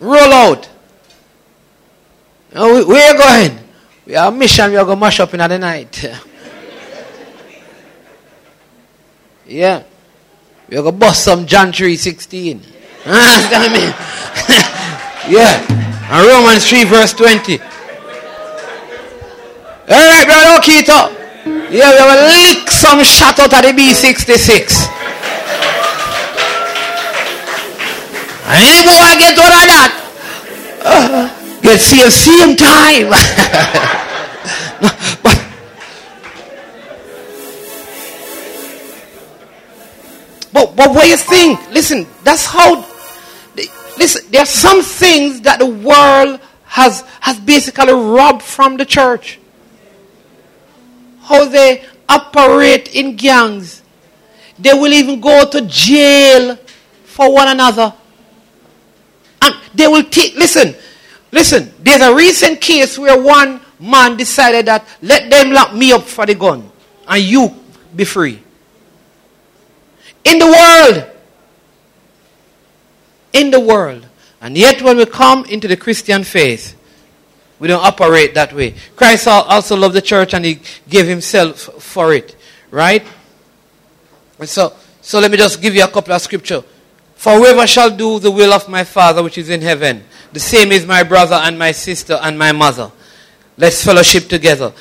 Roll 0.00 0.32
out. 0.32 0.71
Where 2.52 3.14
are 3.14 3.18
going? 3.18 3.58
We 4.06 4.16
are 4.16 4.30
mission 4.30 4.70
we 4.70 4.76
are 4.76 4.84
going 4.84 4.98
to 4.98 5.00
mash 5.00 5.20
up 5.20 5.32
in 5.32 5.38
the 5.38 5.58
night. 5.58 6.04
yeah. 9.46 9.82
We 10.68 10.76
are 10.76 10.82
going 10.82 10.94
to 10.94 10.98
bust 10.98 11.24
some 11.24 11.46
John 11.46 11.72
3.16. 11.72 12.60
Understand 13.06 13.72
me? 13.72 13.80
yeah. 15.34 15.64
And 16.10 16.26
Romans 16.26 16.68
3 16.68 16.84
verse 16.84 17.12
20. 17.14 17.58
Alright, 19.88 20.26
brother 20.26 20.60
Okito. 20.60 21.18
Yeah, 21.72 21.90
we 21.90 21.98
have 21.98 22.12
a 22.12 22.26
lick 22.28 22.68
some 22.70 23.02
shot 23.02 23.38
out 23.40 23.52
of 23.52 23.62
the 23.62 23.72
B66. 23.72 24.88
Any 28.44 28.84
boy 28.84 29.16
get 29.18 29.38
out 29.38 29.46
of 29.46 29.66
that? 29.72 29.92
Uh, 30.84 31.41
get 31.62 31.80
saved 31.80 32.12
same 32.12 32.56
time. 32.56 33.10
but, 34.80 35.36
but, 40.52 40.76
but 40.76 40.90
what 40.94 41.08
you 41.08 41.16
think? 41.16 41.70
Listen, 41.70 42.06
that's 42.24 42.44
how. 42.46 42.84
Listen, 43.98 44.30
there 44.30 44.42
are 44.42 44.46
some 44.46 44.82
things 44.82 45.42
that 45.42 45.58
the 45.58 45.66
world 45.66 46.40
has, 46.64 47.02
has 47.20 47.38
basically 47.38 47.92
robbed 47.92 48.42
from 48.42 48.76
the 48.78 48.84
church. 48.86 49.38
How 51.20 51.44
they 51.44 51.84
operate 52.08 52.94
in 52.94 53.16
gangs. 53.16 53.82
They 54.58 54.72
will 54.72 54.92
even 54.92 55.20
go 55.20 55.48
to 55.48 55.60
jail 55.62 56.56
for 57.04 57.32
one 57.32 57.48
another. 57.48 57.92
And 59.42 59.54
they 59.74 59.86
will 59.86 60.04
take, 60.04 60.34
listen, 60.34 60.74
listen, 61.32 61.72
there's 61.80 62.02
a 62.02 62.14
recent 62.14 62.60
case 62.60 62.96
where 62.96 63.20
one 63.20 63.60
man 63.80 64.16
decided 64.16 64.66
that 64.66 64.86
let 65.02 65.28
them 65.28 65.50
lock 65.50 65.74
me 65.74 65.92
up 65.92 66.02
for 66.02 66.24
the 66.24 66.34
gun 66.36 66.70
and 67.08 67.22
you 67.22 67.52
be 67.96 68.04
free. 68.04 68.40
In 70.24 70.38
the 70.38 70.46
world. 70.46 71.10
In 73.32 73.50
the 73.50 73.60
world. 73.60 74.06
And 74.40 74.56
yet 74.56 74.82
when 74.82 74.96
we 74.96 75.06
come 75.06 75.44
into 75.46 75.66
the 75.68 75.76
Christian 75.76 76.24
faith, 76.24 76.78
we 77.58 77.68
don't 77.68 77.84
operate 77.84 78.34
that 78.34 78.52
way. 78.52 78.74
Christ 78.96 79.28
also 79.28 79.76
loved 79.76 79.94
the 79.94 80.02
church 80.02 80.34
and 80.34 80.44
he 80.44 80.60
gave 80.88 81.06
himself 81.06 81.58
for 81.58 82.12
it. 82.12 82.36
Right? 82.70 83.06
So, 84.44 84.74
so 85.00 85.20
let 85.20 85.30
me 85.30 85.36
just 85.36 85.62
give 85.62 85.74
you 85.74 85.84
a 85.84 85.88
couple 85.88 86.12
of 86.12 86.20
scripture. 86.22 86.62
For 87.14 87.34
whoever 87.34 87.66
shall 87.68 87.90
do 87.90 88.18
the 88.18 88.32
will 88.32 88.52
of 88.52 88.68
my 88.68 88.82
Father 88.82 89.22
which 89.22 89.38
is 89.38 89.48
in 89.48 89.60
heaven, 89.60 90.02
the 90.32 90.40
same 90.40 90.72
is 90.72 90.86
my 90.86 91.02
brother 91.02 91.36
and 91.36 91.58
my 91.58 91.72
sister 91.72 92.18
and 92.22 92.38
my 92.38 92.52
mother. 92.52 92.90
Let's 93.56 93.84
fellowship 93.84 94.28
together. 94.28 94.72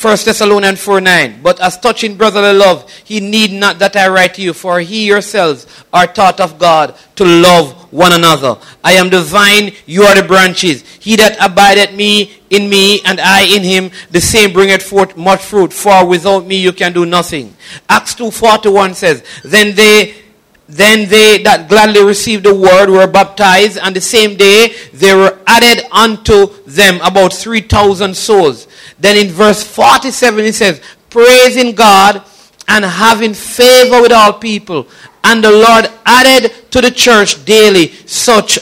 1 0.00 0.16
Thessalonians 0.26 0.80
4 0.80 1.00
9. 1.00 1.40
But 1.42 1.58
as 1.60 1.78
touching 1.78 2.16
brotherly 2.16 2.58
love, 2.58 2.90
he 3.04 3.20
need 3.20 3.52
not 3.52 3.78
that 3.78 3.96
I 3.96 4.08
write 4.08 4.34
to 4.34 4.42
you, 4.42 4.52
for 4.52 4.80
he 4.80 5.06
yourselves 5.06 5.66
are 5.90 6.06
taught 6.06 6.38
of 6.38 6.58
God 6.58 6.94
to 7.16 7.24
love 7.24 7.90
one 7.92 8.12
another. 8.12 8.58
I 8.84 8.92
am 8.92 9.08
the 9.08 9.22
vine, 9.22 9.72
you 9.86 10.02
are 10.02 10.14
the 10.14 10.26
branches. 10.26 10.82
He 10.82 11.16
that 11.16 11.38
abideth 11.40 11.96
me 11.96 12.42
in 12.50 12.68
me, 12.68 13.00
and 13.04 13.18
I 13.20 13.44
in 13.44 13.62
him, 13.62 13.90
the 14.10 14.20
same 14.20 14.52
bringeth 14.52 14.82
forth 14.82 15.16
much 15.16 15.42
fruit, 15.42 15.72
for 15.72 16.06
without 16.06 16.44
me 16.46 16.56
you 16.56 16.72
can 16.72 16.92
do 16.92 17.06
nothing. 17.06 17.56
Acts 17.88 18.14
2.41 18.16 18.94
says, 18.94 19.24
Then 19.44 19.74
they 19.74 20.25
then 20.68 21.08
they 21.08 21.42
that 21.44 21.68
gladly 21.68 22.02
received 22.04 22.44
the 22.44 22.54
word 22.54 22.90
were 22.90 23.06
baptized, 23.06 23.78
and 23.78 23.94
the 23.94 24.00
same 24.00 24.36
day 24.36 24.74
they 24.92 25.14
were 25.14 25.38
added 25.46 25.84
unto 25.92 26.48
them 26.64 27.00
about 27.02 27.32
3,000 27.32 28.16
souls. 28.16 28.66
Then 28.98 29.16
in 29.16 29.32
verse 29.32 29.62
47 29.62 30.44
it 30.44 30.54
says, 30.54 30.80
Praising 31.08 31.74
God 31.74 32.24
and 32.66 32.84
having 32.84 33.32
favor 33.32 34.02
with 34.02 34.12
all 34.12 34.32
people. 34.32 34.88
And 35.22 35.42
the 35.42 35.50
Lord 35.50 35.90
added 36.04 36.70
to 36.72 36.80
the 36.80 36.90
church 36.90 37.44
daily 37.44 37.92
such 38.06 38.58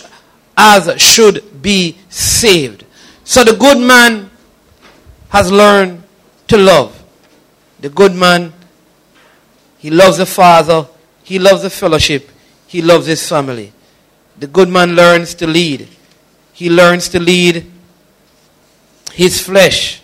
as 0.57 1.01
should 1.01 1.63
be 1.63 1.97
saved. 2.11 2.85
So 3.25 3.45
the 3.45 3.57
good 3.57 3.79
man 3.79 4.31
has 5.31 5.51
learned 5.51 6.03
to 6.49 6.59
love. 6.59 7.03
The 7.81 7.89
good 7.89 8.15
man, 8.15 8.53
he 9.79 9.91
loves 9.91 10.19
the 10.19 10.27
Father 10.27 10.87
he 11.25 11.39
loves 11.39 11.63
the 11.63 11.71
fellowship. 11.71 12.31
He 12.67 12.83
loves 12.83 13.07
his 13.07 13.27
family. 13.27 13.73
The 14.39 14.47
good 14.47 14.69
man 14.69 14.95
learns 14.95 15.35
to 15.37 15.47
lead. 15.47 15.89
He 16.53 16.71
learns 16.71 17.09
to 17.09 17.19
lead 17.19 17.71
his 19.13 19.41
flesh. 19.41 20.03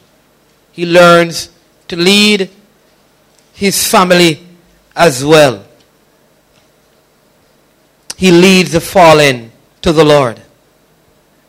He 0.72 0.86
learns 0.86 1.50
to 1.88 1.96
lead 1.96 2.50
his 3.52 3.86
family 3.86 4.46
as 4.96 5.24
well. 5.24 5.64
He 8.16 8.30
leads 8.30 8.72
the 8.72 8.80
fallen 8.80 9.52
to 9.82 9.92
the 9.92 10.04
Lord. 10.04 10.40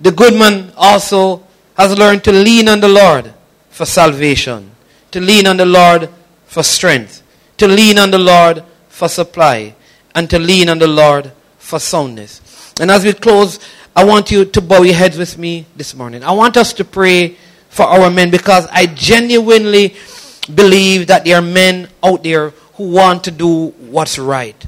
The 0.01 0.11
good 0.11 0.33
man 0.33 0.73
also 0.75 1.43
has 1.77 1.97
learned 1.97 2.23
to 2.25 2.31
lean 2.31 2.67
on 2.67 2.81
the 2.81 2.89
Lord 2.89 3.33
for 3.69 3.85
salvation, 3.85 4.71
to 5.11 5.21
lean 5.21 5.47
on 5.47 5.57
the 5.57 5.65
Lord 5.65 6.09
for 6.45 6.63
strength, 6.63 7.23
to 7.57 7.67
lean 7.67 7.97
on 7.97 8.11
the 8.11 8.17
Lord 8.17 8.63
for 9.01 9.07
supply 9.07 9.73
and 10.13 10.29
to 10.29 10.37
lean 10.37 10.69
on 10.69 10.77
the 10.77 10.85
Lord 10.85 11.31
for 11.57 11.79
soundness. 11.79 12.39
And 12.79 12.91
as 12.91 13.03
we 13.03 13.13
close, 13.13 13.59
I 13.95 14.03
want 14.03 14.29
you 14.29 14.45
to 14.45 14.61
bow 14.61 14.83
your 14.83 14.93
heads 14.93 15.17
with 15.17 15.39
me 15.39 15.65
this 15.75 15.95
morning. 15.95 16.23
I 16.23 16.33
want 16.33 16.55
us 16.55 16.71
to 16.73 16.85
pray 16.85 17.35
for 17.69 17.87
our 17.87 18.11
men 18.11 18.29
because 18.29 18.67
I 18.71 18.85
genuinely 18.85 19.95
believe 20.53 21.07
that 21.07 21.25
there 21.25 21.37
are 21.37 21.41
men 21.41 21.89
out 22.03 22.21
there 22.21 22.51
who 22.75 22.91
want 22.91 23.23
to 23.23 23.31
do 23.31 23.69
what's 23.89 24.19
right, 24.19 24.63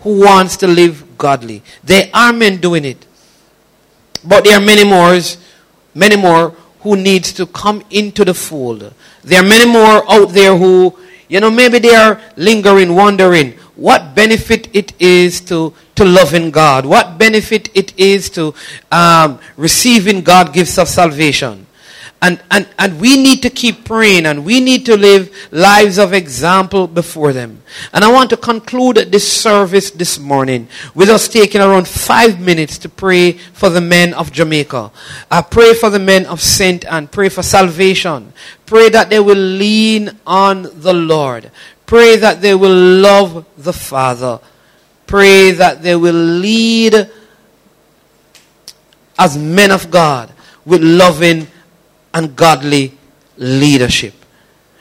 who 0.00 0.20
wants 0.20 0.58
to 0.58 0.66
live 0.66 1.16
godly. 1.16 1.62
There 1.82 2.10
are 2.12 2.34
men 2.34 2.58
doing 2.58 2.84
it. 2.84 3.06
But 4.22 4.44
there 4.44 4.58
are 4.58 4.60
many 4.60 4.84
more, 4.84 5.18
many 5.94 6.16
more 6.16 6.50
who 6.80 6.94
needs 6.94 7.32
to 7.32 7.46
come 7.46 7.82
into 7.88 8.22
the 8.26 8.34
fold. 8.34 8.92
There 9.24 9.40
are 9.42 9.48
many 9.48 9.64
more 9.64 10.04
out 10.12 10.34
there 10.34 10.54
who, 10.54 10.94
you 11.26 11.40
know, 11.40 11.50
maybe 11.50 11.78
they 11.78 11.94
are 11.94 12.20
lingering, 12.36 12.94
wondering, 12.94 13.54
what 13.78 14.12
benefit 14.12 14.68
it 14.74 14.92
is 15.00 15.40
to, 15.40 15.72
to 15.94 16.04
loving 16.04 16.50
God, 16.50 16.84
what 16.84 17.16
benefit 17.16 17.70
it 17.74 17.96
is 17.96 18.28
to 18.30 18.52
um, 18.90 19.38
receiving 19.56 20.22
God 20.22 20.52
gifts 20.52 20.78
of 20.78 20.88
salvation. 20.88 21.64
And, 22.20 22.42
and, 22.50 22.68
and 22.80 23.00
we 23.00 23.22
need 23.22 23.42
to 23.42 23.50
keep 23.50 23.84
praying 23.84 24.26
and 24.26 24.44
we 24.44 24.58
need 24.58 24.84
to 24.86 24.96
live 24.96 25.32
lives 25.52 25.98
of 25.98 26.12
example 26.12 26.88
before 26.88 27.32
them. 27.32 27.62
And 27.92 28.04
I 28.04 28.10
want 28.10 28.30
to 28.30 28.36
conclude 28.36 28.96
this 28.96 29.32
service 29.32 29.92
this 29.92 30.18
morning 30.18 30.66
with 30.96 31.08
us 31.10 31.28
taking 31.28 31.60
around 31.60 31.86
five 31.86 32.40
minutes 32.40 32.78
to 32.78 32.88
pray 32.88 33.32
for 33.32 33.68
the 33.68 33.80
men 33.80 34.12
of 34.14 34.32
Jamaica. 34.32 34.90
I 35.30 35.42
pray 35.42 35.74
for 35.74 35.90
the 35.90 36.00
men 36.00 36.26
of 36.26 36.40
St. 36.40 36.84
Ann 36.86 37.06
pray 37.06 37.28
for 37.28 37.44
salvation. 37.44 38.32
Pray 38.66 38.88
that 38.88 39.10
they 39.10 39.20
will 39.20 39.36
lean 39.36 40.18
on 40.26 40.62
the 40.62 40.92
Lord. 40.92 41.52
Pray 41.88 42.16
that 42.16 42.42
they 42.42 42.54
will 42.54 43.00
love 43.00 43.46
the 43.56 43.72
Father. 43.72 44.38
Pray 45.06 45.52
that 45.52 45.82
they 45.82 45.96
will 45.96 46.12
lead 46.12 47.10
as 49.18 49.38
men 49.38 49.70
of 49.70 49.90
God 49.90 50.30
with 50.66 50.82
loving 50.82 51.46
and 52.12 52.36
godly 52.36 52.92
leadership. 53.38 54.12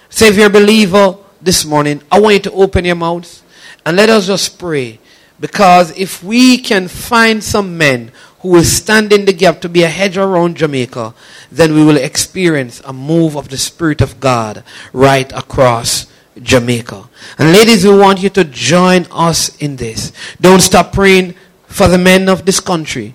Say, 0.10 0.28
if 0.28 0.36
you're 0.36 0.48
a 0.48 0.50
believer 0.50 1.16
this 1.42 1.64
morning, 1.64 2.02
I 2.12 2.20
want 2.20 2.34
you 2.34 2.40
to 2.42 2.52
open 2.52 2.84
your 2.84 2.96
mouths 2.96 3.42
and 3.86 3.96
let 3.96 4.10
us 4.10 4.28
just 4.28 4.60
pray. 4.60 5.00
Because 5.40 5.98
if 5.98 6.22
we 6.22 6.58
can 6.58 6.90
find 6.90 7.42
some 7.42 7.78
men 7.78 8.12
who 8.42 8.50
will 8.50 8.66
stand 8.66 9.14
in 9.14 9.24
the 9.24 9.32
gap 9.32 9.62
to 9.62 9.70
be 9.70 9.84
a 9.84 9.88
hedge 9.88 10.18
around 10.18 10.58
Jamaica, 10.58 11.14
then 11.50 11.74
we 11.74 11.86
will 11.86 11.96
experience 11.96 12.82
a 12.84 12.92
move 12.92 13.38
of 13.38 13.48
the 13.48 13.58
Spirit 13.58 14.02
of 14.02 14.20
God 14.20 14.66
right 14.92 15.32
across 15.32 16.06
Jamaica. 16.42 17.10
And 17.38 17.52
ladies, 17.52 17.86
we 17.86 17.98
want 17.98 18.22
you 18.22 18.30
to 18.30 18.44
join 18.44 19.06
us 19.12 19.56
in 19.58 19.76
this. 19.76 20.12
Don't 20.40 20.62
stop 20.62 20.94
praying 20.94 21.36
for 21.68 21.88
the 21.88 21.98
men 21.98 22.30
of 22.30 22.46
this 22.46 22.60
country, 22.60 23.14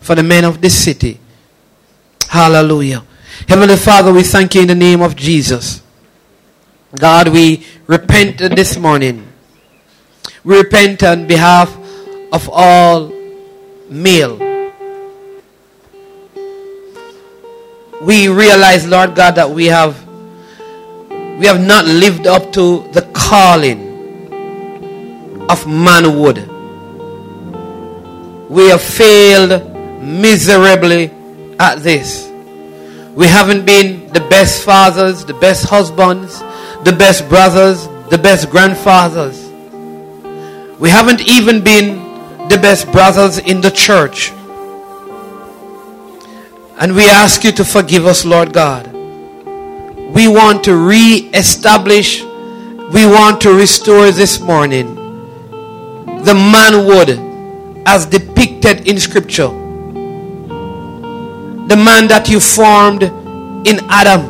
for 0.00 0.14
the 0.14 0.22
men 0.22 0.44
of 0.44 0.60
this 0.60 0.74
city. 0.74 1.20
Hallelujah. 2.28 3.04
Heavenly 3.48 3.76
Father, 3.76 4.12
we 4.12 4.22
thank 4.22 4.54
you 4.54 4.62
in 4.62 4.68
the 4.68 4.74
name 4.74 5.02
of 5.02 5.16
Jesus. 5.16 5.82
God, 6.98 7.28
we 7.28 7.66
repent 7.86 8.38
this 8.38 8.76
morning. 8.76 9.26
We 10.44 10.58
repent 10.58 11.02
on 11.02 11.26
behalf 11.26 11.76
of 12.32 12.48
all 12.50 13.12
male. 13.88 14.38
We 18.00 18.28
realize, 18.28 18.86
Lord 18.86 19.14
God, 19.14 19.36
that 19.36 19.50
we 19.50 19.66
have 19.66 20.01
we 21.38 21.46
have 21.46 21.60
not 21.60 21.84
lived 21.86 22.26
up 22.26 22.52
to 22.52 22.86
the 22.92 23.02
calling 23.12 23.80
of 25.48 25.66
manhood. 25.66 26.48
We 28.50 28.68
have 28.68 28.82
failed 28.82 30.02
miserably 30.02 31.10
at 31.58 31.76
this. 31.76 32.28
We 33.14 33.26
haven't 33.26 33.64
been 33.64 34.08
the 34.12 34.20
best 34.20 34.64
fathers, 34.64 35.24
the 35.24 35.34
best 35.34 35.68
husbands, 35.68 36.38
the 36.84 36.94
best 36.96 37.28
brothers, 37.28 37.86
the 38.10 38.18
best 38.18 38.50
grandfathers. 38.50 39.38
We 40.78 40.90
haven't 40.90 41.20
even 41.22 41.62
been 41.62 42.48
the 42.48 42.58
best 42.58 42.90
brothers 42.90 43.38
in 43.38 43.60
the 43.60 43.70
church. 43.70 44.32
And 46.78 46.94
we 46.94 47.08
ask 47.08 47.44
you 47.44 47.52
to 47.52 47.64
forgive 47.64 48.06
us, 48.06 48.24
Lord 48.24 48.52
God. 48.52 48.91
We 50.14 50.28
want 50.28 50.64
to 50.64 50.76
re-establish, 50.76 52.22
we 52.22 53.06
want 53.06 53.40
to 53.42 53.54
restore 53.54 54.10
this 54.10 54.40
morning 54.40 54.94
the 56.24 56.34
manhood 56.34 57.18
as 57.86 58.06
depicted 58.06 58.86
in 58.86 59.00
scripture 59.00 59.62
the 61.72 61.76
man 61.76 62.06
that 62.08 62.28
you 62.28 62.38
formed 62.38 63.02
in 63.66 63.80
Adam, 63.88 64.22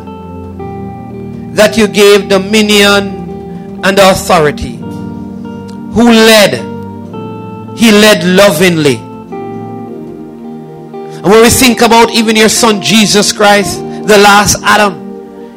that 1.55 1.77
you 1.77 1.89
gave 1.89 2.29
dominion 2.29 3.83
and 3.83 3.99
authority, 3.99 4.77
who 4.77 6.13
led, 6.13 6.55
he 7.77 7.91
led 7.91 8.23
lovingly. 8.25 8.97
And 11.17 11.25
when 11.25 11.43
we 11.43 11.49
think 11.49 11.81
about 11.81 12.13
even 12.13 12.37
your 12.37 12.49
son 12.49 12.81
Jesus 12.81 13.33
Christ, 13.33 13.81
the 13.81 14.19
last 14.19 14.63
Adam, 14.63 15.02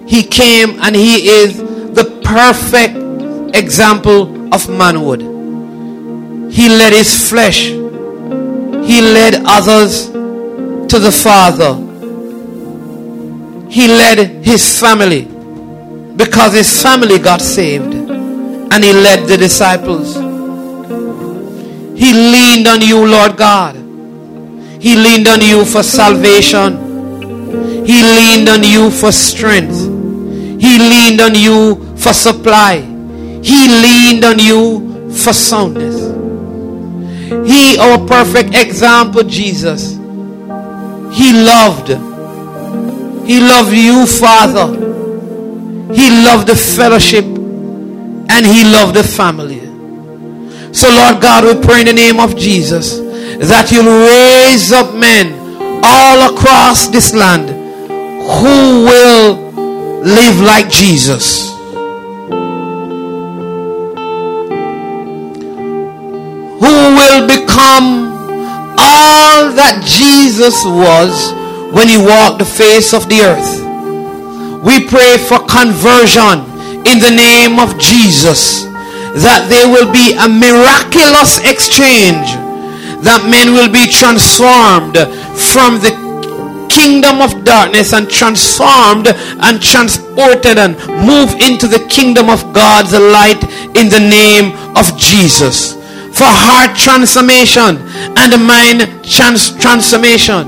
he 0.07 0.23
came 0.23 0.79
and 0.81 0.95
he 0.95 1.27
is 1.27 1.57
the 1.57 2.21
perfect 2.23 2.95
example 3.55 4.53
of 4.53 4.69
manhood. 4.69 5.21
He 6.51 6.69
led 6.69 6.93
his 6.93 7.29
flesh. 7.29 7.67
He 7.67 9.01
led 9.01 9.41
others 9.45 10.07
to 10.09 10.99
the 10.99 11.11
Father. 11.11 11.73
He 13.69 13.87
led 13.87 14.45
his 14.45 14.79
family 14.79 15.23
because 16.15 16.53
his 16.53 16.81
family 16.81 17.19
got 17.19 17.41
saved 17.41 17.93
and 17.93 18.83
he 18.83 18.93
led 18.93 19.27
the 19.27 19.37
disciples. 19.37 20.15
He 21.99 22.13
leaned 22.13 22.67
on 22.67 22.81
you, 22.81 23.05
Lord 23.05 23.37
God. 23.37 23.75
He 23.75 24.95
leaned 24.95 25.27
on 25.27 25.41
you 25.41 25.65
for 25.65 25.81
salvation. 25.81 27.85
He 27.85 28.01
leaned 28.01 28.49
on 28.49 28.63
you 28.63 28.91
for 28.91 29.11
strength. 29.11 29.94
He 30.65 30.79
leaned 30.79 31.21
on 31.21 31.35
you 31.35 31.95
for 31.95 32.11
supply. 32.11 32.77
He 33.43 33.67
leaned 33.67 34.25
on 34.25 34.39
you 34.39 35.11
for 35.11 35.31
soundness. 35.31 35.97
He, 37.47 37.77
our 37.77 37.99
perfect 38.07 38.55
example, 38.55 39.21
Jesus, 39.21 39.91
he 41.13 41.33
loved. 41.33 41.89
He 43.27 43.39
loved 43.41 43.73
you, 43.73 44.07
Father. 44.07 44.67
He 45.93 46.09
loved 46.25 46.47
the 46.47 46.55
fellowship 46.55 47.25
and 47.25 48.43
he 48.43 48.63
loved 48.63 48.95
the 48.95 49.03
family. 49.03 49.59
So, 50.73 50.89
Lord 50.89 51.21
God, 51.21 51.43
we 51.43 51.63
pray 51.63 51.81
in 51.81 51.85
the 51.85 51.93
name 51.93 52.19
of 52.19 52.35
Jesus 52.35 52.97
that 52.97 53.71
you'll 53.71 53.85
raise 53.85 54.71
up 54.71 54.95
men 54.95 55.83
all 55.83 56.33
across 56.33 56.87
this 56.87 57.13
land 57.13 57.49
who 57.49 58.85
will 58.85 59.44
live 60.05 60.39
like 60.39 60.69
Jesus. 60.69 61.49
Who 66.61 66.75
will 66.93 67.25
become 67.25 68.13
all 68.77 69.49
that 69.57 69.81
Jesus 69.83 70.63
was 70.63 71.33
when 71.73 71.87
he 71.87 71.97
walked 71.97 72.37
the 72.37 72.45
face 72.45 72.93
of 72.93 73.09
the 73.09 73.21
earth. 73.21 73.65
We 74.63 74.85
pray 74.85 75.17
for 75.17 75.39
conversion 75.49 76.53
in 76.85 77.01
the 77.01 77.09
name 77.09 77.57
of 77.57 77.79
Jesus 77.79 78.63
that 79.25 79.47
there 79.49 79.67
will 79.67 79.91
be 79.91 80.13
a 80.13 80.29
miraculous 80.29 81.41
exchange 81.41 82.29
that 83.01 83.25
men 83.25 83.53
will 83.57 83.73
be 83.73 83.89
transformed 83.89 84.97
from 85.33 85.81
the 85.81 86.04
kingdom 86.75 87.21
of 87.21 87.43
darkness 87.45 87.93
and 87.93 88.09
transformed 88.09 89.07
and 89.07 89.61
transported 89.61 90.57
and 90.57 90.75
move 91.07 91.31
into 91.39 91.67
the 91.67 91.79
kingdom 91.89 92.29
of 92.29 92.41
God's 92.53 92.91
light 92.91 93.41
in 93.79 93.87
the 93.87 94.03
name 94.03 94.51
of 94.75 94.85
Jesus 94.97 95.75
for 96.15 96.27
heart 96.27 96.77
transformation 96.77 97.75
and 98.15 98.31
mind 98.47 98.87
trans- 99.03 99.51
transformation. 99.59 100.47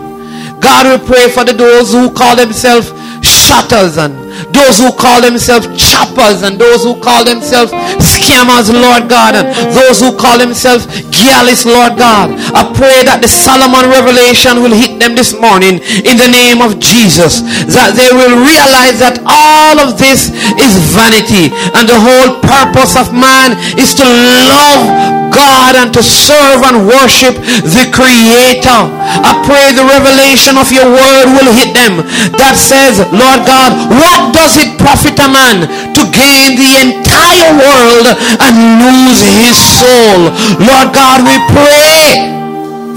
God 0.60 0.88
will 0.88 1.06
pray 1.06 1.28
for 1.30 1.44
the 1.44 1.54
those 1.54 1.92
who 1.92 2.10
call 2.12 2.36
themselves 2.36 2.92
shottas 3.20 3.98
and 3.98 4.27
those 4.54 4.78
who 4.80 4.92
call 4.94 5.22
themselves 5.22 5.68
choppers 5.78 6.44
and 6.44 6.60
those 6.60 6.84
who 6.84 7.00
call 7.00 7.26
themselves 7.26 7.72
scammers, 8.02 8.72
Lord 8.72 9.10
God, 9.10 9.36
and 9.36 9.48
those 9.74 10.00
who 10.00 10.16
call 10.16 10.38
themselves 10.38 10.86
gallus, 11.10 11.66
Lord 11.66 11.98
God. 11.98 12.34
I 12.54 12.68
pray 12.74 13.04
that 13.06 13.20
the 13.22 13.32
Solomon 13.32 13.90
revelation 13.90 14.62
will 14.62 14.74
hit 14.74 15.00
them 15.00 15.16
this 15.16 15.34
morning 15.34 15.80
in 16.06 16.16
the 16.18 16.30
name 16.30 16.62
of 16.62 16.80
Jesus, 16.80 17.42
that 17.74 17.98
they 17.98 18.12
will 18.14 18.38
realize 18.42 19.00
that 19.02 19.22
all 19.26 19.78
of 19.82 19.98
this 19.98 20.30
is 20.62 20.72
vanity. 20.94 21.50
And 21.76 21.90
the 21.90 21.98
whole 21.98 22.40
purpose 22.44 22.96
of 22.96 23.14
man 23.14 23.58
is 23.78 23.96
to 23.98 24.06
love 24.06 25.27
God 25.38 25.78
and 25.78 25.94
to 25.94 26.02
serve 26.02 26.66
and 26.66 26.90
worship 26.90 27.38
the 27.62 27.86
Creator. 27.94 28.82
I 29.22 29.38
pray 29.46 29.78
the 29.78 29.86
revelation 29.86 30.58
of 30.58 30.74
your 30.74 30.90
word 30.90 31.38
will 31.38 31.54
hit 31.54 31.78
them 31.78 32.02
that 32.42 32.58
says, 32.58 33.06
Lord 33.14 33.46
God, 33.46 33.94
what 33.94 34.34
does 34.34 34.58
it 34.58 34.82
profit 34.82 35.22
a 35.22 35.30
man 35.30 35.70
to 35.94 36.02
gain 36.10 36.58
the 36.58 36.74
entire 36.82 37.54
world 37.54 38.10
and 38.42 38.82
lose 38.82 39.22
his 39.22 39.62
soul? 39.62 40.34
Lord 40.58 40.90
God, 40.98 41.22
we 41.22 41.38
pray 41.54 42.34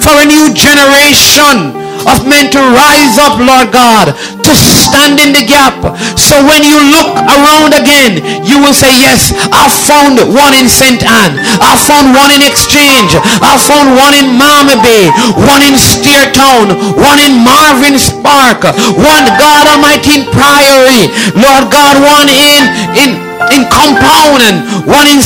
for 0.01 0.16
a 0.16 0.24
new 0.24 0.49
generation 0.57 1.76
of 2.09 2.24
men 2.26 2.51
to 2.53 2.61
rise 2.61 3.16
up, 3.20 3.36
Lord 3.40 3.72
God, 3.72 4.12
to 4.14 4.53
stand 4.57 5.20
in 5.20 5.32
the 5.32 5.44
gap. 5.44 5.76
So 6.16 6.40
when 6.44 6.64
you 6.64 6.78
look 6.92 7.16
around 7.28 7.76
again, 7.76 8.20
you 8.44 8.61
will 8.61 8.76
say, 8.76 8.92
yes, 8.96 9.32
I 9.53 9.68
found 9.68 10.20
one 10.32 10.55
in 10.57 10.68
St. 10.68 11.01
Anne. 11.03 11.38
I 11.61 11.76
found 11.76 12.16
one 12.16 12.32
in 12.32 12.42
Exchange. 12.44 13.14
I 13.42 13.57
found 13.61 13.96
one 13.96 14.14
in 14.16 14.36
Mammee 14.36 14.80
Bay, 14.82 15.09
one 15.46 15.62
in 15.62 15.76
Steertown, 15.76 16.96
one 16.96 17.20
in 17.20 17.40
Marvin 17.40 17.96
Spark, 17.98 18.64
one 18.96 19.26
God 19.38 19.64
Almighty 19.70 20.20
in 20.20 20.24
Priory, 20.32 21.12
Lord 21.36 21.70
God, 21.70 22.01
one 22.03 22.28
in, 22.28 22.62
in 22.98 23.29
in 23.49 23.64
Compound 23.72 24.45
and 24.45 24.84
one 24.84 25.09
in 25.09 25.24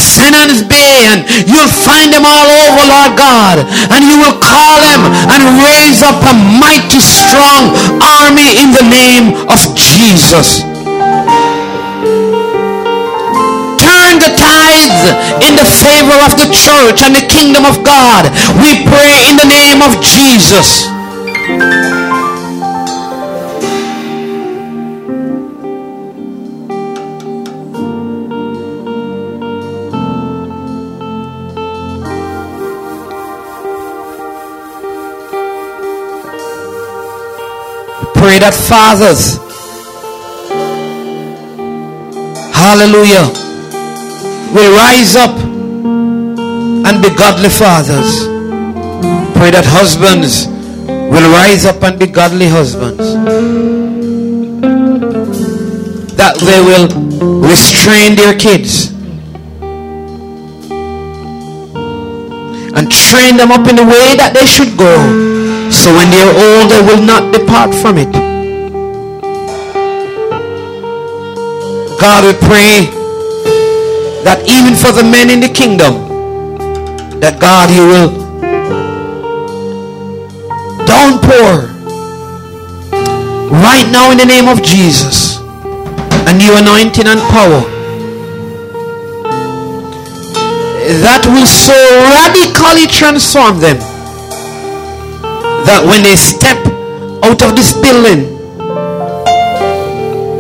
Bay 0.71 1.11
and 1.11 1.27
you'll 1.51 1.71
find 1.83 2.15
them 2.15 2.23
all 2.23 2.47
over, 2.47 2.83
Lord 2.87 3.19
God. 3.19 3.67
And 3.91 4.07
you 4.07 4.17
will 4.23 4.39
call 4.39 4.79
them 4.79 5.03
and 5.31 5.43
raise 5.59 6.03
up 6.03 6.23
a 6.23 6.35
mighty 6.35 7.03
strong 7.03 7.75
army 7.99 8.55
in 8.62 8.71
the 8.71 8.87
name 8.87 9.35
of 9.51 9.59
Jesus. 9.75 10.62
Turn 13.83 14.23
the 14.23 14.33
tides 14.39 15.03
in 15.43 15.59
the 15.59 15.67
favor 15.67 16.19
of 16.23 16.39
the 16.39 16.49
church 16.55 17.03
and 17.03 17.15
the 17.15 17.27
kingdom 17.27 17.65
of 17.67 17.83
God. 17.83 18.31
We 18.62 18.87
pray 18.87 19.27
in 19.29 19.37
the 19.37 19.49
name 19.49 19.83
of 19.83 20.01
Jesus. 20.03 20.87
That 38.45 38.53
fathers, 38.53 39.40
hallelujah, 42.53 43.24
will 44.53 44.70
rise 44.76 45.16
up 45.16 45.34
and 46.84 47.01
be 47.01 47.09
godly 47.16 47.49
fathers. 47.49 48.28
Pray 49.32 49.51
that 49.51 49.64
husbands 49.64 50.47
will 50.86 51.30
rise 51.32 51.64
up 51.64 51.82
and 51.84 51.99
be 51.99 52.07
godly 52.07 52.47
husbands. 52.47 53.14
That 56.20 56.36
they 56.45 56.61
will 56.61 56.88
restrain 57.40 58.14
their 58.14 58.38
kids 58.38 58.92
and 62.76 62.92
train 62.92 63.38
them 63.38 63.51
up 63.53 63.66
in 63.70 63.76
the 63.76 63.86
way 63.86 64.16
that 64.20 64.32
they 64.34 64.45
should 64.45 64.76
go 64.76 65.32
so 65.70 65.92
when 65.95 66.11
they 66.11 66.20
are 66.22 66.34
old, 66.34 66.70
they 66.70 66.82
will 66.82 67.03
not 67.03 67.32
depart 67.32 67.74
from 67.74 67.99
it. 67.99 68.34
God, 72.05 72.20
we 72.28 72.34
pray 72.46 72.92
that 74.28 74.44
even 74.44 74.76
for 74.76 74.92
the 74.92 75.00
men 75.02 75.32
in 75.32 75.40
the 75.40 75.48
kingdom, 75.48 76.05
that 77.18 77.40
God, 77.40 77.72
you 77.72 77.80
will 77.88 78.12
downpour 80.84 81.72
right 83.57 83.88
now 83.88 84.12
in 84.12 84.20
the 84.20 84.28
name 84.28 84.52
of 84.52 84.61
Jesus. 84.61 85.40
A 86.28 86.36
new 86.36 86.52
anointing 86.52 87.09
and 87.09 87.24
power 87.32 87.64
that 91.09 91.24
will 91.24 91.48
so 91.48 91.72
radically 92.12 92.84
transform 92.84 93.64
them 93.64 93.80
that 95.64 95.80
when 95.88 96.02
they 96.05 96.16
step 96.20 96.61
out 97.24 97.40
of 97.40 97.57
this 97.57 97.72
building, 97.72 98.34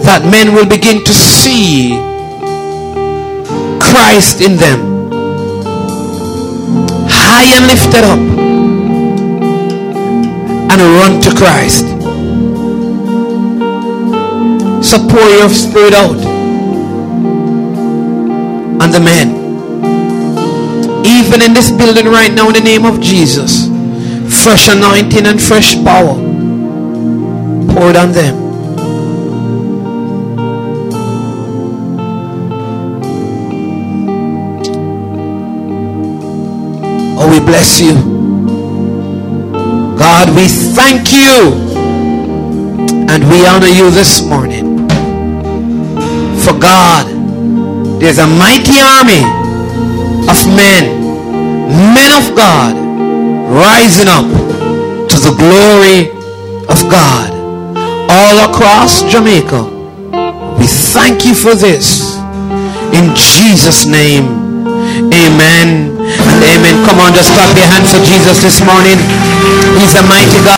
that 0.04 0.22
men 0.30 0.54
will 0.54 0.66
begin 0.66 1.04
to 1.04 1.12
see 1.12 1.96
Christ 3.80 4.40
in 4.40 4.56
them. 4.56 5.10
High 7.08 7.48
and 7.56 7.66
lifted 7.66 8.04
up. 8.04 8.20
And 10.70 10.80
run 11.00 11.20
to 11.22 11.30
Christ. 11.34 11.86
So 14.84 14.98
pour 15.08 15.26
your 15.28 15.48
spirit 15.48 15.94
out 15.94 16.20
on 18.82 18.90
the 18.90 19.00
men. 19.00 19.42
Even 21.04 21.42
in 21.42 21.54
this 21.54 21.70
building 21.70 22.06
right 22.06 22.32
now 22.32 22.48
in 22.48 22.54
the 22.54 22.60
name 22.60 22.84
of 22.84 23.00
Jesus 23.00 23.74
fresh 24.44 24.68
anointing 24.68 25.24
and 25.26 25.40
fresh 25.40 25.74
power 25.84 26.14
poured 27.72 27.96
on 27.96 28.12
them. 28.12 28.43
Bless 37.44 37.80
you. 37.80 37.94
God, 39.96 40.34
we 40.36 40.48
thank 40.48 41.12
you 41.12 41.52
and 43.08 43.22
we 43.30 43.46
honor 43.46 43.68
you 43.68 43.90
this 43.90 44.24
morning. 44.26 44.88
For 46.40 46.58
God, 46.58 47.06
there's 48.00 48.18
a 48.18 48.26
mighty 48.26 48.80
army 48.80 49.22
of 50.28 50.38
men, 50.56 51.00
men 51.94 52.12
of 52.20 52.34
God, 52.36 52.76
rising 53.48 54.08
up 54.08 54.26
to 55.08 55.16
the 55.16 55.34
glory 55.36 56.10
of 56.68 56.90
God 56.90 57.32
all 58.10 58.50
across 58.50 59.02
Jamaica. 59.10 59.64
We 60.58 60.66
thank 60.66 61.24
you 61.24 61.34
for 61.34 61.54
this. 61.54 62.16
In 62.92 63.14
Jesus' 63.14 63.86
name, 63.86 64.26
amen 65.12 65.93
amen. 66.52 66.84
Come 66.84 67.00
on, 67.00 67.12
just 67.16 67.32
clap 67.32 67.56
your 67.56 67.68
hands 67.72 67.92
for 67.92 68.02
Jesus 68.04 68.42
this 68.44 68.60
morning. 68.64 68.98
He's 69.80 69.96
the 69.96 70.04
mighty 70.04 70.38
God. 70.44 70.52